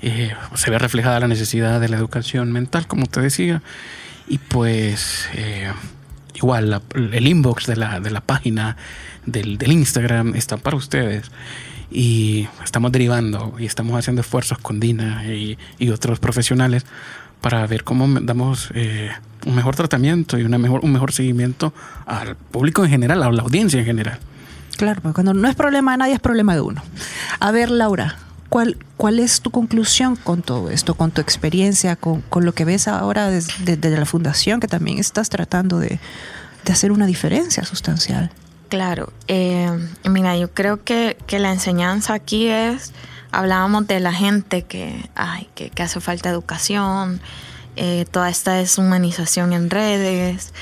Eh, 0.02 0.32
se 0.54 0.70
ve 0.70 0.78
reflejada 0.78 1.18
la 1.20 1.28
necesidad 1.28 1.80
de 1.80 1.88
la 1.88 1.96
educación 1.96 2.52
mental, 2.52 2.86
como 2.86 3.06
te 3.06 3.20
decía. 3.20 3.62
Y 4.28 4.36
pues 4.38 5.26
eh, 5.34 5.72
igual 6.38 6.70
la- 6.70 6.82
el 6.94 7.26
inbox 7.26 7.66
de 7.66 7.76
la, 7.76 8.00
de 8.00 8.10
la 8.10 8.20
página 8.20 8.76
del, 9.26 9.58
Instagram 9.70 10.34
está 10.34 10.56
para 10.56 10.76
ustedes. 10.76 11.30
Y 11.90 12.46
estamos 12.64 12.92
derivando 12.92 13.54
y 13.58 13.64
estamos 13.66 13.98
haciendo 13.98 14.20
esfuerzos 14.20 14.58
con 14.58 14.78
Dina 14.80 15.24
y, 15.26 15.56
y 15.78 15.90
otros 15.90 16.18
profesionales 16.18 16.84
para 17.40 17.66
ver 17.66 17.82
cómo 17.84 18.06
damos 18.20 18.70
eh, 18.74 19.10
un 19.46 19.54
mejor 19.54 19.74
tratamiento 19.76 20.38
y 20.38 20.42
una 20.42 20.58
mejor, 20.58 20.80
un 20.82 20.92
mejor 20.92 21.12
seguimiento 21.12 21.72
al 22.04 22.36
público 22.36 22.84
en 22.84 22.90
general, 22.90 23.22
a 23.22 23.30
la 23.30 23.42
audiencia 23.42 23.80
en 23.80 23.86
general. 23.86 24.18
Claro, 24.76 25.00
cuando 25.14 25.32
no 25.34 25.48
es 25.48 25.54
problema 25.56 25.92
de 25.92 25.98
nadie, 25.98 26.14
es 26.14 26.20
problema 26.20 26.54
de 26.54 26.60
uno. 26.60 26.82
A 27.40 27.50
ver, 27.52 27.70
Laura, 27.70 28.16
¿cuál, 28.48 28.76
cuál 28.96 29.18
es 29.18 29.40
tu 29.40 29.50
conclusión 29.50 30.16
con 30.16 30.42
todo 30.42 30.70
esto, 30.70 30.94
con 30.94 31.10
tu 31.10 31.20
experiencia, 31.20 31.96
con, 31.96 32.22
con 32.22 32.44
lo 32.44 32.52
que 32.52 32.64
ves 32.64 32.88
ahora 32.88 33.30
desde, 33.30 33.76
desde 33.76 33.98
la 33.98 34.06
fundación, 34.06 34.60
que 34.60 34.68
también 34.68 34.98
estás 34.98 35.28
tratando 35.28 35.78
de, 35.78 36.00
de 36.64 36.72
hacer 36.72 36.92
una 36.92 37.06
diferencia 37.06 37.64
sustancial? 37.64 38.30
Claro, 38.68 39.12
eh, 39.28 39.70
mira, 40.08 40.36
yo 40.36 40.52
creo 40.52 40.84
que, 40.84 41.16
que 41.26 41.38
la 41.38 41.52
enseñanza 41.52 42.12
aquí 42.12 42.48
es, 42.48 42.92
hablábamos 43.32 43.86
de 43.86 44.00
la 44.00 44.12
gente 44.12 44.62
que, 44.62 45.08
ay, 45.14 45.48
que, 45.54 45.70
que 45.70 45.82
hace 45.82 46.00
falta 46.00 46.28
educación, 46.28 47.20
eh, 47.76 48.04
toda 48.10 48.28
esta 48.28 48.54
deshumanización 48.54 49.52
en 49.52 49.70
redes. 49.70 50.52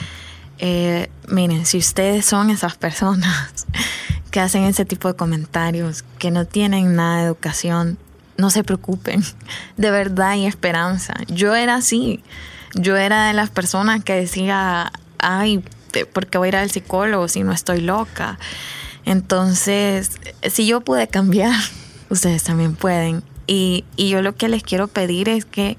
Eh, 0.59 1.11
miren, 1.29 1.67
si 1.67 1.79
ustedes 1.79 2.27
son 2.27 2.51
esas 2.51 2.77
personas 2.77 3.67
que 4.37 4.41
hacen 4.41 4.65
ese 4.65 4.85
tipo 4.85 5.09
de 5.09 5.15
comentarios, 5.15 6.05
que 6.19 6.31
no 6.31 6.45
tienen 6.45 6.95
nada 6.95 7.21
de 7.21 7.25
educación, 7.25 7.97
no 8.37 8.51
se 8.51 8.65
preocupen, 8.65 9.25
de 9.79 9.91
verdad 9.91 10.33
hay 10.33 10.45
esperanza. 10.45 11.15
Yo 11.29 11.55
era 11.55 11.77
así, 11.77 12.23
yo 12.75 12.99
era 12.99 13.29
de 13.29 13.33
las 13.33 13.49
personas 13.49 14.05
que 14.05 14.13
decía, 14.13 14.93
ay, 15.19 15.65
¿por 16.13 16.27
qué 16.27 16.37
voy 16.37 16.49
a 16.49 16.51
ir 16.51 16.57
al 16.57 16.71
psicólogo 16.71 17.29
si 17.29 17.45
no 17.45 17.53
estoy 17.53 17.81
loca? 17.81 18.39
Entonces, 19.07 20.11
si 20.51 20.67
yo 20.67 20.83
pude 20.83 21.09
cambiar, 21.09 21.59
ustedes 22.11 22.43
también 22.43 22.75
pueden. 22.75 23.23
Y, 23.47 23.87
y 23.97 24.11
yo 24.11 24.21
lo 24.21 24.37
que 24.37 24.51
les 24.51 24.63
quiero 24.63 24.87
pedir 24.87 25.31
es 25.31 25.47
que, 25.47 25.79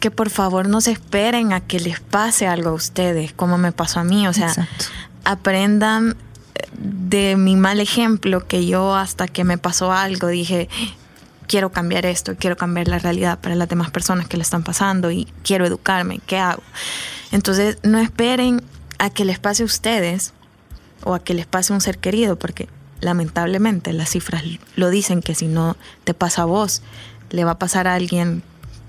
que 0.00 0.10
por 0.10 0.30
favor 0.30 0.68
no 0.70 0.80
se 0.80 0.92
esperen 0.92 1.52
a 1.52 1.60
que 1.60 1.80
les 1.80 2.00
pase 2.00 2.46
algo 2.46 2.70
a 2.70 2.72
ustedes, 2.72 3.34
como 3.34 3.58
me 3.58 3.72
pasó 3.72 4.00
a 4.00 4.04
mí. 4.04 4.26
O 4.26 4.32
sea, 4.32 4.48
Exacto. 4.48 4.86
aprendan 5.24 6.16
de 6.78 7.36
mi 7.36 7.56
mal 7.56 7.80
ejemplo 7.80 8.46
que 8.46 8.66
yo 8.66 8.94
hasta 8.94 9.28
que 9.28 9.44
me 9.44 9.58
pasó 9.58 9.92
algo 9.92 10.28
dije, 10.28 10.68
quiero 11.48 11.72
cambiar 11.72 12.06
esto, 12.06 12.36
quiero 12.38 12.56
cambiar 12.56 12.88
la 12.88 12.98
realidad 12.98 13.40
para 13.40 13.56
las 13.56 13.68
demás 13.68 13.90
personas 13.90 14.28
que 14.28 14.36
le 14.36 14.42
están 14.42 14.62
pasando 14.62 15.10
y 15.10 15.26
quiero 15.42 15.66
educarme, 15.66 16.20
¿qué 16.26 16.38
hago? 16.38 16.62
Entonces, 17.32 17.78
no 17.82 17.98
esperen 17.98 18.62
a 18.98 19.10
que 19.10 19.24
les 19.24 19.38
pase 19.38 19.62
a 19.62 19.66
ustedes 19.66 20.32
o 21.04 21.14
a 21.14 21.20
que 21.20 21.34
les 21.34 21.46
pase 21.46 21.72
un 21.72 21.80
ser 21.80 21.98
querido, 21.98 22.38
porque 22.38 22.68
lamentablemente 23.00 23.92
las 23.92 24.10
cifras 24.10 24.42
lo 24.76 24.90
dicen 24.90 25.22
que 25.22 25.34
si 25.34 25.46
no 25.46 25.76
te 26.04 26.14
pasa 26.14 26.42
a 26.42 26.44
vos, 26.44 26.82
le 27.30 27.44
va 27.44 27.52
a 27.52 27.58
pasar 27.58 27.86
a 27.88 27.94
alguien, 27.94 28.42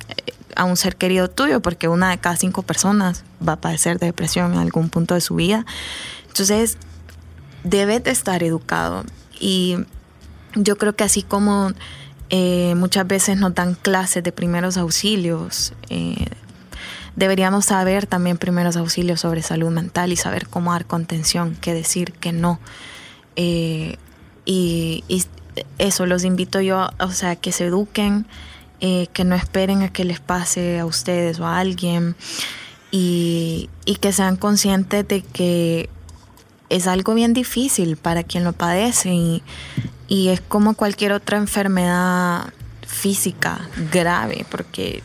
eh, 0.09 0.33
a 0.55 0.65
un 0.65 0.77
ser 0.77 0.95
querido 0.95 1.29
tuyo, 1.29 1.61
porque 1.61 1.87
una 1.87 2.09
de 2.09 2.17
cada 2.17 2.35
cinco 2.35 2.63
personas 2.63 3.23
va 3.45 3.53
a 3.53 3.61
padecer 3.61 3.99
de 3.99 4.07
depresión 4.07 4.53
en 4.53 4.59
algún 4.59 4.89
punto 4.89 5.13
de 5.13 5.21
su 5.21 5.35
vida. 5.35 5.65
Entonces, 6.27 6.77
debes 7.63 8.03
de 8.03 8.11
estar 8.11 8.43
educado. 8.43 9.03
Y 9.39 9.77
yo 10.55 10.77
creo 10.77 10.95
que 10.95 11.03
así 11.03 11.23
como 11.23 11.71
eh, 12.29 12.75
muchas 12.75 13.07
veces 13.07 13.37
nos 13.37 13.55
dan 13.55 13.75
clases 13.75 14.23
de 14.23 14.31
primeros 14.31 14.77
auxilios, 14.77 15.73
eh, 15.89 16.25
deberíamos 17.15 17.65
saber 17.65 18.05
también 18.05 18.37
primeros 18.37 18.77
auxilios 18.77 19.21
sobre 19.21 19.41
salud 19.41 19.69
mental 19.69 20.11
y 20.11 20.15
saber 20.15 20.47
cómo 20.47 20.71
dar 20.71 20.85
contención, 20.85 21.57
qué 21.59 21.73
decir, 21.73 22.13
qué 22.13 22.31
no. 22.31 22.59
Eh, 23.35 23.97
y, 24.45 25.03
eso 25.77 26.05
los 26.05 26.23
invito 26.23 26.61
yo, 26.61 26.89
o 26.99 27.11
sea, 27.11 27.35
que 27.35 27.51
se 27.51 27.65
eduquen, 27.65 28.25
que 28.79 29.23
no 29.25 29.35
esperen 29.35 29.81
a 29.81 29.91
que 29.91 30.05
les 30.05 30.21
pase 30.21 30.79
a 30.79 30.85
ustedes 30.85 31.37
o 31.41 31.45
a 31.45 31.59
alguien 31.59 32.15
y 32.91 33.67
que 33.99 34.13
sean 34.13 34.37
conscientes 34.37 35.05
de 35.05 35.21
que 35.21 35.89
es 36.69 36.87
algo 36.87 37.13
bien 37.13 37.33
difícil 37.33 37.97
para 37.97 38.23
quien 38.23 38.43
lo 38.43 38.53
padece 38.53 39.13
y, 39.13 39.43
y 40.07 40.29
es 40.29 40.41
como 40.41 40.75
cualquier 40.75 41.11
otra 41.11 41.37
enfermedad 41.37 42.53
física 42.85 43.59
grave, 43.91 44.45
porque 44.49 45.03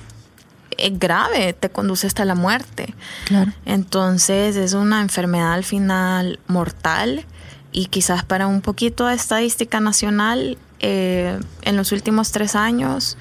es 0.77 0.99
grave, 0.99 1.53
te 1.53 1.71
conduce 1.71 2.07
hasta 2.07 2.25
la 2.25 2.35
muerte. 2.35 2.95
Claro. 3.27 3.53
Entonces 3.65 4.57
es 4.57 4.75
una 4.75 5.01
enfermedad 5.01 5.53
al 5.53 5.65
final 5.65 6.39
mortal 6.47 7.25
y 7.73 7.87
quizás 7.87 8.25
para 8.25 8.47
un 8.47 8.61
poquito 8.61 9.07
de 9.07 9.15
estadística 9.15 9.81
nacional, 9.81 10.59
eh, 10.81 11.39
en 11.63 11.77
los 11.77 11.93
últimos 11.93 12.31
tres 12.31 12.55
años 12.55 13.17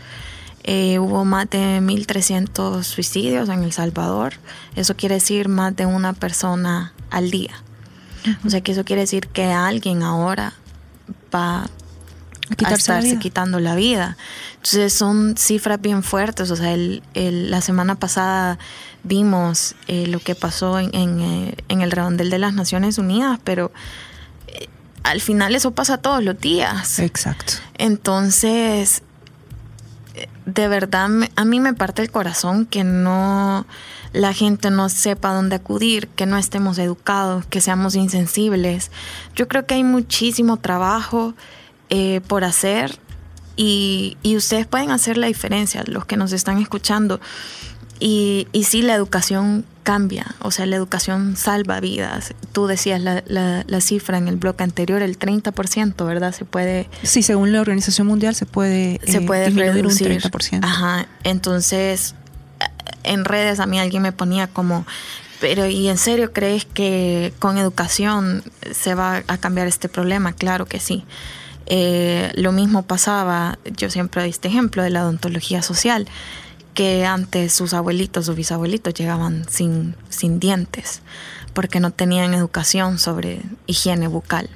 eh, 0.64 1.00
hubo 1.00 1.26
más 1.26 1.50
de 1.50 1.80
1.300 1.82 2.84
suicidios 2.84 3.50
en 3.50 3.64
El 3.64 3.72
Salvador. 3.72 4.34
Eso 4.76 4.96
quiere 4.96 5.16
decir 5.16 5.50
más 5.50 5.76
de 5.76 5.86
una 5.86 6.14
persona 6.14 6.94
al 7.10 7.32
día. 7.32 7.52
O 8.46 8.50
sea 8.50 8.62
que 8.62 8.72
eso 8.72 8.84
quiere 8.86 9.02
decir 9.02 9.28
que 9.28 9.46
alguien 9.52 10.04
ahora 10.04 10.54
va 11.34 11.62
A 11.64 11.66
a 11.66 12.70
la 12.70 12.76
estarse 12.76 13.08
vida. 13.12 13.20
quitando 13.20 13.60
la 13.60 13.76
vida. 13.76 14.18
Entonces 14.56 14.94
son 14.94 15.36
cifras 15.38 15.80
bien 15.82 16.04
fuertes. 16.04 16.52
O 16.52 16.56
sea, 16.56 16.74
el, 16.74 17.02
el- 17.14 17.50
la 17.52 17.62
semana 17.62 17.96
pasada 17.96 18.60
vimos 19.04 19.76
eh, 19.88 20.08
lo 20.08 20.20
que 20.20 20.36
pasó 20.36 20.80
en, 20.80 20.94
en, 20.94 21.20
eh, 21.20 21.56
en 21.70 21.82
el 21.82 21.92
redondel 21.92 22.30
de 22.30 22.40
las 22.40 22.54
Naciones 22.54 22.98
Unidas, 22.98 23.40
pero 23.44 23.72
eh, 24.48 24.68
al 25.04 25.20
final 25.22 25.56
eso 25.56 25.72
pasa 25.72 25.98
todos 25.98 26.24
los 26.24 26.40
días. 26.40 27.00
Exacto. 27.00 27.54
Entonces, 27.78 29.02
eh, 30.16 30.30
de 30.46 30.68
verdad, 30.68 31.10
a 31.36 31.46
mí 31.46 31.60
me 31.60 31.74
parte 31.74 32.02
el 32.02 32.12
corazón 32.12 32.66
que 32.66 32.84
no 32.84 33.66
la 34.14 34.32
gente 34.34 34.70
no 34.72 34.90
sepa 34.90 35.34
dónde 35.34 35.56
acudir, 35.56 36.08
que 36.10 36.26
no 36.26 36.38
estemos 36.38 36.78
educados, 36.78 37.46
que 37.48 37.60
seamos 37.62 37.96
insensibles. 37.96 38.92
Yo 39.36 39.48
creo 39.48 39.66
que 39.66 39.74
hay 39.74 39.84
muchísimo 39.84 40.58
trabajo 40.58 41.34
eh, 41.90 42.22
por 42.28 42.44
hacer 42.44 42.98
y, 43.56 44.18
y 44.24 44.36
ustedes 44.38 44.66
pueden 44.68 44.92
hacer 44.92 45.18
la 45.18 45.28
diferencia, 45.28 45.84
los 45.88 46.06
que 46.06 46.16
nos 46.18 46.32
están 46.32 46.60
escuchando. 46.60 47.20
Y, 48.00 48.48
y 48.52 48.66
sí, 48.66 48.82
la 48.82 48.96
educación 48.96 49.66
cambia, 49.84 50.36
o 50.42 50.52
sea, 50.52 50.66
la 50.66 50.76
educación 50.76 51.36
salva 51.38 51.80
vidas. 51.80 52.34
Tú 52.52 52.68
decías 52.68 53.00
la, 53.02 53.24
la- 53.28 53.64
la 53.68 53.82
cifra 53.82 54.18
en 54.18 54.28
el 54.28 54.36
bloque 54.38 54.64
anterior, 54.64 55.02
el 55.02 55.18
30%, 55.20 56.06
¿verdad? 56.06 56.34
Se 56.34 56.44
puede 56.46 56.90
Sí, 57.04 57.22
según 57.24 57.52
la 57.54 57.62
Organización 57.62 58.08
Mundial 58.08 58.36
se 58.36 58.46
puede, 58.46 59.00
se 59.06 59.18
eh, 59.18 59.22
puede 59.22 59.50
reducir. 59.52 60.08
un 60.12 60.18
30%. 60.20 60.60
Ajá. 60.64 61.06
Entonces, 61.24 62.16
en 63.04 63.26
redes 63.26 63.60
a 63.60 63.66
mí 63.66 63.80
alguien 63.80 64.04
me 64.04 64.12
ponía 64.12 64.48
como, 64.48 64.86
pero 65.40 65.66
¿y 65.66 65.90
en 65.90 65.98
serio 65.98 66.32
crees 66.34 66.66
que 66.66 67.34
con 67.40 67.58
educación 67.58 68.44
se 68.72 68.96
va 68.96 69.24
a 69.28 69.38
cambiar 69.38 69.68
este 69.68 69.90
problema? 69.90 70.34
Claro 70.34 70.66
que 70.66 70.80
sí. 70.80 71.06
Eh, 71.66 72.32
lo 72.36 72.52
mismo 72.52 72.84
pasaba, 72.84 73.58
yo 73.78 73.90
siempre 73.90 74.22
doy 74.22 74.30
este 74.30 74.48
ejemplo 74.48 74.84
de 74.84 74.90
la 74.90 75.04
odontología 75.04 75.62
social, 75.62 76.08
que 76.74 77.06
antes 77.06 77.54
sus 77.54 77.74
abuelitos 77.74 78.28
o 78.30 78.36
bisabuelitos 78.36 78.94
llegaban 78.94 79.48
sin, 79.50 79.96
sin 80.10 80.40
dientes, 80.40 81.02
porque 81.54 81.80
no 81.80 81.92
tenían 81.92 82.34
educación 82.34 82.98
sobre 83.00 83.42
higiene 83.68 84.08
bucal. 84.08 84.50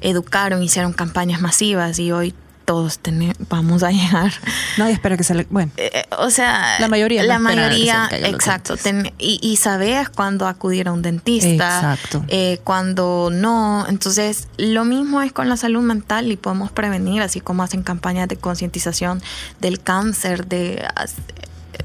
Educaron, 0.00 0.62
hicieron 0.62 0.92
campañas 0.92 1.40
masivas 1.40 1.98
y 1.98 2.12
hoy 2.12 2.34
todos 2.68 2.98
tene- 2.98 3.34
vamos 3.48 3.82
a 3.82 3.90
llegar 3.90 4.30
Nadie 4.76 4.92
espera 4.92 5.16
que 5.16 5.24
se 5.24 5.34
le... 5.34 5.46
Bueno, 5.48 5.72
eh, 5.78 5.90
eh, 5.94 6.04
o 6.18 6.28
sea, 6.28 6.78
La 6.78 6.86
mayoría 6.88 7.22
la 7.22 7.38
no 7.38 7.44
mayoría, 7.44 8.10
exacto. 8.12 8.76
ten- 8.76 9.10
y, 9.18 9.38
y 9.42 9.56
sabes 9.56 10.10
cuándo 10.10 10.46
acudir 10.46 10.86
a 10.88 10.92
un 10.92 11.00
dentista, 11.00 11.48
Exacto. 11.78 12.22
eh, 12.28 12.60
cuando 12.64 13.30
no. 13.32 13.86
Entonces, 13.88 14.48
lo 14.58 14.84
mismo 14.84 15.22
es 15.22 15.32
con 15.32 15.48
la 15.48 15.56
salud 15.56 15.80
mental 15.80 16.30
y 16.30 16.36
podemos 16.36 16.70
prevenir, 16.70 17.22
así 17.22 17.40
como 17.40 17.62
hacen 17.62 17.82
campañas 17.82 18.28
de 18.28 18.36
concientización 18.36 19.22
del 19.60 19.80
cáncer, 19.80 20.46
de, 20.46 20.84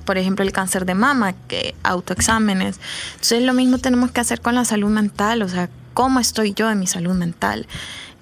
por 0.04 0.18
ejemplo, 0.18 0.44
el 0.44 0.52
cáncer 0.52 0.86
de 0.86 0.96
mama, 0.96 1.34
que 1.48 1.76
autoexámenes. 1.84 2.78
Entonces, 3.14 3.42
lo 3.44 3.54
mismo 3.54 3.78
tenemos 3.78 4.12
que 4.12 4.20
hacer 4.20 4.42
con 4.42 4.54
la 4.54 4.66
salud 4.66 4.90
mental, 4.90 5.44
o 5.44 5.48
sea, 5.48 5.70
¿cómo 5.94 6.20
estoy 6.20 6.54
yo 6.54 6.70
en 6.70 6.80
mi 6.80 6.88
salud 6.88 7.14
mental? 7.14 7.68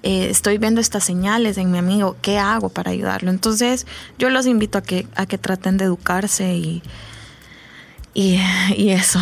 Eh, 0.02 0.28
estoy 0.30 0.58
viendo 0.58 0.80
estas 0.80 1.04
señales 1.04 1.58
en 1.58 1.70
mi 1.70 1.78
amigo, 1.78 2.16
¿qué 2.22 2.38
hago 2.38 2.68
para 2.70 2.90
ayudarlo? 2.90 3.30
Entonces, 3.30 3.86
yo 4.18 4.30
los 4.30 4.46
invito 4.46 4.78
a 4.78 4.82
que, 4.82 5.06
a 5.14 5.26
que 5.26 5.38
traten 5.38 5.76
de 5.76 5.84
educarse 5.84 6.56
y, 6.56 6.82
y, 8.12 8.40
y 8.76 8.90
eso. 8.90 9.20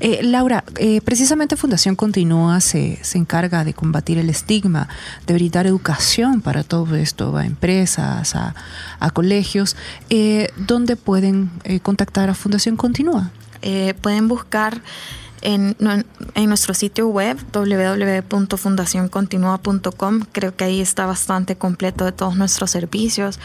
Eh, 0.00 0.20
Laura, 0.22 0.64
eh, 0.78 1.00
precisamente 1.02 1.56
Fundación 1.56 1.96
Continúa 1.96 2.60
se, 2.60 2.98
se 3.02 3.18
encarga 3.18 3.64
de 3.64 3.74
combatir 3.74 4.16
el 4.18 4.30
estigma, 4.30 4.88
de 5.26 5.34
brindar 5.34 5.66
educación 5.66 6.40
para 6.40 6.64
todo 6.64 6.96
esto, 6.96 7.36
a 7.36 7.44
empresas, 7.44 8.34
a, 8.34 8.54
a 8.98 9.10
colegios. 9.10 9.76
Eh, 10.08 10.48
¿Dónde 10.56 10.96
pueden 10.96 11.50
contactar 11.82 12.30
a 12.30 12.34
Fundación 12.34 12.76
Continúa? 12.76 13.30
Pueden 14.00 14.28
buscar 14.28 14.80
en, 15.46 15.74
en 16.34 16.48
nuestro 16.48 16.74
sitio 16.74 17.06
web 17.06 17.38
www.fundacioncontinua.com. 17.52 20.20
Creo 20.32 20.56
que 20.56 20.64
ahí 20.64 20.80
está 20.80 21.06
bastante 21.06 21.54
completo 21.54 22.04
de 22.04 22.10
todos 22.10 22.34
nuestros 22.34 22.72
servicios, 22.72 23.38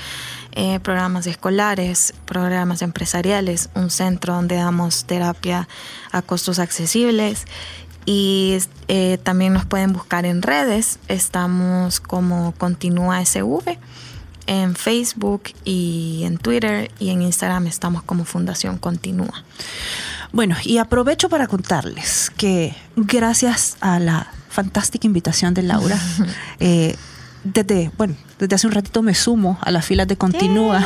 eh, 0.53 0.79
programas 0.79 1.27
escolares, 1.27 2.15
programas 2.25 2.81
empresariales, 2.81 3.69
un 3.75 3.91
centro 3.91 4.33
donde 4.33 4.55
damos 4.55 5.05
terapia 5.05 5.67
a 6.11 6.23
costos 6.23 6.57
accesibles. 6.57 7.45
Y 8.03 8.57
eh, 8.87 9.19
también 9.21 9.53
nos 9.53 9.67
pueden 9.67 9.93
buscar 9.93 10.25
en 10.25 10.41
redes. 10.41 10.97
Estamos 11.07 11.99
como 11.99 12.55
Continúa 12.57 13.23
SV 13.23 13.77
en 14.51 14.75
Facebook 14.75 15.43
y 15.63 16.23
en 16.25 16.37
Twitter 16.37 16.91
y 16.99 17.09
en 17.11 17.21
Instagram 17.21 17.67
estamos 17.67 18.03
como 18.03 18.25
Fundación 18.25 18.77
Continúa. 18.77 19.45
Bueno, 20.33 20.57
y 20.65 20.77
aprovecho 20.77 21.29
para 21.29 21.47
contarles 21.47 22.33
que 22.35 22.75
gracias 22.97 23.77
a 23.79 23.99
la 23.99 24.27
fantástica 24.49 25.07
invitación 25.07 25.53
de 25.53 25.63
Laura, 25.63 25.97
eh, 26.59 26.97
desde, 27.45 27.91
bueno, 27.97 28.15
desde 28.39 28.55
hace 28.55 28.67
un 28.67 28.73
ratito 28.73 29.01
me 29.01 29.15
sumo 29.15 29.57
a 29.61 29.71
las 29.71 29.85
filas 29.85 30.09
de 30.09 30.17
Continúa 30.17 30.85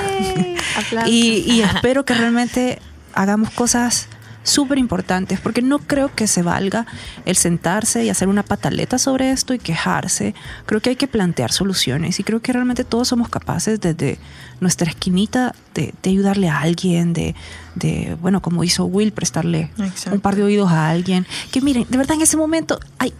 y, 1.07 1.51
y 1.51 1.61
espero 1.61 2.05
que 2.05 2.13
realmente 2.13 2.79
hagamos 3.13 3.49
cosas 3.49 4.07
súper 4.45 4.77
importantes, 4.77 5.39
porque 5.41 5.61
no 5.61 5.79
creo 5.79 6.13
que 6.13 6.27
se 6.27 6.43
valga 6.43 6.85
el 7.25 7.35
sentarse 7.35 8.05
y 8.05 8.09
hacer 8.09 8.27
una 8.27 8.43
pataleta 8.43 8.97
sobre 8.97 9.31
esto 9.31 9.53
y 9.53 9.59
quejarse. 9.59 10.35
Creo 10.65 10.81
que 10.81 10.91
hay 10.91 10.95
que 10.95 11.07
plantear 11.07 11.51
soluciones 11.51 12.19
y 12.19 12.23
creo 12.23 12.41
que 12.41 12.53
realmente 12.53 12.83
todos 12.83 13.07
somos 13.07 13.27
capaces 13.27 13.81
desde 13.81 14.19
nuestra 14.61 14.89
esquinita 14.89 15.53
de, 15.73 15.93
de 16.01 16.09
ayudarle 16.09 16.47
a 16.47 16.59
alguien, 16.59 17.11
de, 17.13 17.35
de, 17.73 18.15
bueno, 18.21 18.41
como 18.41 18.63
hizo 18.63 18.85
Will, 18.85 19.11
prestarle 19.11 19.71
Exacto. 19.79 20.13
un 20.13 20.21
par 20.21 20.35
de 20.35 20.43
oídos 20.43 20.71
a 20.71 20.89
alguien. 20.89 21.25
Que 21.51 21.59
miren, 21.61 21.85
de 21.89 21.97
verdad 21.97 22.15
en 22.15 22.21
ese 22.21 22.37
momento, 22.37 22.79
ay, 22.99 23.13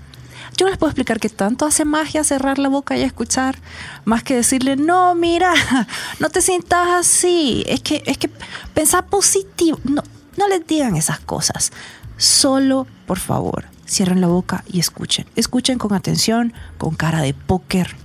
yo 0.58 0.70
les 0.70 0.78
puedo 0.78 0.92
explicar 0.92 1.20
que 1.20 1.30
tanto 1.30 1.66
hace 1.66 1.86
magia 1.86 2.24
cerrar 2.24 2.60
la 2.60 2.70
boca 2.70 2.96
y 2.96 3.02
escuchar, 3.02 3.58
más 4.06 4.24
que 4.24 4.36
decirle, 4.36 4.76
no, 4.78 5.16
mira, 5.16 5.54
no 6.20 6.30
te 6.30 6.42
sientas 6.42 6.88
así, 6.88 7.64
es 7.68 7.82
que, 7.82 8.04
es 8.06 8.18
que 8.18 8.30
pensar 8.74 9.08
positivo, 9.08 9.80
no, 9.84 10.04
no 10.38 10.48
les 10.48 10.66
digan 10.66 10.96
esas 10.96 11.20
cosas. 11.20 11.72
Solo, 12.18 12.88
por 13.06 13.20
favor, 13.20 13.66
cierren 13.88 14.22
la 14.22 14.28
boca 14.28 14.64
y 14.68 14.80
escuchen. 14.80 15.26
Escuchen 15.36 15.78
con 15.78 15.94
atención, 15.94 16.54
con 16.78 16.96
cara 16.96 17.22
de 17.22 17.34
póker 17.34 17.96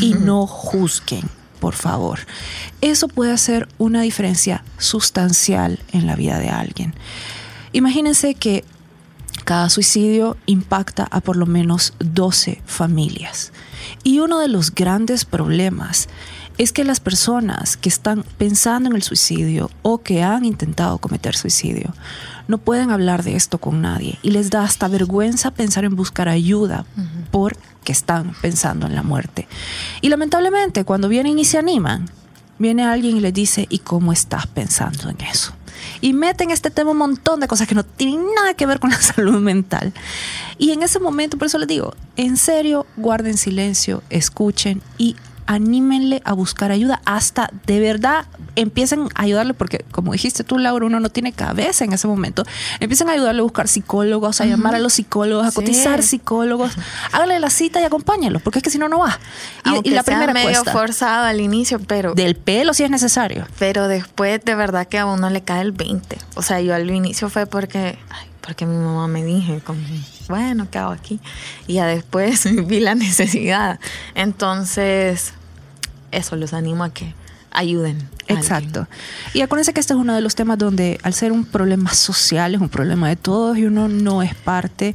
y 0.00 0.14
no 0.14 0.46
juzguen, 0.46 1.28
por 1.60 1.74
favor. 1.74 2.20
Eso 2.80 3.08
puede 3.08 3.32
hacer 3.32 3.68
una 3.78 4.02
diferencia 4.02 4.64
sustancial 4.78 5.78
en 5.92 6.06
la 6.06 6.16
vida 6.16 6.38
de 6.38 6.50
alguien. 6.50 6.94
Imagínense 7.72 8.34
que 8.34 8.64
cada 9.44 9.68
suicidio 9.68 10.36
impacta 10.46 11.06
a 11.10 11.20
por 11.20 11.36
lo 11.36 11.46
menos 11.46 11.92
12 12.00 12.62
familias. 12.66 13.52
Y 14.02 14.18
uno 14.18 14.40
de 14.40 14.48
los 14.48 14.74
grandes 14.74 15.24
problemas 15.24 16.08
es 16.58 16.72
que 16.72 16.84
las 16.84 17.00
personas 17.00 17.76
que 17.76 17.88
están 17.88 18.24
pensando 18.38 18.88
en 18.88 18.96
el 18.96 19.02
suicidio 19.02 19.70
o 19.82 19.98
que 19.98 20.22
han 20.22 20.44
intentado 20.44 20.98
cometer 20.98 21.36
suicidio 21.36 21.94
no 22.48 22.58
pueden 22.58 22.90
hablar 22.90 23.22
de 23.22 23.36
esto 23.36 23.58
con 23.58 23.82
nadie 23.82 24.18
y 24.22 24.30
les 24.30 24.50
da 24.50 24.62
hasta 24.62 24.88
vergüenza 24.88 25.50
pensar 25.50 25.84
en 25.84 25.96
buscar 25.96 26.28
ayuda 26.28 26.86
porque 27.30 27.92
están 27.92 28.34
pensando 28.40 28.86
en 28.86 28.94
la 28.94 29.02
muerte. 29.02 29.48
Y 30.00 30.08
lamentablemente 30.08 30.84
cuando 30.84 31.08
vienen 31.08 31.38
y 31.38 31.44
se 31.44 31.58
animan, 31.58 32.08
viene 32.58 32.84
alguien 32.84 33.16
y 33.16 33.20
les 33.20 33.34
dice, 33.34 33.66
¿y 33.68 33.80
cómo 33.80 34.12
estás 34.12 34.46
pensando 34.46 35.10
en 35.10 35.20
eso? 35.20 35.52
Y 36.00 36.12
meten 36.12 36.50
este 36.50 36.70
tema 36.70 36.92
un 36.92 36.98
montón 36.98 37.40
de 37.40 37.48
cosas 37.48 37.68
que 37.68 37.74
no 37.74 37.84
tienen 37.84 38.24
nada 38.34 38.54
que 38.54 38.66
ver 38.66 38.80
con 38.80 38.90
la 38.90 38.96
salud 39.00 39.40
mental. 39.40 39.92
Y 40.58 40.72
en 40.72 40.82
ese 40.82 40.98
momento, 40.98 41.36
por 41.36 41.46
eso 41.46 41.58
les 41.58 41.68
digo, 41.68 41.94
en 42.16 42.36
serio, 42.36 42.86
guarden 42.96 43.36
silencio, 43.36 44.02
escuchen 44.08 44.82
y 44.98 45.16
anímenle 45.46 46.22
a 46.24 46.32
buscar 46.32 46.70
ayuda. 46.70 47.00
Hasta 47.04 47.50
de 47.66 47.80
verdad 47.80 48.26
empiecen 48.56 49.08
a 49.14 49.22
ayudarle 49.22 49.54
porque 49.54 49.84
como 49.90 50.12
dijiste 50.12 50.44
tú 50.44 50.58
Laura 50.58 50.86
uno 50.86 51.00
no 51.00 51.10
tiene 51.10 51.32
cabeza 51.32 51.84
en 51.84 51.92
ese 51.92 52.06
momento. 52.06 52.44
Empiecen 52.80 53.08
a 53.08 53.12
ayudarle 53.12 53.40
a 53.40 53.42
buscar 53.42 53.68
psicólogos 53.68 54.40
a 54.40 54.46
llamar 54.46 54.74
a 54.74 54.78
los 54.78 54.94
psicólogos 54.94 55.46
a 55.46 55.52
cotizar 55.52 56.02
psicólogos. 56.02 56.72
Háganle 57.12 57.38
la 57.40 57.50
cita 57.50 57.80
y 57.80 57.84
acompáñenlo 57.84 58.40
porque 58.40 58.58
es 58.58 58.62
que 58.62 58.70
si 58.70 58.78
no 58.78 58.88
no 58.88 59.00
va. 59.00 59.18
Y, 59.84 59.90
la 59.90 60.02
primera 60.02 60.32
medio 60.32 60.64
forzado 60.64 61.26
al 61.26 61.40
inicio 61.40 61.78
pero 61.78 62.14
del 62.14 62.36
pelo 62.36 62.74
si 62.74 62.84
es 62.84 62.90
necesario. 62.90 63.46
pero 63.58 63.88
después 63.88 64.44
de 64.44 64.54
verdad 64.54 64.86
que 64.86 64.98
a 64.98 65.06
uno 65.06 65.30
le 65.30 65.42
cae 65.42 65.62
el 65.62 65.72
20 65.72 66.18
o 66.34 66.42
sea 66.42 66.60
yo 66.60 66.74
al 66.74 66.90
inicio 66.90 67.28
fue 67.28 67.46
porque 67.46 67.98
porque 68.46 68.64
mi 68.64 68.76
mamá 68.76 69.08
me 69.08 69.24
dije, 69.24 69.60
como, 69.60 69.80
bueno, 70.28 70.68
¿qué 70.70 70.78
hago 70.78 70.92
aquí? 70.92 71.18
Y 71.66 71.74
ya 71.74 71.86
después 71.86 72.46
vi 72.66 72.78
la 72.78 72.94
necesidad. 72.94 73.80
Entonces, 74.14 75.32
eso 76.12 76.36
los 76.36 76.52
animo 76.52 76.84
a 76.84 76.90
que 76.90 77.12
ayuden. 77.50 78.08
Exacto. 78.28 78.86
Y 79.34 79.40
acuérdense 79.40 79.72
que 79.72 79.80
este 79.80 79.94
es 79.94 79.98
uno 79.98 80.14
de 80.14 80.20
los 80.20 80.36
temas 80.36 80.58
donde 80.58 81.00
al 81.02 81.12
ser 81.12 81.32
un 81.32 81.44
problema 81.44 81.92
social, 81.92 82.54
es 82.54 82.60
un 82.60 82.68
problema 82.68 83.08
de 83.08 83.16
todos 83.16 83.58
y 83.58 83.64
uno 83.64 83.88
no 83.88 84.22
es 84.22 84.34
parte 84.34 84.94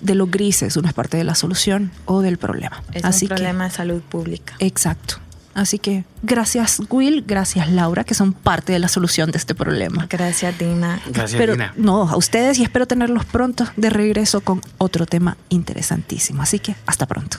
de 0.00 0.14
los 0.14 0.30
grises, 0.30 0.76
uno 0.76 0.88
es 0.88 0.94
parte 0.94 1.16
de 1.16 1.24
la 1.24 1.34
solución 1.34 1.92
o 2.04 2.20
del 2.20 2.36
problema. 2.36 2.82
Es 2.92 3.22
un 3.22 3.28
problema 3.28 3.64
de 3.64 3.70
salud 3.70 4.02
pública. 4.02 4.54
Exacto. 4.58 5.21
Así 5.54 5.78
que 5.78 6.04
gracias 6.22 6.80
Will, 6.88 7.24
gracias 7.26 7.70
Laura, 7.70 8.04
que 8.04 8.14
son 8.14 8.32
parte 8.32 8.72
de 8.72 8.78
la 8.78 8.88
solución 8.88 9.30
de 9.30 9.38
este 9.38 9.54
problema. 9.54 10.06
Gracias 10.08 10.58
Dina. 10.58 11.00
Gracias 11.06 11.38
Pero, 11.38 11.52
Dina. 11.52 11.72
No, 11.76 12.08
a 12.08 12.16
ustedes 12.16 12.58
y 12.58 12.62
espero 12.62 12.86
tenerlos 12.86 13.24
pronto 13.24 13.66
de 13.76 13.90
regreso 13.90 14.40
con 14.40 14.62
otro 14.78 15.06
tema 15.06 15.36
interesantísimo. 15.48 16.42
Así 16.42 16.58
que 16.58 16.74
hasta 16.86 17.06
pronto. 17.06 17.38